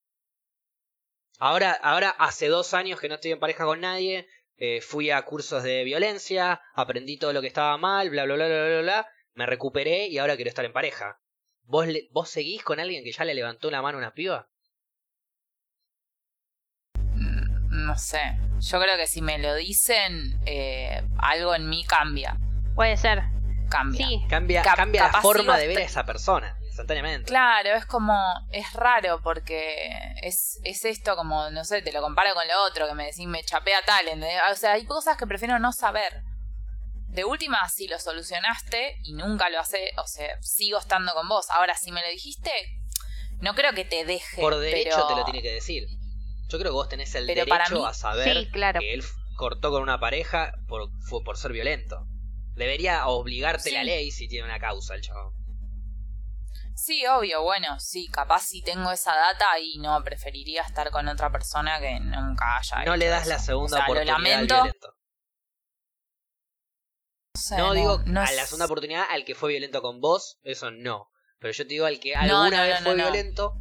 [1.39, 4.27] Ahora, ahora hace dos años que no estoy en pareja con nadie,
[4.57, 8.47] eh, fui a cursos de violencia, aprendí todo lo que estaba mal, bla, bla, bla,
[8.47, 11.22] bla, bla, bla, me recuperé y ahora quiero estar en pareja.
[11.68, 14.48] ¿Vos, ¿Vos seguís con alguien que ya le levantó la mano a una piba?
[17.14, 18.22] Mm, no sé.
[18.60, 22.38] Yo creo que si me lo dicen, eh, algo en mí cambia.
[22.76, 23.23] Puede ser.
[23.69, 24.07] Cambia.
[24.07, 24.23] Sí.
[24.30, 27.27] Cambia, Cap- cambia la forma de ver a esa persona, instantáneamente.
[27.27, 28.18] Claro, es como,
[28.52, 29.89] es raro porque
[30.22, 33.27] es, es esto como, no sé, te lo comparo con lo otro, que me decís,
[33.27, 34.39] me chapea tal, ¿entendés?
[34.52, 36.23] O sea, hay cosas que prefiero no saber.
[37.18, 41.49] De última, si lo solucionaste y nunca lo hace, o sea, sigo estando con vos.
[41.49, 42.52] Ahora, si me lo dijiste,
[43.41, 44.39] no creo que te deje.
[44.39, 45.88] Por derecho pero- te lo tiene que decir.
[46.48, 48.80] Yo creo que vos tenés el Pero derecho para mí- a saber Sí, claro.
[48.81, 49.03] que él
[49.35, 52.06] cortó con una pareja por, fue por ser violento.
[52.53, 53.72] Debería obligarte Sí.
[53.76, 55.34] la ley si tiene una causa el chabón.
[56.76, 61.31] Sí, obvio, bueno, sí, capaz si tengo esa data y no, preferiría estar con otra
[61.31, 64.56] persona que nunca haya No le das la segunda O sea, lo oportunidad lamento.
[64.56, 64.94] al violento.
[67.57, 71.09] No, digo no a la segunda oportunidad al que fue violento con vos, eso no.
[71.39, 73.53] Pero yo te digo al que alguna no, vez no, fue violento,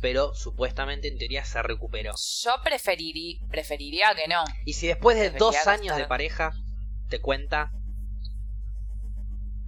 [0.00, 2.12] pero supuestamente en teoría se recuperó.
[2.42, 4.42] Yo preferirí, preferiría que no.
[4.64, 6.52] Y si después de dos años de pareja
[7.08, 7.72] te cuenta...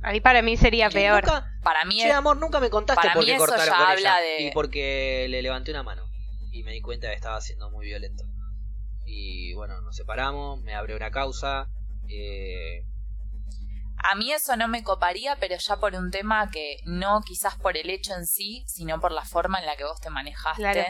[0.05, 1.23] Ahí para mí sería "Che, peor.
[1.23, 3.99] nunca- Para mí Che, es, amor, nunca me contaste para por mí qué cortaron con
[3.99, 4.17] ella.
[4.21, 6.03] de- Y porque le levanté una mano.
[6.51, 8.25] Y me di cuenta que estaba siendo muy violento.
[9.07, 11.69] Y bueno, nos separamos, me abrió una causa.
[12.09, 12.85] Eh,
[14.11, 17.77] a mí eso no me coparía, pero ya por un tema que no quizás por
[17.77, 20.61] el hecho en sí, sino por la forma en la que vos te manejaste.
[20.63, 20.85] Claro.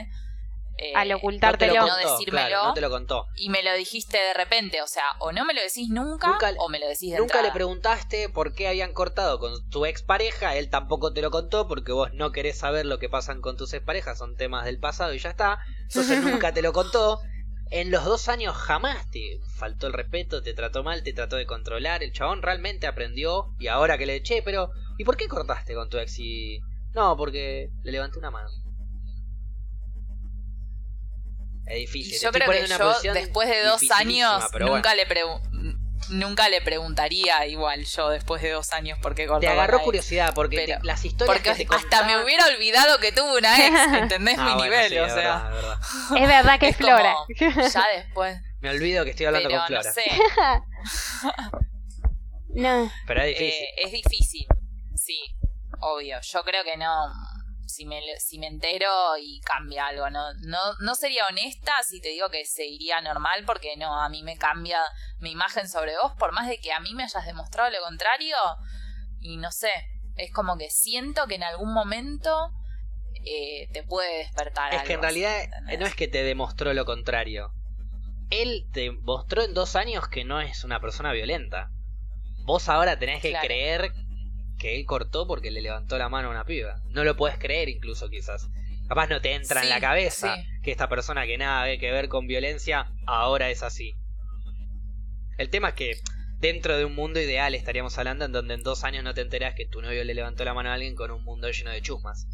[0.79, 1.75] Eh, Al no te lo ocultártelo.
[1.75, 2.49] no contó, decírmelo.
[2.49, 3.27] claro, no te lo contó.
[3.37, 6.55] Y me lo dijiste de repente, o sea, o no me lo decís nunca, Nunca-
[6.59, 10.57] o me lo decís de Nunca le preguntaste por qué habían cortado con tu expareja,
[10.57, 13.75] él tampoco te lo contó porque vos no querés saber lo que pasan con tus
[13.75, 15.59] exparejas, son temas del pasado y ya está.
[15.83, 17.21] Entonces nunca te lo contó.
[17.75, 21.47] En los dos años jamás te faltó el respeto, te trató mal, te trató de
[21.47, 22.03] controlar.
[22.03, 25.89] El chabón realmente aprendió y ahora que le eché, pero ¿y por qué cortaste con
[25.89, 26.19] tu ex?
[26.19, 26.61] Y...
[26.95, 28.51] No, porque le levanté una mano.
[31.65, 32.13] Es Y difícil.
[32.21, 34.95] yo te estoy creo que yo, después de dos años, nunca bueno.
[34.95, 35.41] le pregun-
[36.13, 39.73] nunca le preguntaría igual yo después de dos años por qué cortó Te con agarró
[39.73, 39.85] la ex.
[39.85, 43.13] curiosidad porque Pero- te- las historias Porque que te hasta me contaba- hubiera olvidado que
[43.13, 44.89] tuve una ex, ¿entendés Ah, mi bueno, nivel?
[44.91, 45.79] sí, o es sea, verdad, es verdad.
[46.23, 47.15] Es verdad que es, Es como- Flora.
[47.73, 48.39] ya después.
[48.61, 49.83] Me olvido que estoy hablando Pero con Flora.
[49.89, 50.03] no sé,
[52.55, 52.91] no.
[53.07, 53.65] Pero es difícil.
[53.65, 54.47] eh, es difícil.
[54.95, 55.21] Sí,
[55.81, 56.19] obvio.
[56.23, 56.95] Yo creo que no.
[57.73, 62.09] Si me, si me entero y cambia algo, no, no, no sería honesta si te
[62.11, 64.79] digo que seguiría normal, porque no, a mí me cambia
[65.21, 68.37] mi imagen sobre vos, por más de que a mí me hayas demostrado lo contrario,
[69.21, 69.71] y no sé,
[70.17, 72.51] es como que siento que en algún momento
[73.25, 74.75] eh, te puede despertar.
[74.75, 75.81] es que en realidad ¿entendés?
[75.81, 77.53] no es que te demostró lo contrario.
[78.31, 81.71] Él te mostró en dos años que no es una persona violenta.
[82.45, 83.47] Vos ahora tenés que Claro.
[83.47, 83.93] creer
[84.63, 86.81] que él cortó porque le levantó la mano a una piba.
[86.91, 88.49] No lo puedes creer incluso quizás.
[88.87, 90.43] Capaz no te entra en la cabeza sí.
[90.63, 93.97] que esta persona que nada ve que ver con violencia ahora es así.
[95.37, 96.01] El tema es que
[96.39, 99.57] dentro de un mundo ideal estaríamos hablando en donde en dos años no te enterás
[99.57, 102.29] que tu novio le levantó la mano a alguien con un mundo lleno de chusmas.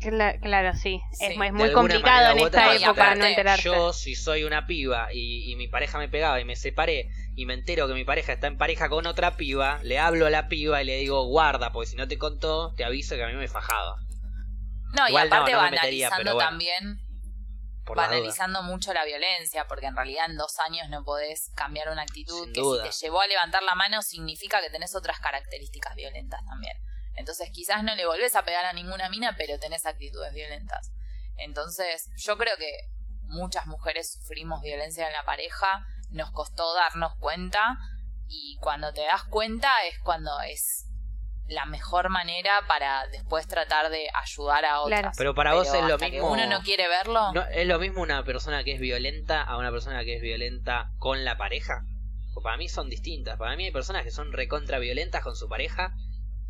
[0.00, 1.00] Cla- claro, sí.
[1.12, 1.26] Sí.
[1.26, 3.64] Es, muy complicado manera en otra, esta época aparte, no enterarse.
[3.64, 7.46] Yo, si soy una piba y, y mi pareja me pegaba y me separé y
[7.46, 10.48] me entero que mi pareja está en pareja con otra piba, le hablo a la
[10.48, 13.34] piba y le digo, guarda, porque si no te contó, te aviso que a mí
[13.34, 13.96] me fajaba.
[14.94, 16.48] No, Igual y no, aparte no me metería, banalizando bueno.
[16.48, 17.04] también
[17.92, 22.44] banalizando mucho la violencia, porque en realidad en dos años no podés cambiar una actitud
[22.44, 22.84] Sin que duda.
[22.84, 26.76] si te llevó a levantar la mano significa que tenés otras características violentas también.
[27.16, 30.90] Entonces quizás no le volvés a pegar a ninguna mina, pero tenés actitudes violentas.
[31.36, 32.70] Entonces yo creo que
[33.22, 37.76] muchas mujeres sufrimos violencia en la pareja, nos costó darnos cuenta
[38.28, 40.86] y cuando te das cuenta es cuando es
[41.46, 45.00] la mejor manera para después tratar de ayudar a otras.
[45.00, 45.14] Claro.
[45.18, 47.32] Pero para vos es lo mismo- uno no quiere verlo.
[47.32, 50.90] ¿No, ¿Es lo mismo una persona que es violenta a una persona que es violenta
[50.98, 51.82] con la pareja?
[52.34, 53.36] O para mí son distintas.
[53.38, 55.92] Para mí hay personas que son recontra violentas con su pareja,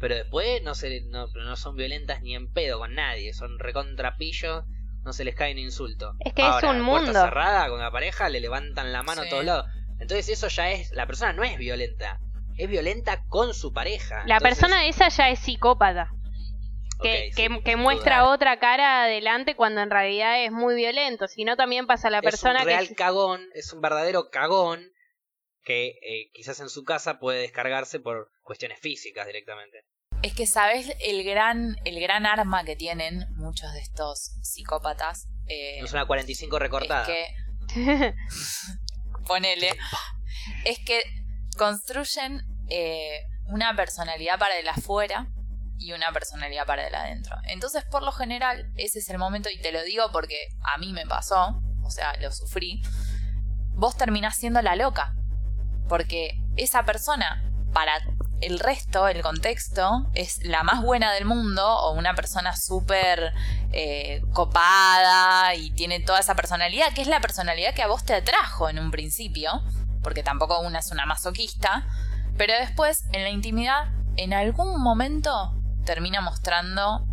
[0.04, 3.32] pero después no, se, no, no son violentas ni en pedo con nadie.
[3.32, 4.62] Son recontra pillos,
[5.02, 6.12] no se les cae un insulto.
[6.20, 7.20] Es que es Ahora, un puerta mundo.
[7.24, 9.28] cerrada con la pareja, le levantan la mano Sí.
[9.28, 9.66] a todos lados.
[10.00, 10.90] Entonces eso ya es...
[10.92, 12.20] La persona no es violenta.
[12.58, 14.16] Es violenta con su pareja.
[14.26, 16.10] La Entonces, persona esa ya es psicópata.
[17.00, 18.34] Que, que, sí, que muestra duda.
[18.34, 21.28] otra cara adelante cuando en realidad es muy violento.
[21.28, 22.94] Si no, también pasa a la persona es un real que.
[22.94, 24.90] cagón, es un verdadero cagón
[25.64, 29.84] que eh, quizás en su casa puede descargarse por cuestiones físicas directamente.
[30.24, 35.28] Es que sabes el gran, el gran arma que tienen muchos de estos psicópatas.
[35.46, 37.06] Eh, No es una 45 recortada.
[37.06, 37.28] Es
[37.68, 38.14] que,
[39.26, 39.68] ponele.
[40.64, 41.02] Es que
[41.58, 42.40] construyen
[42.70, 45.28] eh, una personalidad para el afuera
[45.78, 47.36] y una personalidad para el adentro.
[47.48, 50.94] Entonces, por lo general, ese es el momento, y te lo digo porque a mí
[50.94, 52.80] me pasó, o sea, lo sufrí.
[53.74, 55.14] Vos terminás siendo la loca.
[55.86, 57.92] Porque esa persona, para
[58.44, 63.32] el resto, el contexto, es la más buena del mundo o una persona súper
[63.72, 68.14] eh, copada y tiene toda esa personalidad, que es la personalidad que a vos te
[68.14, 69.62] atrajo en un principio,
[70.02, 71.86] porque tampoco una es una masoquista,
[72.36, 75.54] pero después, en la intimidad, en algún momento
[75.84, 77.06] termina mostrando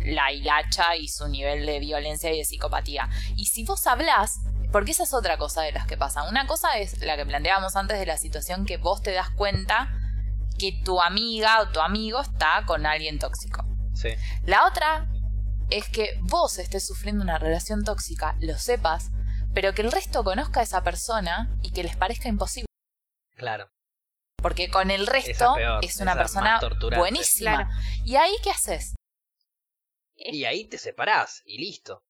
[0.00, 3.08] la hilacha y su nivel de violencia y de psicopatía.
[3.36, 4.40] Y si vos hablás,
[4.70, 6.24] porque esa es otra cosa de las que pasa.
[6.28, 9.88] Una cosa es la que planteábamos antes de la situación que vos te das cuenta
[10.58, 13.64] que tu amiga o tu amigo está con alguien tóxico.
[13.94, 14.10] Sí.
[14.44, 15.08] La otra
[15.70, 19.10] es que vos estés sufriendo una relación tóxica, lo sepas,
[19.54, 22.66] pero que el resto conozca a esa persona y que les parezca imposible.
[23.36, 23.70] Claro.
[24.36, 26.60] Porque con el resto es peor, es una persona
[26.96, 27.54] buenísima.
[27.54, 27.70] Claro.
[28.04, 28.94] ¿Y ahí qué haces?
[30.16, 32.04] Y ahí te separás y listo.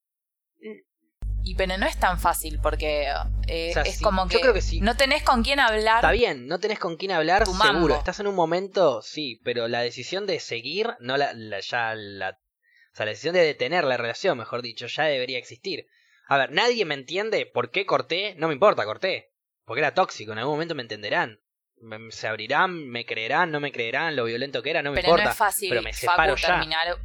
[1.46, 3.06] Y pero no es tan fácil porque
[3.46, 4.80] eh, O sea, es sí, como yo que, creo que sí.
[4.80, 5.96] no tenés con quién hablar.
[5.96, 7.94] Está bien, no tenés con quién hablar, seguro.
[7.96, 12.30] Estás en un momento, sí, pero la decisión de seguir, no la, la- ya la,
[12.30, 15.86] o sea, la decisión de detener la relación, mejor dicho, ya debería existir.
[16.28, 19.30] A ver, nadie me entiende por qué corté, no me importa, corté.
[19.66, 21.40] Porque era tóxico, en algún momento me entenderán.
[21.76, 25.08] Me- se abrirán, me creerán, no me creerán, lo violento que era, no me pero
[25.08, 25.24] importa.
[25.24, 26.46] no es fácil pero me Facu, separo ya.
[26.48, 26.96] terminar.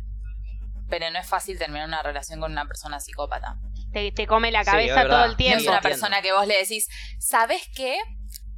[0.90, 3.58] Pero no es fácil terminar una relación con una persona psicópata.
[3.94, 5.62] Te, te come la cabeza todo el No tiempo.
[5.62, 6.88] es una persona que vos le decís,
[7.20, 7.98] ¿sabes qué?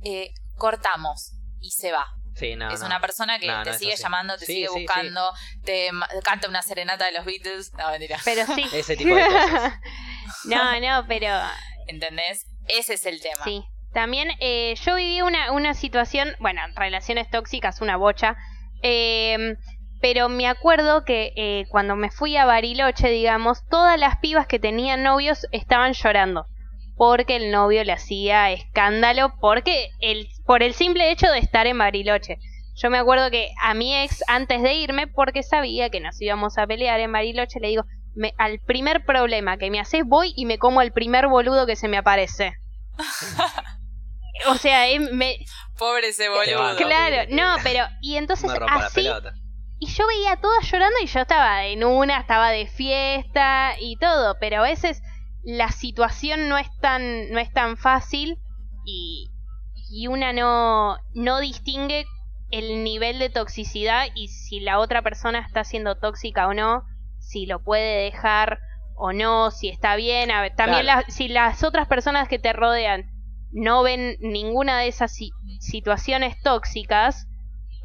[0.04, 2.06] Eh, cortamos y se va.
[2.36, 2.86] Sí, no, es no.
[2.88, 4.80] una persona que No, te sigue llamando, te Sí, sigue sí, sí.
[4.82, 5.32] buscando,
[5.66, 5.90] te
[6.24, 7.74] canta una serenata de los Beatles.
[7.74, 8.18] No, mentira.
[8.24, 8.64] Pero sí.
[8.74, 9.74] Ese tipo de cosas.
[10.46, 11.28] no, no, pero
[11.88, 12.46] ¿Entendés?
[12.68, 13.44] Ese es el tema.
[13.44, 13.64] sí.
[13.94, 18.38] También eh, yo viví una, una situación, bueno, relaciones tóxicas, una bocha.
[18.82, 19.58] eh,
[20.02, 24.60] pero me acuerdo que eh, cuando me fui a Bariloche, digamos, todas las pibas que
[24.60, 26.48] tenían novios estaban llorando.
[26.98, 31.78] Porque el novio le hacía escándalo, porque el, por el simple hecho de estar en
[31.78, 32.38] Bariloche.
[32.76, 36.58] Yo me acuerdo que a mi ex, antes de irme, porque sabía que nos íbamos
[36.58, 37.84] a pelear en Bariloche, le digo,
[38.16, 41.76] me, al primer problema que me haces voy y me como al primer boludo que
[41.76, 42.54] se me aparece.
[44.48, 45.38] o sea, eh, me,
[45.78, 46.76] Pobre ese boludo.
[46.78, 49.34] claro, no, pero y entonces me rompa la así pelota.
[49.84, 53.98] Y yo veía a todas llorando y yo estaba en una, estaba de fiesta y
[53.98, 55.02] todo, pero a veces
[55.44, 58.38] la situación no es tan no es tan fácil
[58.86, 59.32] y
[59.90, 62.06] y una no no distingue
[62.52, 66.84] el nivel de toxicidad y si la otra persona está siendo tóxica o no,
[67.20, 68.60] si lo puede dejar
[68.96, 71.02] o no, si está bien, a ver, también Claro.
[71.08, 73.10] las- si las otras personas que te rodean
[73.52, 77.26] no ven ninguna de esas si- situaciones tóxicas,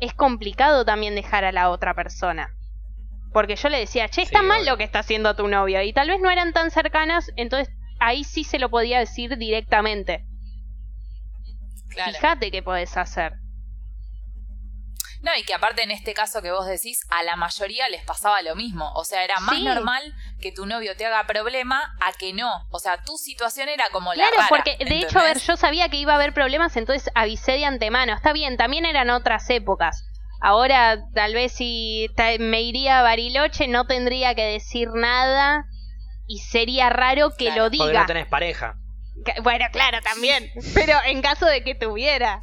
[0.00, 2.50] es complicado también dejar a la otra persona.
[3.32, 4.72] Porque yo le decía, che, está Sí, mal obvio.
[4.72, 5.82] lo que está haciendo tu novio.
[5.82, 10.24] Y tal vez no eran tan cercanas, entonces ahí sí se lo podía decir directamente.
[11.90, 12.12] Claro.
[12.12, 13.34] Fíjate qué podés hacer.
[15.26, 18.40] No, y que aparte en este caso que vos decís, a la mayoría les pasaba
[18.42, 18.92] lo mismo.
[18.94, 19.64] O sea, era más Sí.
[19.64, 22.48] normal que tu novio te haga problema a que no.
[22.70, 25.88] O sea, tu situación era como la Claro, porque de hecho, a ver, yo sabía
[25.88, 28.14] que iba a haber problemas, entonces avisé de antemano.
[28.14, 30.04] Está bien, también eran otras épocas.
[30.40, 32.08] Ahora, tal vez si
[32.38, 35.64] me iría a Bariloche, no tendría que decir nada
[36.28, 38.00] y sería raro que Claro, lo Porque diga.
[38.02, 38.74] no tenés pareja.
[39.42, 40.52] Bueno, claro, también.
[40.74, 42.42] Pero en caso de que tuviera.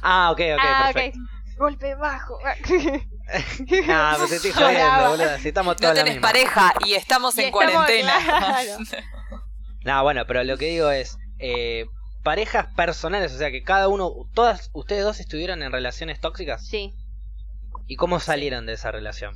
[0.00, 1.18] Ah, ok, ok, ah, perfecto.
[1.18, 1.41] ok.
[1.56, 2.38] Golpe bajo.
[3.88, 5.38] Ah, pues te estoy jodiendo, boludo.
[5.38, 6.28] Si estamos No todos la tenés misma.
[6.28, 8.12] pareja y estamos Y en estamos- cuarentena.
[8.26, 8.78] claro.
[9.84, 11.86] No, bueno, pero lo que digo es, eh,
[12.22, 16.66] parejas personales, o sea que cada uno, todas ustedes dos estuvieron en relaciones tóxicas.
[16.68, 16.94] Sí.
[17.86, 19.34] ¿Y cómo salieron de esa relación?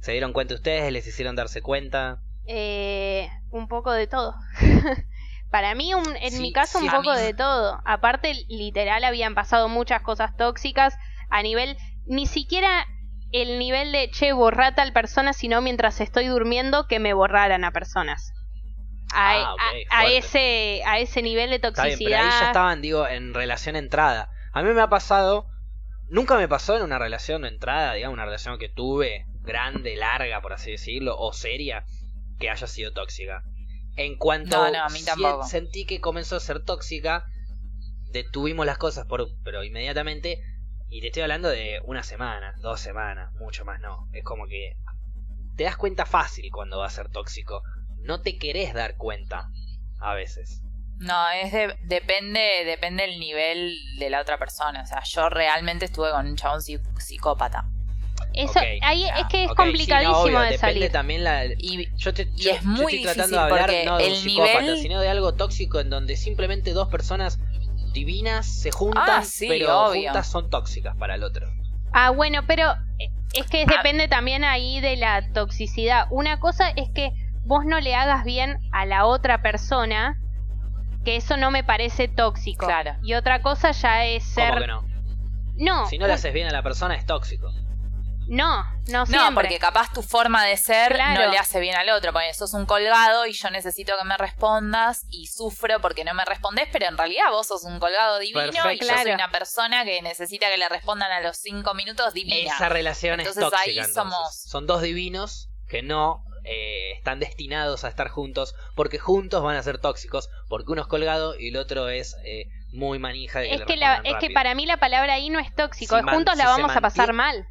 [0.00, 0.90] ¿Se dieron cuenta ustedes?
[0.92, 2.20] ¿Les hicieron darse cuenta?
[2.46, 4.34] Eh, un poco de todo.
[5.50, 7.82] Para mí, un- en Sí, mi caso, sí, un poco mí- de todo.
[7.84, 10.96] Aparte, literal, habían pasado muchas cosas tóxicas
[11.32, 11.76] a nivel,
[12.06, 12.86] ni siquiera
[13.32, 17.64] el nivel de, che, borrá a tal persona, sino mientras estoy durmiendo que me borraran
[17.64, 18.32] a personas.
[19.14, 19.56] A, Ah,
[19.90, 22.10] a- a ese, a ese nivel de Está bien, toxicidad.
[22.18, 24.30] pero ahí ya estaban, digo, en relación entrada.
[24.52, 25.46] A mí me ha pasado,
[26.08, 30.52] nunca me pasó en una relación entrada, digamos, una relación que tuve, grande, larga, por
[30.52, 31.84] así decirlo, o seria,
[32.38, 33.42] que haya sido tóxica.
[33.96, 35.00] En cuanto No, no, a mí
[35.46, 37.24] sentí que comenzó a ser tóxica,
[38.10, 40.38] detuvimos las cosas, por, pero inmediatamente,
[40.94, 44.08] Y te estoy hablando de una semana, dos semanas, mucho más no.
[44.12, 44.76] Es como que
[45.56, 47.62] te das cuenta fácil cuando va a ser tóxico.
[48.02, 49.48] No te querés dar cuenta
[50.00, 50.60] a veces.
[50.98, 54.82] No, es de- depende, depende el nivel de la otra persona.
[54.82, 57.64] O sea, yo realmente estuve con un chabón psi- psicópata.
[58.34, 60.92] Eso, ahí es que es Ok, sí, no, complicadísimo obvio, de salir.
[60.92, 61.44] también la...
[61.46, 63.96] Y Yo, te, Y yo- es yo muy estoy tratando difícil de hablar porque no
[63.98, 67.38] de un el psicópata, nivel- sino de algo tóxico en donde simplemente dos personas
[67.92, 70.04] divinas se juntan, Ah, sí, pero obvio.
[70.10, 71.46] juntas son tóxicas para el otro.
[71.92, 73.72] Ah, bueno, pero eh, es que Ah.
[73.76, 76.06] depende también ahí de la toxicidad.
[76.10, 77.10] Una cosa es que
[77.44, 80.18] vos no le hagas bien a la otra persona,
[81.04, 82.66] que eso no me parece tóxico.
[82.66, 82.92] Claro.
[83.02, 84.48] Y otra cosa ya es ser...
[84.50, 84.82] ¿Cómo que no?
[85.56, 87.52] No, Si no le haces bien a la persona es tóxico.
[88.28, 89.34] No, no No, siempre.
[89.34, 91.24] porque capaz tu forma de ser Claro.
[91.24, 92.12] no le hace bien al otro.
[92.12, 96.24] Porque sos un colgado y yo necesito que me respondas y sufro porque no me
[96.24, 100.00] respondes, pero en realidad vos sos un colgado divino y yo soy una persona que
[100.02, 102.54] necesita que le respondan a los cinco minutos divina.
[102.54, 103.62] Esa relación Entonces es tóxica.
[103.70, 103.94] ahí entonces.
[103.94, 109.54] somos- Son dos divinos que no eh, están destinados a estar juntos porque juntos van
[109.56, 113.48] a ser tóxicos porque uno es colgado y el otro es eh, muy manija de
[113.50, 115.96] que es que, la, es que para mí la palabra ahí no es tóxico.
[115.96, 117.46] Si man- Juntos la si vamos a pasar mal.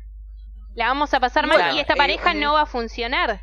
[0.75, 3.41] La vamos a pasar Bueno, mal y esta eh, pareja eh, no va a funcionar.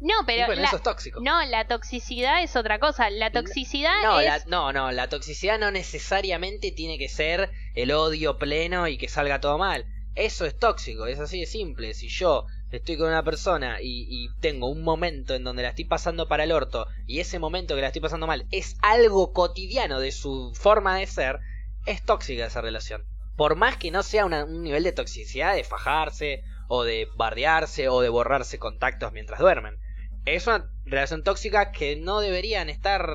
[0.00, 1.20] No, pero bueno, la- eso es tóxico.
[1.22, 3.08] no, la toxicidad es otra cosa.
[3.10, 4.26] La toxicidad No, es...
[4.26, 9.08] la, no, no, la toxicidad no necesariamente tiene que ser el odio pleno y que
[9.08, 9.86] salga todo mal.
[10.14, 11.94] Eso es tóxico, es así de simple.
[11.94, 15.84] Si yo estoy con una persona y, y tengo un momento en donde la estoy
[15.86, 20.00] pasando para el orto y ese momento que la estoy pasando mal es algo cotidiano
[20.00, 21.38] de su forma de ser,
[21.86, 23.04] es tóxica esa relación.
[23.36, 27.88] Por más que no sea una- un nivel de toxicidad de fajarse o de bardearse
[27.88, 29.76] o de borrarse contactos mientras duermen.
[30.24, 33.06] Es una relación tóxica que no deberían estar,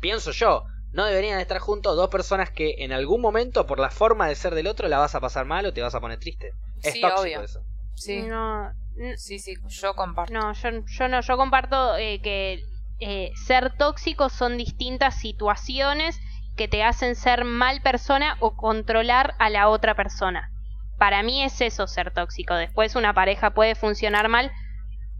[0.00, 4.28] pienso yo, no deberían estar juntos dos personas que en algún momento por la forma
[4.28, 6.52] de ser del otro la vas a pasar mal o te vas a poner triste.
[6.82, 7.40] Es Sí, tóxico obvio.
[7.42, 7.60] eso.
[7.94, 8.72] Sí, No,
[9.16, 10.32] sí, sí, yo comparto.
[10.32, 12.62] no, yo, yo no, yo comparto eh, que
[13.00, 16.18] eh, ser tóxico son distintas situaciones
[16.56, 20.50] que te hacen ser mal persona o controlar a la otra persona.
[20.98, 22.54] Para mí es eso ser tóxico.
[22.54, 24.50] Después una pareja puede funcionar mal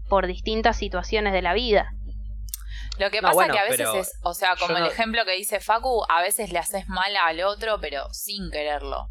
[0.09, 1.91] por distintas situaciones de la vida.
[2.97, 5.23] Lo que No, pasa bueno, que a veces es, o sea, como el no- ejemplo
[5.23, 9.07] que dice Facu, a veces le haces mal al otro, pero sin quererlo.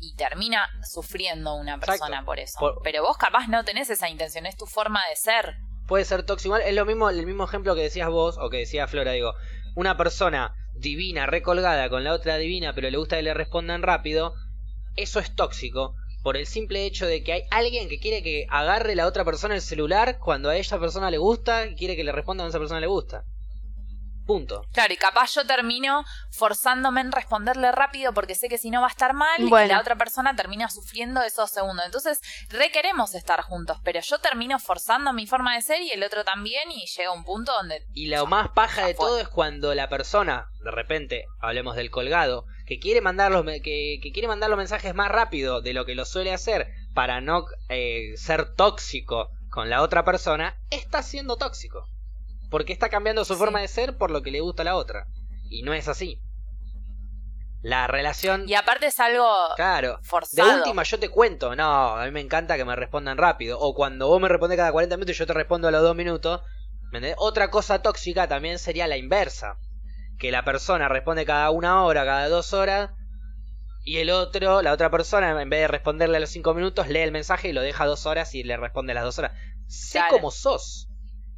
[0.00, 1.92] Y termina sufriendo una Exacto.
[2.00, 2.58] persona por eso.
[2.58, 5.56] Por- Pero vos capaz no tenés esa intención, es tu forma de ser.
[5.86, 6.54] Puede ser tóxico.
[6.56, 9.34] Igual es lo mismo, el mismo ejemplo que decías vos o que decía Flora, digo,
[9.74, 14.32] una persona divina, recolgada con la otra divina, pero le gusta que le respondan rápido,
[14.98, 18.94] eso es tóxico por el simple hecho de que hay alguien que quiere que agarre
[18.94, 22.12] la otra persona el celular cuando a esa persona le gusta y quiere que le
[22.12, 23.24] respondan a esa persona le gusta.
[24.26, 24.66] Punto.
[24.74, 28.88] Claro, y capaz yo termino forzándome en responderle rápido porque sé que si no va
[28.88, 31.86] a estar mal y la otra persona termina sufriendo esos segundos.
[31.86, 32.20] Entonces,
[32.50, 36.24] re queremos estar juntos, pero yo termino forzando mi forma de ser y el otro
[36.24, 39.88] también y llega un punto donde Y lo más paja de todo es cuando la
[39.88, 44.58] persona, de repente, hablemos del colgado, que quiere mandar los, que, que quiere mandar los
[44.58, 49.70] mensajes más rápido de lo que lo suele hacer para no eh, ser tóxico con
[49.70, 51.88] la otra persona, está siendo tóxico.
[52.50, 53.38] Porque está cambiando su Sí.
[53.38, 55.06] forma de ser por lo que le gusta a la otra.
[55.48, 56.20] Y no es así.
[57.62, 58.44] La relación...
[58.48, 59.26] y aparte es algo
[59.56, 59.98] Claro.
[60.32, 63.58] De última yo te cuento, no, a mí me encanta que me respondan rápido.
[63.58, 65.96] O cuando vos me respondes cada 40 minutos y yo te respondo a los 2
[65.96, 66.42] minutos.
[66.92, 67.16] ¿me entendés?
[67.18, 69.56] Otra cosa tóxica también sería la inversa.
[70.18, 72.90] Que la persona responde cada una hora, cada dos horas.
[73.84, 76.98] Y el otro, la otra persona, en vez de responderle a los 5 minutos, lee
[77.00, 79.32] el mensaje y lo deja dos horas y le responde a las dos horas.
[79.66, 80.16] Sé Claro.
[80.16, 80.88] cómo sos.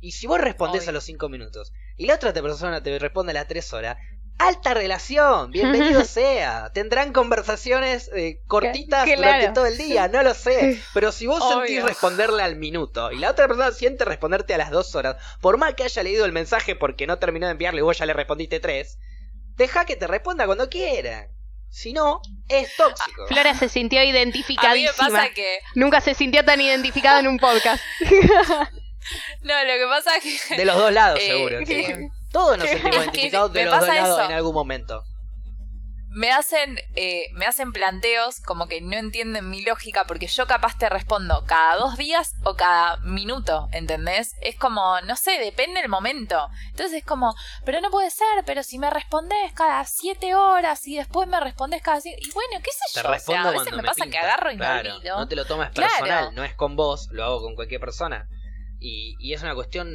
[0.01, 0.91] Y si vos respondés Obvio.
[0.91, 3.99] a los 5 minutos y la otra persona te responde a las 3 horas,
[4.41, 6.71] alta relación, bienvenido sea.
[6.73, 9.21] Tendrán conversaciones eh, cortitas Claro.
[9.23, 10.81] durante todo el día, no lo sé.
[10.95, 11.59] Pero si vos Obvio.
[11.59, 15.59] sentís responderle al minuto y la otra persona siente responderte a las 2 horas, por
[15.59, 18.13] más que haya leído el mensaje porque no terminó de enviarle y vos ya le
[18.15, 18.99] respondiste 3,
[19.57, 21.29] deja que te responda cuando quiera.
[21.69, 23.27] Si no, es tóxico.
[23.29, 24.93] Flora se sintió A mí me identificadísima.
[24.97, 27.81] pasa que Nunca se sintió tan identificada en un podcast.
[28.01, 31.59] no, lo que pasa es que De los dos lados, Eh, seguro.
[32.33, 34.27] Todos nos sentimos identificados de los dos lados eso.
[34.29, 35.03] en algún momento.
[36.13, 40.77] me hacen eh, me hacen planteos como que no entienden mi lógica porque yo capaz
[40.77, 44.35] te respondo cada dos días o cada minuto, ¿entendés?
[44.43, 46.49] Es como, no sé, depende del momento.
[46.71, 47.33] Entonces es como,
[47.65, 51.81] pero no puede ser, pero si me respondes cada siete horas y después me respondes
[51.81, 52.19] cada cinco...
[52.21, 54.19] Y bueno, qué sé Te yo, o respondo sea, a veces me me pasa que
[54.19, 55.17] agarro y Claro, me olvido.
[55.17, 55.93] No te lo tomas Claro.
[55.97, 58.27] personal, no es con vos, lo hago con cualquier persona.
[58.81, 59.89] Y, y es una cuestión,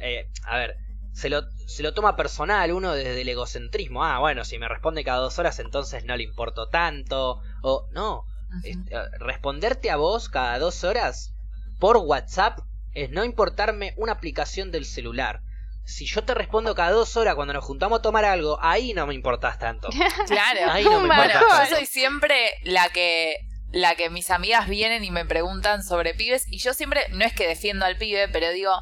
[0.00, 0.76] eh, a ver,
[1.16, 4.04] se lo, se lo toma personal uno desde el egocentrismo.
[4.04, 7.40] Ah, bueno, si me responde cada dos horas entonces no le importo tanto.
[7.62, 8.26] O no,
[8.62, 8.76] eh,
[9.18, 11.32] responderte a vos cada dos horas
[11.80, 12.58] por WhatsApp
[12.92, 15.40] es no importarme una aplicación del celular.
[15.86, 19.06] Si yo te respondo cada dos horas cuando nos juntamos a tomar algo, ahí no
[19.06, 19.88] me importás tanto.
[20.26, 20.70] Claro.
[20.70, 23.36] Ahí no me Bueno, importás yo soy siempre la que
[23.72, 27.32] la que mis amigas vienen y me preguntan sobre pibes y yo siempre no es
[27.32, 28.72] que defiendo al pibe, pero digo,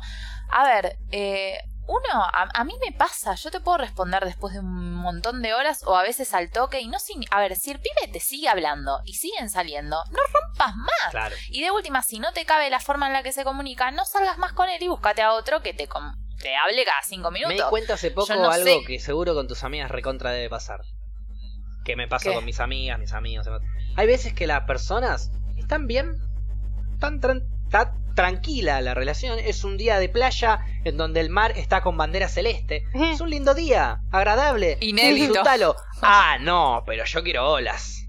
[0.50, 4.60] a ver, eh, uno, a, a mí me pasa, yo te puedo responder después de
[4.60, 7.70] un montón de horas o a veces al toque y no sin, a ver, si
[7.72, 11.10] el pibe te sigue hablando y siguen saliendo, no rompas más.
[11.10, 11.36] Claro.
[11.50, 14.04] Y de última, si no te cabe la forma en la que se comunica, no
[14.04, 17.30] salgas más con él y búscate a otro que te, com- te hable cada cinco
[17.30, 17.68] Me di minutos.
[17.70, 18.80] cuenta hace poco no algo sé.
[18.86, 20.80] que seguro con tus amigas recontra debe pasar.
[21.84, 22.34] Que me pasa ¿Qué?
[22.36, 23.46] con mis amigas, mis amigos.
[23.96, 26.16] Hay veces que las personas están bien,
[26.98, 29.38] tan tran- está tranquila la relación.
[29.40, 32.84] Es un día de playa en donde el mar está con bandera celeste.
[32.94, 34.78] Es un lindo día, agradable.
[34.80, 35.26] Inédito.
[35.32, 35.76] Disfrútalo.
[36.06, 38.02] Ah, no, pero yo quiero olas.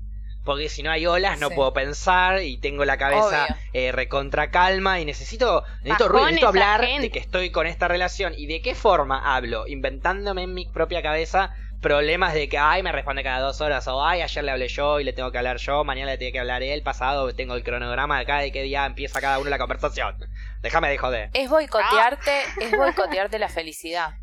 [0.43, 1.55] Porque si no hay olas no Sí.
[1.55, 6.81] puedo pensar y tengo la cabeza eh, recontra calma y necesito, necesito ruido, necesito hablar
[6.85, 7.01] gente.
[7.03, 11.01] de que estoy con esta relación y de qué forma hablo, inventándome en mi propia
[11.01, 11.55] cabeza
[11.85, 14.99] problemas de que ay me responde cada dos horas o ay ayer le hablé yo
[14.99, 17.63] y le tengo que hablar yo, mañana le tiene que hablar él, pasado tengo el
[17.63, 20.17] cronograma de acá de qué día empieza cada uno la conversación.
[20.63, 21.29] Déjame de joder.
[21.33, 24.15] Es boicotearte, es boicotearte la felicidad.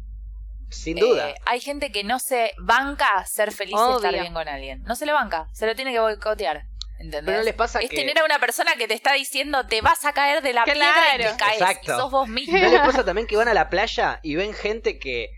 [0.70, 1.30] Sin duda.
[1.30, 4.82] Eh, hay gente que no se banca ser feliz y estar bien con alguien.
[4.82, 6.64] No se le banca, se lo tiene que boicotear.
[6.98, 7.22] ¿Entendés?
[7.26, 9.82] Pero no les pasa es que tener a una persona que te está diciendo te
[9.82, 10.80] vas a caer de la piedra
[11.14, 11.30] y Claro.
[11.32, 11.60] te caes.
[11.60, 11.92] Exacto.
[11.92, 12.58] Y sos vos mismo.
[12.58, 15.30] ¿No les pasa también que van a la playa y ven gente que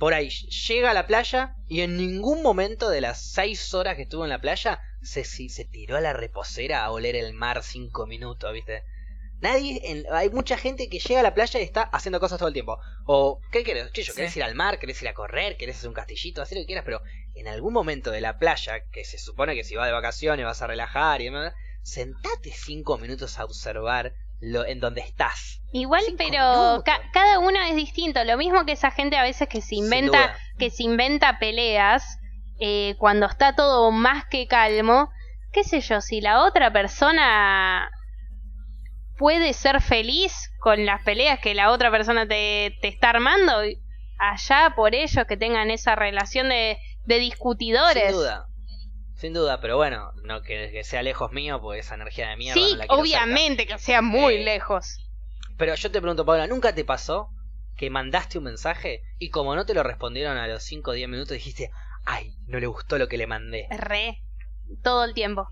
[0.00, 4.02] por ahí llega a la playa y en ningún momento de las seis horas que
[4.02, 8.06] estuvo en la playa se, se tiró a la reposera a oler el mar cinco
[8.06, 8.82] minutos, ¿viste?
[9.40, 12.48] Nadie, en- hay mucha gente que llega a la playa y está haciendo cosas todo
[12.48, 12.78] el tiempo.
[13.04, 13.92] O, ¿qué querés?
[13.92, 14.16] Chillo, Sí.
[14.16, 14.78] ¿querés ir al mar?
[14.78, 15.56] ¿Querés ir a correr?
[15.58, 16.40] ¿Querés hacer un castillito?
[16.42, 17.02] Hacer lo que quieras, pero
[17.34, 20.60] en algún momento de la playa, que se supone que si vas de vacaciones vas
[20.62, 21.52] a relajar y demás,
[21.82, 25.60] sentate cinco minutos a observar lo, en donde estás.
[25.72, 26.84] Igual, Cinco pero minutos.
[26.84, 28.24] ca- cada uno es distinto.
[28.24, 32.18] Lo mismo que esa gente a veces que se inventa, que se inventa peleas
[32.58, 35.10] eh, cuando está todo más que calmo.
[35.52, 37.90] Qué sé yo, si la otra persona
[39.18, 43.60] puede ser feliz con las peleas que la otra persona te, te está armando,
[44.18, 48.04] allá por ellos que tengan esa relación de, de discutidores.
[48.04, 48.46] Sin duda.
[49.20, 52.60] Sin duda, pero bueno, no que, que sea lejos mío, porque esa energía de mierda.
[52.60, 54.98] Sí, no la obviamente que sea muy Eh, lejos.
[55.58, 57.28] Pero yo te pregunto, Paula, ¿nunca te pasó
[57.76, 61.08] que mandaste un mensaje y como no te lo respondieron a los 5 o 10
[61.08, 61.70] minutos dijiste,
[62.06, 63.66] ay, no le gustó lo que le mandé?
[63.70, 64.22] Re.
[64.82, 65.48] Todo el tiempo.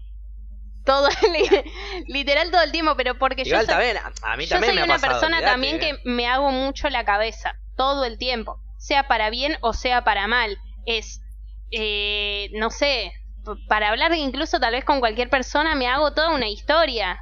[0.86, 1.64] Todo, li-
[2.06, 4.84] literal todo el tiempo, pero porque Igual yo soy, también, a yo soy me ha
[4.84, 5.12] una pasado.
[5.12, 5.80] persona olvidate, también eh.
[5.80, 7.54] que me hago mucho la cabeza.
[7.76, 8.58] Todo el tiempo.
[8.78, 10.56] Sea para bien o sea para mal.
[10.86, 11.20] Es,
[11.70, 13.12] eh, no sé,
[13.68, 17.18] para hablar incluso tal vez con cualquier persona me hago toda una historia.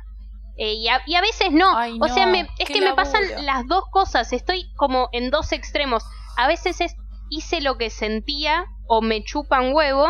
[0.59, 1.77] Eh, y, a, y a veces no.
[1.77, 4.33] Ay, o sea, me- es que me pasan las dos cosas.
[4.33, 6.03] Estoy como en dos extremos.
[6.37, 6.95] A veces es
[7.29, 10.09] hice lo que sentía o me chupan huevo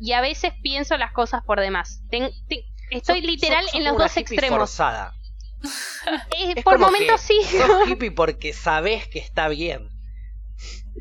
[0.00, 2.00] y a veces pienso las cosas por demás.
[2.10, 2.30] Ten-
[2.90, 4.58] estoy literal en los dos extremos.
[4.58, 5.12] forzada.
[6.38, 9.88] Eh, Es por como momentos que sí, Sos hippie porque sabés que está bien.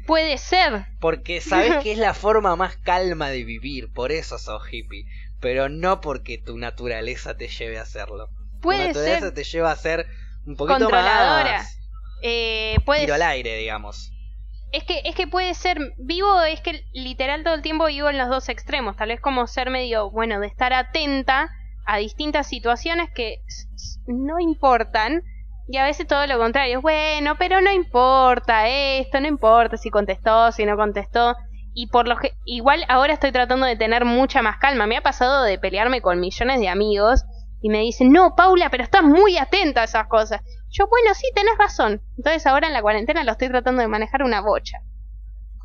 [0.05, 0.85] Puede ser.
[0.99, 3.91] Porque sabés que es la forma más calma de vivir.
[3.93, 5.05] Por eso sos hippie.
[5.39, 8.27] Pero no porque tu naturaleza te lleve a hacerlo.
[8.27, 10.07] tu Puede naturaleza ser te lleva a ser
[10.45, 11.59] un poquito Controladora.
[11.59, 11.80] más
[12.22, 14.11] eh, puede tiro al aire, digamos.
[14.72, 18.17] es que es que puede ser vivo es que literal todo el tiempo vivo en
[18.17, 21.49] los dos extremos tal vez como ser medio bueno de estar atenta
[21.85, 23.41] a distintas situaciones que
[24.07, 25.22] no importan
[25.67, 30.51] y a veces todo lo contrario bueno pero no importa esto no importa si contestó
[30.51, 31.35] si no contestó
[31.73, 35.01] y por lo que igual ahora estoy tratando de tener mucha más calma me ha
[35.01, 37.23] pasado de pelearme con millones de amigos
[37.61, 41.27] y me dicen no Paula pero estás muy atenta a esas cosas yo bueno sí
[41.33, 44.77] tenés razón entonces ahora en la cuarentena lo estoy tratando de manejar una bocha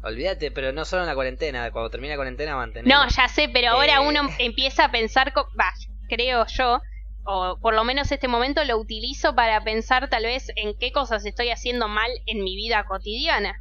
[0.02, 1.70] Olvídate, pero no solo en la cuarentena.
[1.72, 2.88] Cuando termine la cuarentena, mantener.
[2.88, 4.08] No, ya sé, pero ahora Eh.
[4.08, 5.70] uno empieza a pensar, va,
[6.08, 6.80] creo yo,
[7.24, 11.24] o por lo menos este momento lo utilizo para pensar tal vez en qué cosas
[11.26, 13.54] estoy haciendo mal en mi vida cotidiana.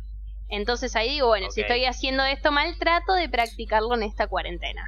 [0.47, 4.83] Entonces ahí digo, bueno, si estoy haciendo esto mal, trato de practicarlo en esta cuarentena.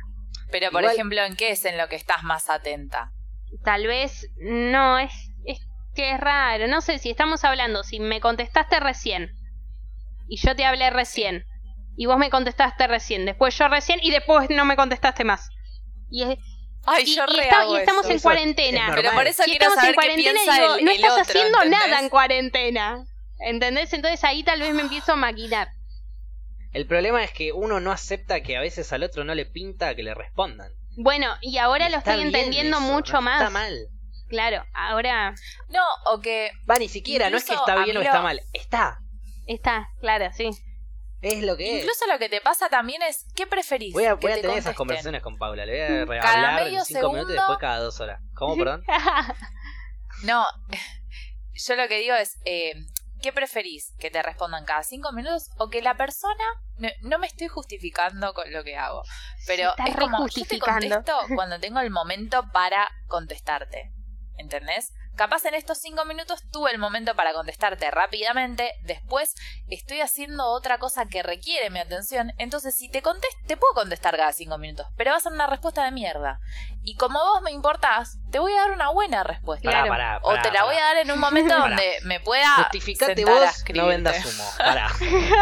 [0.52, 3.11] Pero, por Igual- ejemplo, ¿en qué es en lo que estás más atenta?
[3.64, 5.14] Tal vez, no, es,
[5.45, 5.60] es
[5.93, 9.31] que es raro, no sé si estamos hablando, si me contestaste recién
[10.27, 11.45] y yo te hablé recién
[11.98, 15.49] y vos me contestaste recién, después yo recién y después no me contestaste más.
[16.10, 16.39] Y es,
[16.86, 18.12] Ay, y, yo y está- y estamos eso.
[18.14, 18.88] en cuarentena.
[18.90, 20.91] es Pero por eso y quiero estamos saber en qué cuarentena y digo, el, no
[20.91, 21.80] estás otro, haciendo ¿entendés?
[21.88, 23.06] nada en cuarentena.
[23.40, 23.94] ¿Entendés?
[23.94, 25.70] Entonces ahí tal vez me empiezo a maquinar.
[26.74, 29.94] El problema es que uno no acepta que a veces al otro no le pinta
[29.95, 30.72] que le respondan.
[30.98, 33.41] Bueno, y ahora lo estoy entendiendo eso, mucho no más.
[33.41, 33.78] Está mal.
[34.30, 35.36] Claro, ahora
[35.70, 38.41] No, o que Va, ni siquiera, no es que está bien o está lo- mal.
[38.53, 38.99] Está.
[39.48, 40.49] está, claro, sí.
[41.22, 41.84] Es lo que es.
[41.84, 43.93] incluso lo que te pasa también es, ¿qué preferís?
[43.93, 45.65] Voy a, Que voy a te tener esas conversaciones con Paula.
[45.65, 48.22] Le voy a Cada rehablar medio en cinco minutos y segundo- después cada dos horas.
[48.35, 48.84] ¿Cómo, perdón?
[50.23, 50.45] No,
[51.53, 52.73] yo lo que digo es, eh,
[53.22, 53.93] ¿qué preferís?
[53.99, 56.43] ¿Que te respondan cada cinco minutos o que la persona...
[56.77, 59.03] No, no me estoy justificando con lo que hago,
[59.48, 63.91] pero es como, yo te contesto cuando tengo el momento para contestarte,
[64.38, 64.93] ¿entendés?
[65.22, 69.35] Capaz en estos cinco minutos tuve el momento para contestarte rápidamente, después
[69.68, 74.18] estoy haciendo otra cosa que requiere mi atención, entonces si te contesto, te puedo contestar
[74.18, 76.39] cada cinco minutos, pero va a ser una respuesta de mierda.
[76.81, 79.69] Y como vos me importás, te voy a dar una buena respuesta.
[79.69, 79.89] Pará, Claro.
[79.93, 80.88] pará, O pará, te la voy a pará.
[80.95, 81.68] dar en un momento Pará.
[81.68, 84.43] donde me pueda Justificate vos, no vendas humo.
[84.57, 84.88] Pará,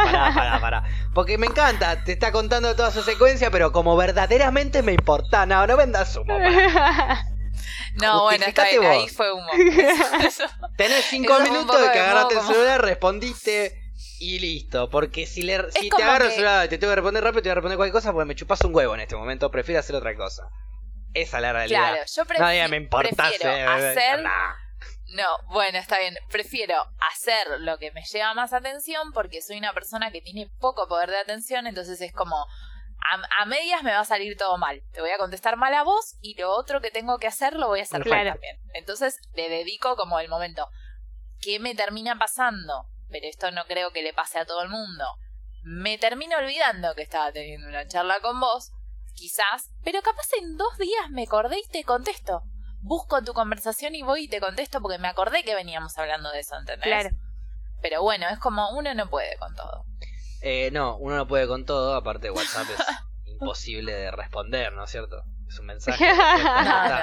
[0.03, 0.83] pará, pará, pará.
[1.13, 5.45] Porque me encanta, te está contando toda su secuencia, pero como verdaderamente me importa.
[5.45, 6.37] No, no vendas humo.
[7.95, 9.47] No, bueno, está bien, ahí fue humo.
[10.25, 10.45] Eso-
[10.77, 13.73] Tenés cinco Eso minutos de que de agarraste el celular, respondiste
[14.19, 14.89] y listo.
[14.89, 17.41] Porque si, le, si te agarro el que- celular y te tengo que responder rápido,
[17.41, 19.49] te voy a responder cualquier cosa porque me chupas un huevo en este momento.
[19.51, 20.43] Prefiero hacer otra cosa.
[21.13, 21.79] Esa es la realidad.
[21.91, 23.09] Claro, yo prefi- Nadie me importa.
[23.29, 24.21] prefiero hacer...
[24.21, 24.53] Nah.
[25.15, 26.15] No, bueno, está bien.
[26.29, 26.75] Prefiero
[27.11, 31.09] hacer lo que me lleva más atención porque soy una persona que tiene poco poder
[31.09, 32.45] de atención, entonces es como...
[33.01, 34.81] A, a medias me va a salir todo mal.
[34.91, 37.67] Te voy a contestar mal a vos y lo otro que tengo que hacer lo
[37.67, 38.31] voy a hacer mal Claro.
[38.31, 38.57] también.
[38.73, 40.67] Entonces le dedico como el momento.
[41.41, 42.85] ¿Qué me termina pasando?
[43.09, 45.05] Pero esto no creo que le pase a todo el mundo.
[45.63, 48.71] Me termino olvidando que estaba teniendo una charla con vos,
[49.13, 52.43] quizás, pero capaz en dos días me acordé y te contesto.
[52.81, 56.39] Busco tu conversación y voy y te contesto porque me acordé que veníamos hablando de
[56.39, 56.85] eso, ¿entendés?
[56.87, 57.09] Claro.
[57.81, 59.83] Pero bueno, es como uno no puede con todo.
[60.41, 61.95] Eh, no, uno no puede con todo.
[61.95, 62.85] Aparte, WhatsApp es
[63.25, 65.23] imposible de responder, ¿no es cierto?
[65.47, 66.03] Es un mensaje.
[66.13, 66.99] No, no.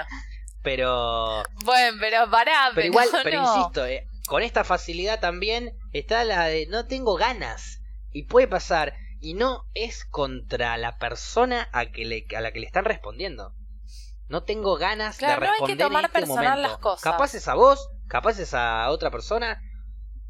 [0.63, 3.19] Pero Bueno, pero pará, Pero igual, no.
[3.23, 7.81] pero insisto, eh, con esta facilidad también está la de no tengo ganas.
[8.13, 8.95] Y puede pasar.
[9.21, 13.55] Y no es contra la persona a, que le, a la que le están respondiendo.
[14.29, 16.69] No tengo ganas Claro, de no hay que responder tomar en este personal momento.
[16.69, 17.03] las cosas.
[17.03, 19.61] Capaz es a vos, capaz es a otra persona.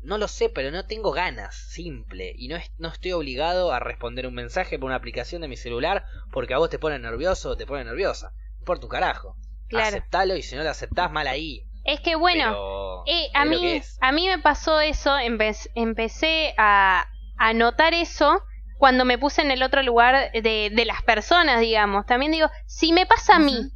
[0.07, 2.33] No lo sé, pero no tengo ganas, simple.
[2.37, 5.57] Y no, es- no estoy obligado a responder un mensaje por una aplicación de mi
[5.57, 8.33] celular porque a vos te pone nervioso o te pone nerviosa.
[8.65, 9.37] Por tu carajo.
[9.69, 9.89] Claro.
[9.89, 11.65] Aceptalo y si no lo aceptás, mal ahí.
[11.85, 17.07] Es que bueno, Pero Eh, a, mí, a mí me pasó eso, empe- empecé a,
[17.37, 18.43] a notar eso
[18.78, 22.05] cuando me puse en el otro lugar de, de las personas, digamos.
[22.07, 23.70] También digo, si me pasa a mí.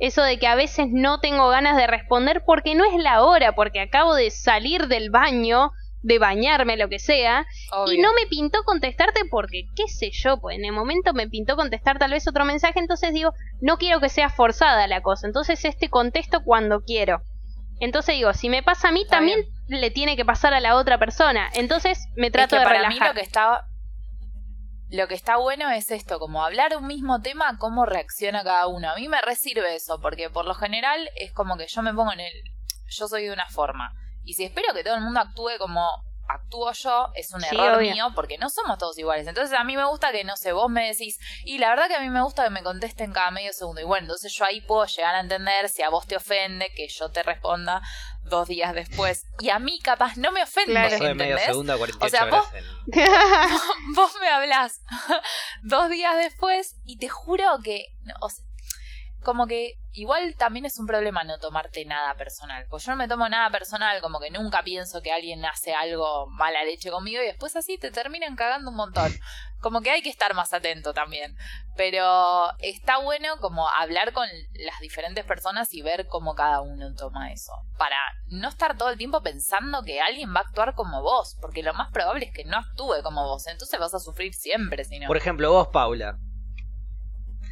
[0.00, 3.54] Eso de que a veces no tengo ganas de responder porque no es la hora,
[3.54, 5.70] porque acabo de salir del baño,
[6.02, 7.92] de bañarme, lo que sea, Obvio.
[7.94, 11.54] y no me pintó contestarte porque, qué sé yo, pues en el momento me pintó
[11.56, 15.64] contestar tal vez otro mensaje, entonces digo, no quiero que sea forzada la cosa, entonces
[15.64, 17.20] este contesto cuando quiero.
[17.80, 20.76] Entonces digo, si me pasa a mí, Está también le tiene que pasar a la
[20.76, 21.48] otra persona.
[21.54, 23.00] Entonces me Es trato que de para relajar.
[23.00, 23.64] mí lo que está
[24.90, 28.90] lo que está bueno es esto, como hablar un mismo tema, cómo reacciona cada uno.
[28.90, 32.12] A mí me resirve eso, porque por lo general es como que yo me pongo
[32.12, 32.32] en el
[32.88, 33.94] yo soy de una forma
[34.24, 35.88] y si espero que todo el mundo actúe como
[36.30, 37.92] actúo yo, es un Sí, error obvio.
[37.92, 39.26] mío porque no somos todos iguales.
[39.26, 41.96] Entonces a mí me gusta que, no sé, vos me decís, y la verdad que
[41.96, 43.80] a mí me gusta que me contesten cada medio segundo.
[43.80, 46.88] Y bueno, entonces yo ahí puedo llegar a entender si a vos te ofende que
[46.88, 47.82] yo te responda
[48.22, 49.26] dos días después.
[49.40, 50.90] Y a mí capaz no me ofende, Claro.
[50.90, 51.46] Pasó de medio ¿entendés?
[51.46, 52.44] segundo a 48 O sea, horas.
[52.44, 54.80] vos- en- vos me hablás
[55.62, 58.44] dos días después y te juro que, no, o sea,
[59.22, 62.66] como que igual también es un problema no tomarte nada personal.
[62.68, 66.26] Pues yo no me tomo nada personal, como que nunca pienso que alguien hace algo
[66.28, 69.12] mala leche conmigo y después así te terminan cagando un montón.
[69.60, 71.36] Como que hay que estar más atento también.
[71.76, 77.30] Pero está bueno como hablar con las diferentes personas y ver cómo cada uno toma
[77.30, 77.52] eso.
[77.76, 77.98] Para
[78.28, 81.36] no estar todo el tiempo pensando que alguien va a actuar como vos.
[81.42, 83.46] Porque lo más probable es que no actúe como vos.
[83.48, 84.82] Entonces vas a sufrir siempre.
[85.06, 86.16] Por ejemplo, vos, Paula.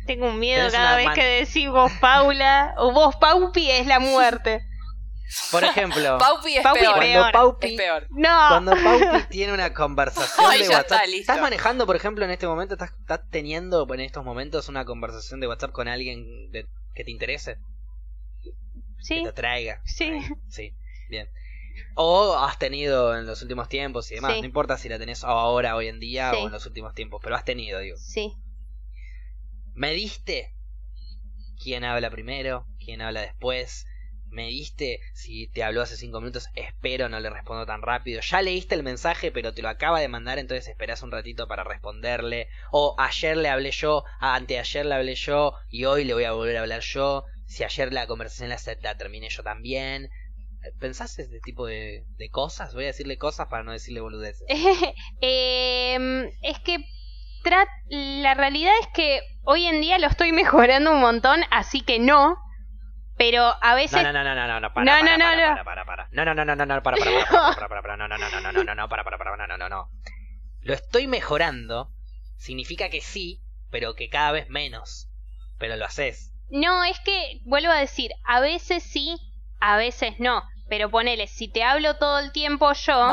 [0.08, 4.64] Tengo un miedo cada vez que decís vos Paula o vos Paupi es la muerte.
[5.50, 6.94] Por ejemplo, Paupi es Paupi peor.
[6.94, 7.26] cuando peor.
[7.26, 8.06] Es Paupi, peor.
[8.10, 8.48] No.
[8.48, 11.02] cuando Paupi tiene una conversación Ay, de WhatsApp.
[11.02, 11.04] está.
[11.04, 12.74] ¿Estás manejando, por ejemplo, en este momento?
[12.74, 17.10] ¿Estás, estás teniendo en estos momentos una conversación de WhatsApp con alguien de- que te
[17.10, 17.58] interese?
[19.00, 19.80] Sí, Que te atraiga.
[19.84, 20.18] Sí.
[20.48, 20.72] Sí,
[21.10, 21.28] bien.
[21.94, 24.32] O has tenido en los últimos tiempos y demás.
[24.34, 24.40] Sí.
[24.40, 26.38] No importa si la tenés ahora, hoy en día Sí.
[26.42, 27.96] o en los últimos tiempos, pero has tenido, digo.
[27.98, 28.32] sí.
[29.78, 30.56] ¿Me diste
[31.62, 32.66] quién habla primero?
[32.84, 33.86] ¿Quién habla después?
[34.30, 38.20] me diste, si te habló hace cinco minutos, espero, no le respondo tan rápido.
[38.20, 41.62] Ya leíste el mensaje, pero te lo acaba de mandar, entonces esperás un ratito para
[41.64, 42.48] responderle.
[42.72, 46.56] O ayer le hablé yo, anteayer le hablé yo, y hoy le voy a volver
[46.56, 47.24] a hablar yo.
[47.46, 50.10] Si ayer la conversación la, la terminé yo también.
[50.80, 52.74] ¿Pensás este tipo de, de cosas?
[52.74, 54.46] Voy a decirle cosas para no decirle boludeces.
[55.22, 56.84] Em, es que
[57.88, 62.36] la realidad es que hoy en día lo estoy mejorando un montón, así que no.
[63.16, 64.02] Pero a veces.
[64.02, 66.34] No, no, no, no, no, no, para, no, no, no, para, para, para, no, no,
[66.34, 68.74] no, no, no, no, para, para, para, para, para, no, no, no, no, no, no,
[68.74, 69.90] no, para, para, para, no, no, no, no.
[70.60, 71.90] Lo estoy mejorando
[72.36, 75.08] significa que sí, pero que cada vez menos.
[75.58, 76.30] Pero lo haces.
[76.50, 79.16] No, es que, vuelvo a decir, a veces sí,
[79.60, 80.44] a veces no.
[80.68, 83.08] Pero ponele, si te hablo todo el tiempo yo.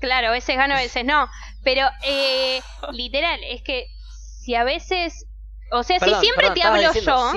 [0.00, 1.28] Claro, a veces gano, a veces no.
[1.64, 2.60] Pero, eh,
[2.92, 3.86] literal, es que
[4.40, 5.26] si a veces.
[5.70, 7.32] O sea, si siempre te hablo yo.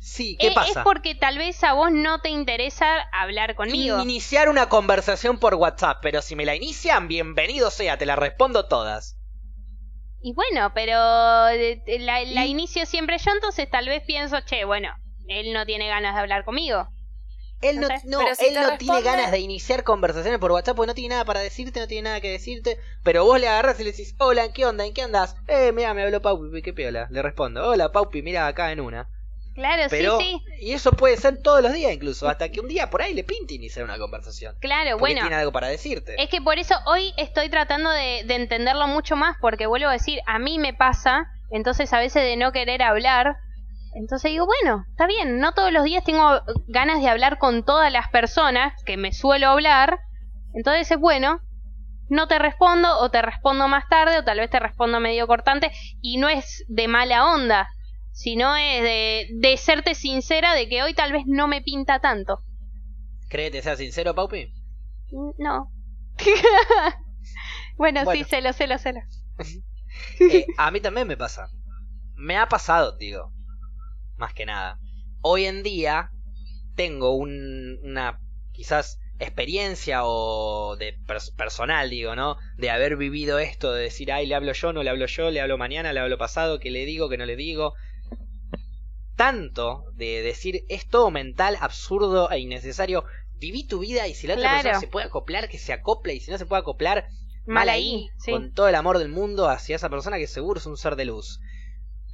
[0.00, 0.80] Sí, ¿qué pasa?
[0.80, 4.00] Es porque tal vez a vos no te interesa hablar conmigo.
[4.02, 8.66] Iniciar una conversación por WhatsApp, pero si me la inician, bienvenido sea, te la respondo
[8.66, 9.16] todas.
[10.20, 14.90] Y bueno, pero la, inicio siempre yo, entonces tal vez pienso, che, bueno,
[15.28, 16.88] él no tiene ganas de hablar conmigo.
[17.62, 21.14] Él no, no, él no tiene ganas de iniciar conversaciones por WhatsApp porque no tiene
[21.14, 22.78] nada para decirte, no tiene nada que decirte.
[23.02, 24.84] Pero vos le agarras y le decís, hola, ¿en qué onda?
[24.84, 25.36] ¿En qué andas?
[25.48, 27.06] Eh, mira, me habló Paupi, qué piola.
[27.10, 29.08] Le respondo, hola Paupi, mira acá en una.
[29.54, 30.42] Claro, sí, sí.
[30.60, 33.22] Y eso puede ser todos los días incluso, hasta que un día por ahí le
[33.22, 34.56] pinte iniciar una conversación.
[34.60, 35.20] Claro, bueno.
[35.20, 36.14] tiene algo para decirte.
[36.18, 39.92] Es que por eso hoy estoy tratando de, de entenderlo mucho más, porque vuelvo a
[39.92, 43.36] decir, a mí me pasa, entonces a veces de no querer hablar,
[43.94, 47.92] entonces digo, bueno, está bien, no todos los días tengo ganas de hablar con todas
[47.92, 50.00] las personas que me suelo hablar,
[50.54, 51.40] entonces es bueno,
[52.08, 55.70] no te respondo o te respondo más tarde o tal vez te respondo medio cortante
[56.00, 57.68] y no es de mala onda,
[58.12, 62.42] sino es de, de serte sincera de que hoy tal vez no me pinta tanto.
[63.28, 64.52] ¿Crees que sea sincero, Paupi?
[65.10, 65.70] Mm, no.
[67.76, 68.92] bueno, sí, se lo sé, lo sé.
[70.58, 71.48] a mí también me pasa.
[72.14, 73.32] Me ha pasado, digo
[74.22, 74.78] más que nada.
[75.20, 76.10] Hoy en día
[76.76, 78.20] tengo un, una
[78.52, 80.96] quizás experiencia o de
[81.36, 82.36] personal, digo, ¿no?
[82.56, 85.40] De haber vivido esto, de decir, ay, le hablo yo, no le hablo yo, le
[85.40, 87.74] hablo mañana, le hablo pasado, que le digo, que no le digo.
[89.16, 93.04] Tanto de decir, es todo mental, absurdo e innecesario.
[93.38, 96.20] Viví tu vida y si la otra persona se puede acoplar, que se acople, y
[96.20, 97.08] si no se puede acoplar,
[97.44, 100.76] mal, ahí, con todo el amor del mundo hacia esa persona que seguro es un
[100.76, 101.40] ser de luz.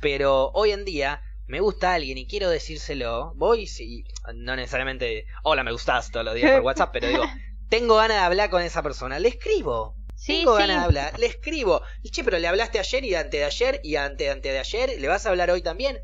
[0.01, 4.05] Pero hoy en día me gusta alguien y quiero decírselo, voy si
[4.35, 7.25] no necesariamente, hola, me gustas todos los días por WhatsApp, pero digo,
[7.71, 9.97] tengo ganas de hablar con esa persona, le escribo.
[10.27, 11.83] tengo ganas de hablar, le escribo.
[12.03, 14.59] Y che, pero le hablaste ayer y antes de ayer y antes de antes de
[14.59, 15.99] ayer, ¿le vas a hablar hoy también?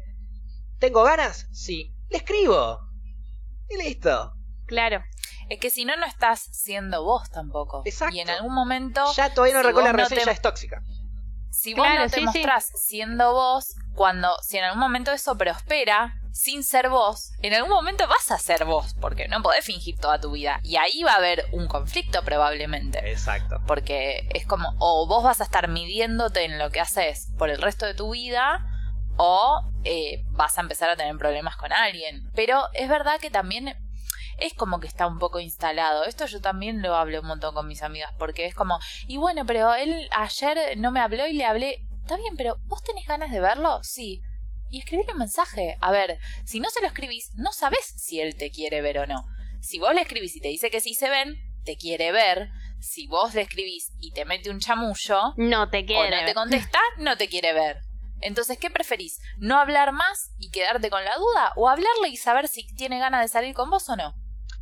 [0.79, 1.47] ¿Tengo ganas?
[1.53, 1.95] Sí.
[2.09, 2.81] Le escribo.
[3.69, 4.33] Y listo.
[4.67, 5.05] Claro.
[5.51, 7.83] Es que si no, no estás siendo vos tampoco.
[7.85, 8.17] Exacto.
[8.17, 9.05] Y en algún momento.
[9.15, 10.83] Ya todavía no recuerdo la reseña, ya es tóxica.
[11.55, 16.65] Si vos no te mostrás siendo vos, cuando, si en algún momento eso prospera, sin
[16.65, 20.33] ser vos, en algún momento vas a ser vos, porque no podés fingir toda tu
[20.33, 20.59] vida.
[20.65, 22.99] Y ahí va a haber un conflicto probablemente.
[23.09, 23.61] Exacto.
[23.69, 27.63] Porque es como, o vos vas a estar midiéndote en lo que haces por el
[27.63, 28.67] resto de tu vida,
[29.17, 32.29] o eh, vas a empezar a tener problemas con alguien.
[32.35, 33.77] Pero es verdad que también
[34.39, 36.05] es como que está un poco instalado.
[36.05, 39.45] Esto yo también lo hablo un montón con mis amigas, porque es como, y bueno,
[39.47, 43.31] pero él ayer no me habló y le hablé Está bien, pero ¿vos tenés ganas
[43.31, 43.81] de verlo?
[43.83, 44.21] Sí.
[44.69, 45.79] Y escribirle un mensaje.
[45.81, 49.07] A ver, si no se lo escribís, no sabés si él te quiere ver o
[49.07, 49.27] no.
[49.63, 51.35] Si vos le escribís y te dice que sí se ven,
[51.65, 52.51] te quiere ver.
[52.79, 56.15] Si vos le escribís y te mete un chamullo, no te quiere.
[56.15, 57.79] O no te contesta, no te quiere ver.
[58.21, 59.19] Entonces, ¿qué preferís?
[59.39, 61.55] ¿No hablar más y quedarte con la duda?
[61.57, 64.15] ¿O hablarle y saber si tiene ganas de salir con vos o no?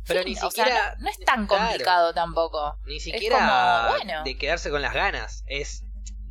[0.05, 0.95] Pero ni siquiera.
[0.99, 2.77] no, es tan complicado tampoco.
[2.85, 3.93] Ni siquiera
[4.23, 5.43] de quedarse con las ganas.
[5.47, 5.83] Es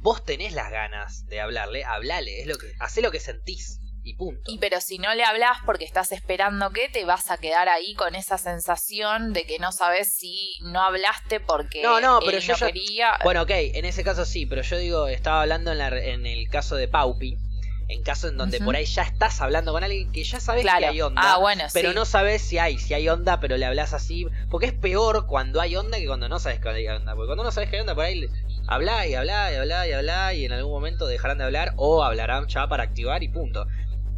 [0.03, 3.79] vos tenés las ganas de hablarle, hablale, es lo que, hacé lo que sentís.
[4.05, 4.51] Y punto.
[4.51, 7.95] Y pero si no le hablas porque estás esperando que te vas a quedar ahí
[7.95, 12.57] con esa sensación de que no sabes si no hablaste porque no, no, pero yo
[12.57, 13.17] quería.
[13.23, 16.49] Bueno, ok, en ese caso sí, pero yo digo, estaba hablando en, la, en el
[16.49, 17.39] caso de Paupi,
[17.89, 20.71] en caso en donde por ahí ya estás hablando con alguien que ya sabes que
[20.71, 23.93] hay onda, ah, bueno, pero no sabes si hay, si hay onda, pero le hablas
[23.93, 27.29] así, porque es peor cuando hay onda que cuando no sabes que hay onda, porque
[27.29, 28.29] cuando no sabes que hay onda por ahí
[28.67, 32.05] habla y habla y habla y habla y en algún momento dejarán de hablar o
[32.05, 33.67] hablarán ya para activar y punto.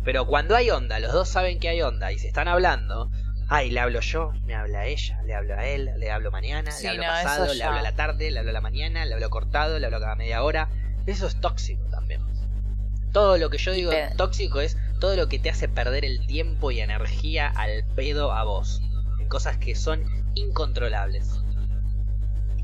[0.04, 3.10] Pero cuando hay onda, los dos saben que hay onda y se están hablando,
[3.48, 6.88] ay, le hablo yo, me habla ella, le hablo a él, le hablo mañana, le
[6.88, 9.78] hablo pasado, le hablo a la tarde, le hablo a la mañana, le hablo cortado,
[9.78, 10.68] le hablo cada media hora.
[11.06, 12.22] Eso es tóxico también.
[13.14, 16.72] Todo lo que yo digo tóxico es todo lo que te hace perder el tiempo
[16.72, 18.82] y energía al pedo a vos.
[19.20, 20.02] en cosas que son
[20.34, 21.40] incontrolables.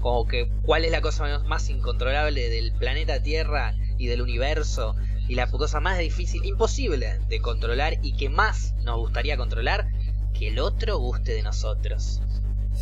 [0.01, 4.97] Como que cuál es la cosa más incontrolable del planeta Tierra y del universo
[5.28, 9.86] y la cosa más difícil, imposible de controlar y que más nos gustaría controlar,
[10.35, 12.20] que el otro guste de nosotros.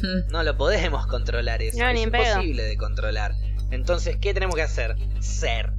[0.00, 0.30] Hmm.
[0.30, 2.24] No lo podemos controlar eso, No, es pedo.
[2.24, 3.34] imposible de controlar.
[3.70, 4.96] Entonces, ¿qué tenemos que hacer?
[5.20, 5.72] Ser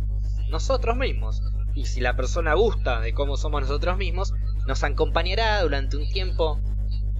[0.50, 1.42] nosotros mismos.
[1.80, 4.34] Y si la persona gusta de cómo somos nosotros mismos,
[4.68, 6.60] nos acompañará durante un tiempo,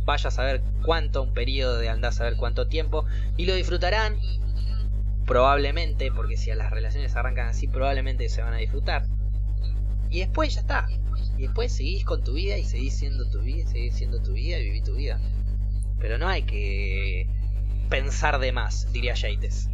[0.04, 3.06] vaya a saber cuánto, un periodo de andar a saber cuánto tiempo,
[3.38, 4.18] y lo disfrutarán,
[5.26, 9.06] probablemente, porque si las relaciones arrancan así, probablemente se van a disfrutar.
[10.10, 10.88] Y después ya está.
[11.38, 14.60] Y después seguís con tu vida y seguís siendo tu vida, seguís siendo tu vida
[14.60, 15.22] y viví tu vida.
[16.00, 17.30] Pero no hay que
[17.90, 19.70] pensar de más, diría Yates.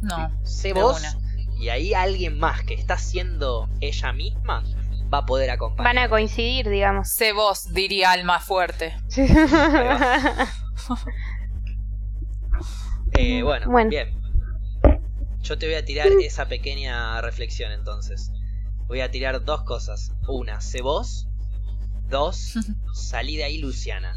[0.00, 0.30] No.
[0.44, 1.23] Sé vos una.
[1.64, 4.62] Y ahí alguien más que está siendo ella misma
[5.12, 5.94] va a poder acompañar.
[5.94, 7.08] Van a coincidir, digamos.
[7.08, 8.94] Sé vos, diría Alma Fuerte.
[13.16, 13.90] Eh, bueno, Bueno.
[13.90, 14.12] bien.
[15.42, 18.32] Yo te voy a tirar esa pequeña reflexión entonces.
[18.88, 20.12] Voy a tirar dos cosas.
[20.26, 21.28] Una, sé vos.
[22.08, 22.54] Dos,
[22.92, 24.16] salí de ahí Luciana.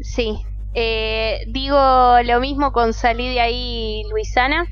[0.00, 0.42] Sí.
[0.74, 1.78] Eh, digo
[2.24, 4.66] lo mismo con salí de ahí Luisana.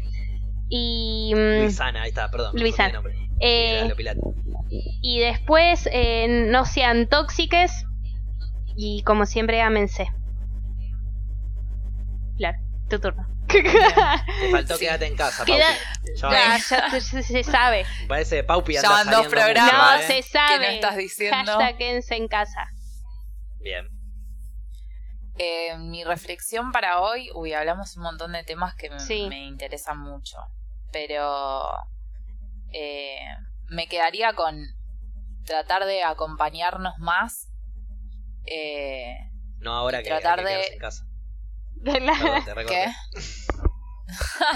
[0.70, 2.52] Y, mm, Luisana, ahí está, perdón.
[2.54, 3.02] Luisana.
[3.40, 3.92] eh,
[5.02, 7.84] y después eh, no sean tóxiques.
[8.76, 10.08] Y como siempre, ámense.
[12.38, 13.26] Claro, tu turno.
[13.48, 14.84] Te faltó Sí.
[14.86, 16.20] quédate en casa, Queda- Paupi.
[16.20, 17.84] Ya Ya, se, se sabe.
[18.06, 19.72] Parece Paupi Ya van dos programas.
[19.72, 20.06] No, ¿eh?
[20.06, 20.66] se sabe.
[20.68, 21.36] ¿Qué estás diciendo?
[21.52, 22.68] Hashtag quédense en casa.
[23.58, 23.88] Bien.
[25.36, 29.26] Eh, mi reflexión para hoy, uy, hablamos un montón de temas que Sí.
[29.28, 30.36] me interesan mucho,
[30.92, 31.68] pero
[32.72, 33.18] eh,
[33.68, 34.56] me quedaría con
[35.44, 37.48] tratar de acompañarnos más.
[38.46, 39.16] eh,
[39.58, 41.04] No ahora que, tratar que de- quedarse en casa.
[41.76, 42.84] De la- Perdón, te recorté.
[42.84, 43.20] ¿Qué?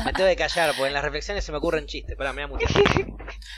[0.04, 2.12] Me tengo que callar, porque en las reflexiones se me ocurren chistes.
[2.12, 2.66] Espera, me da mucho.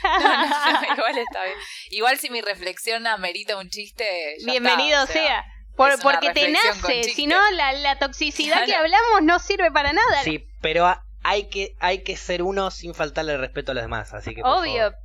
[0.03, 1.57] No, no, no, igual está bien.
[1.91, 5.45] Igual si mi reflexión amerita un chiste, ya Bienvenido está, o sea.
[5.75, 7.05] Por- porque te nace.
[7.05, 10.23] Si no, la, la toxicidad que hablamos no sirve para nada.
[10.23, 13.83] Sí, pero a- hay que, hay que ser uno sin faltarle el respeto a los
[13.85, 14.15] demás.
[14.15, 14.43] Así que.
[14.43, 14.77] por Obvio.
[14.91, 14.97] favor.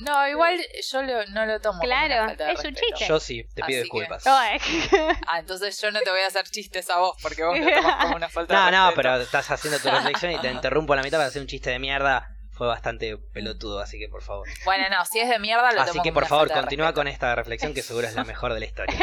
[0.00, 0.60] No, igual
[0.92, 1.80] yo lo- no lo tomo.
[1.80, 2.86] como una Claro, falta de es un respeto.
[2.96, 3.08] chiste.
[3.08, 4.26] Yo sí, te pido Así que- disculpas.
[4.26, 4.58] Ay.
[5.26, 8.04] Ah, entonces yo no te voy a hacer chistes a vos porque vos lo tomás
[8.04, 8.96] como una falta No, de no, respeto.
[9.02, 11.70] pero estás haciendo tu reflexión y te interrumpo a la mitad para hacer un chiste
[11.70, 12.28] de mierda.
[12.52, 14.46] Fue bastante pelotudo, así que por favor.
[14.64, 17.34] Bueno, no, si es de mierda lo Así tomo que por favor, continúa con esta
[17.36, 18.96] reflexión que seguro es la mejor de la historia.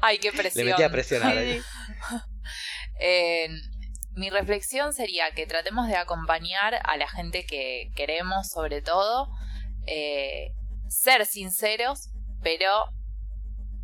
[0.00, 0.66] Ay, qué Le presión.
[0.66, 1.40] metí a presión ahora.
[1.42, 1.60] Sí.
[3.00, 3.48] Eh,
[4.14, 9.28] mi reflexión sería que tratemos de acompañar a la gente que queremos, sobre todo,
[9.86, 10.54] eh,
[10.88, 12.10] ser sinceros,
[12.42, 12.68] pero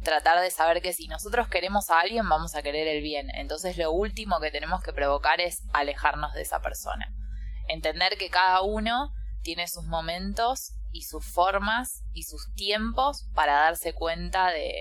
[0.02, 3.28] tratar de saber que si nosotros queremos a alguien, vamos a querer el bien.
[3.34, 7.12] Entonces lo último que tenemos que provocar es alejarnos de esa persona.
[7.68, 9.12] Entender que cada uno
[9.42, 14.74] tiene sus momentos y sus formas y sus tiempos para darse cuenta de,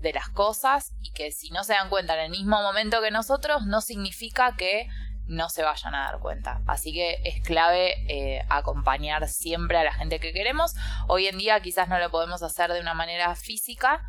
[0.00, 3.10] de las cosas y que si no se dan cuenta en el mismo momento que
[3.10, 4.88] nosotros, no significa que
[5.26, 6.62] no se vayan a dar cuenta.
[6.66, 10.74] Así que es clave eh, acompañar siempre a la gente que queremos.
[11.06, 14.02] Hoy en día quizás no lo podemos hacer de una manera física,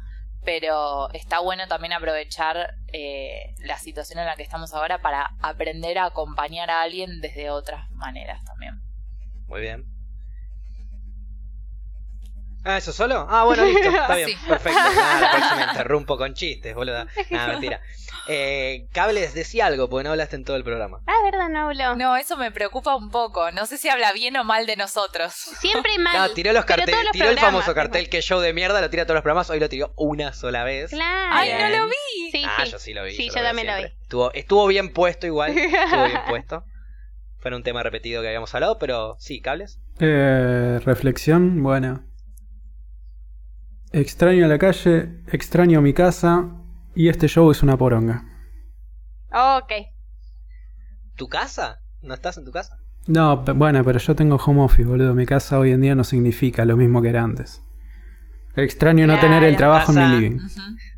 [0.43, 5.97] pero está bueno también aprovechar eh, la situación en la que estamos ahora para aprender
[5.97, 8.81] a acompañar a alguien desde otras maneras también.
[9.47, 9.98] Muy bien.
[12.65, 13.25] Ah, ¿eso solo?
[13.29, 13.89] Ah, bueno, listo.
[13.89, 14.37] Está bien, Sí.
[14.47, 14.79] perfecto.
[14.95, 17.07] Nada, la próxima interrumpo con chistes, boluda.
[17.29, 17.81] Nada, mentira.
[18.27, 20.99] Eh, Cables, decía algo, porque no hablaste en todo el programa.
[21.07, 21.95] Ah, es verdad, no habló.
[21.95, 23.51] No, eso me preocupa un poco.
[23.51, 25.33] No sé si habla bien o mal de nosotros.
[25.33, 26.15] Siempre mal.
[26.15, 29.05] No, tiró los carteles, tiró el famoso cartel que show de mierda, lo tira a
[29.05, 30.91] todos los programas, hoy lo tiró una sola vez.
[30.91, 31.29] Claro.
[31.33, 32.31] ¡Ay, no lo vi!
[32.31, 32.71] Sí, ah, sí.
[32.71, 33.15] yo sí lo vi.
[33.15, 33.97] Sí, yo también lo siempre.
[34.03, 36.63] Estuvo, estuvo bien puesto igual, estuvo bien puesto.
[37.39, 39.79] Fue un tema repetido que habíamos hablado, pero sí, Cables.
[40.01, 42.03] Eh, reflexión, bueno.
[43.91, 46.47] Extraño la calle, extraño mi casa
[46.95, 48.23] y este show es una poronga.
[49.31, 49.71] Ok.
[51.15, 51.81] ¿Tu casa?
[52.01, 52.77] ¿No estás en tu casa?
[53.07, 55.15] No, bueno, pero yo tengo home office, boludo.
[55.15, 57.63] Mi casa hoy en día no significa lo mismo que era antes.
[58.55, 60.39] Extraño no tener el trabajo en mi living.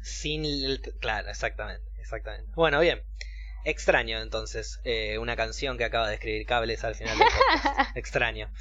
[0.02, 0.82] Sin el...
[1.00, 2.52] Claro, exactamente, exactamente.
[2.56, 3.02] Bueno, bien.
[3.64, 7.90] Extraño, entonces, eh, una canción que acaba de escribir Cables al final del podcast.
[7.96, 8.52] Extraño.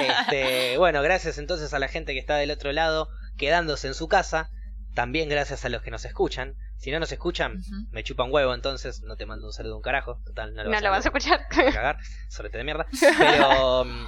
[0.00, 3.08] Este, bueno, gracias entonces a la gente que está del otro lado,
[3.42, 4.50] quedándose en su casa.
[4.94, 6.54] También gracias a los que nos escuchan.
[6.76, 7.60] Si no nos escuchan,
[7.90, 10.20] me chupan huevo, entonces no te mando un saludo un carajo.
[10.24, 11.40] Total, no lo No vas, lo vas a escuchar.
[11.40, 11.98] a cagar.
[12.28, 12.86] Solete de mierda.
[13.18, 14.06] Pero, mm,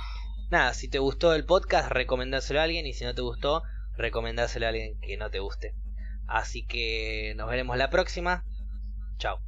[0.51, 2.87] nada, si te gustó el podcast, recomendáselo a alguien.
[2.87, 3.65] Y si no te gustó,
[3.97, 5.75] recomendáselo a alguien que no te guste.
[6.29, 8.45] Así que nos veremos la próxima.
[9.19, 9.41] Chao.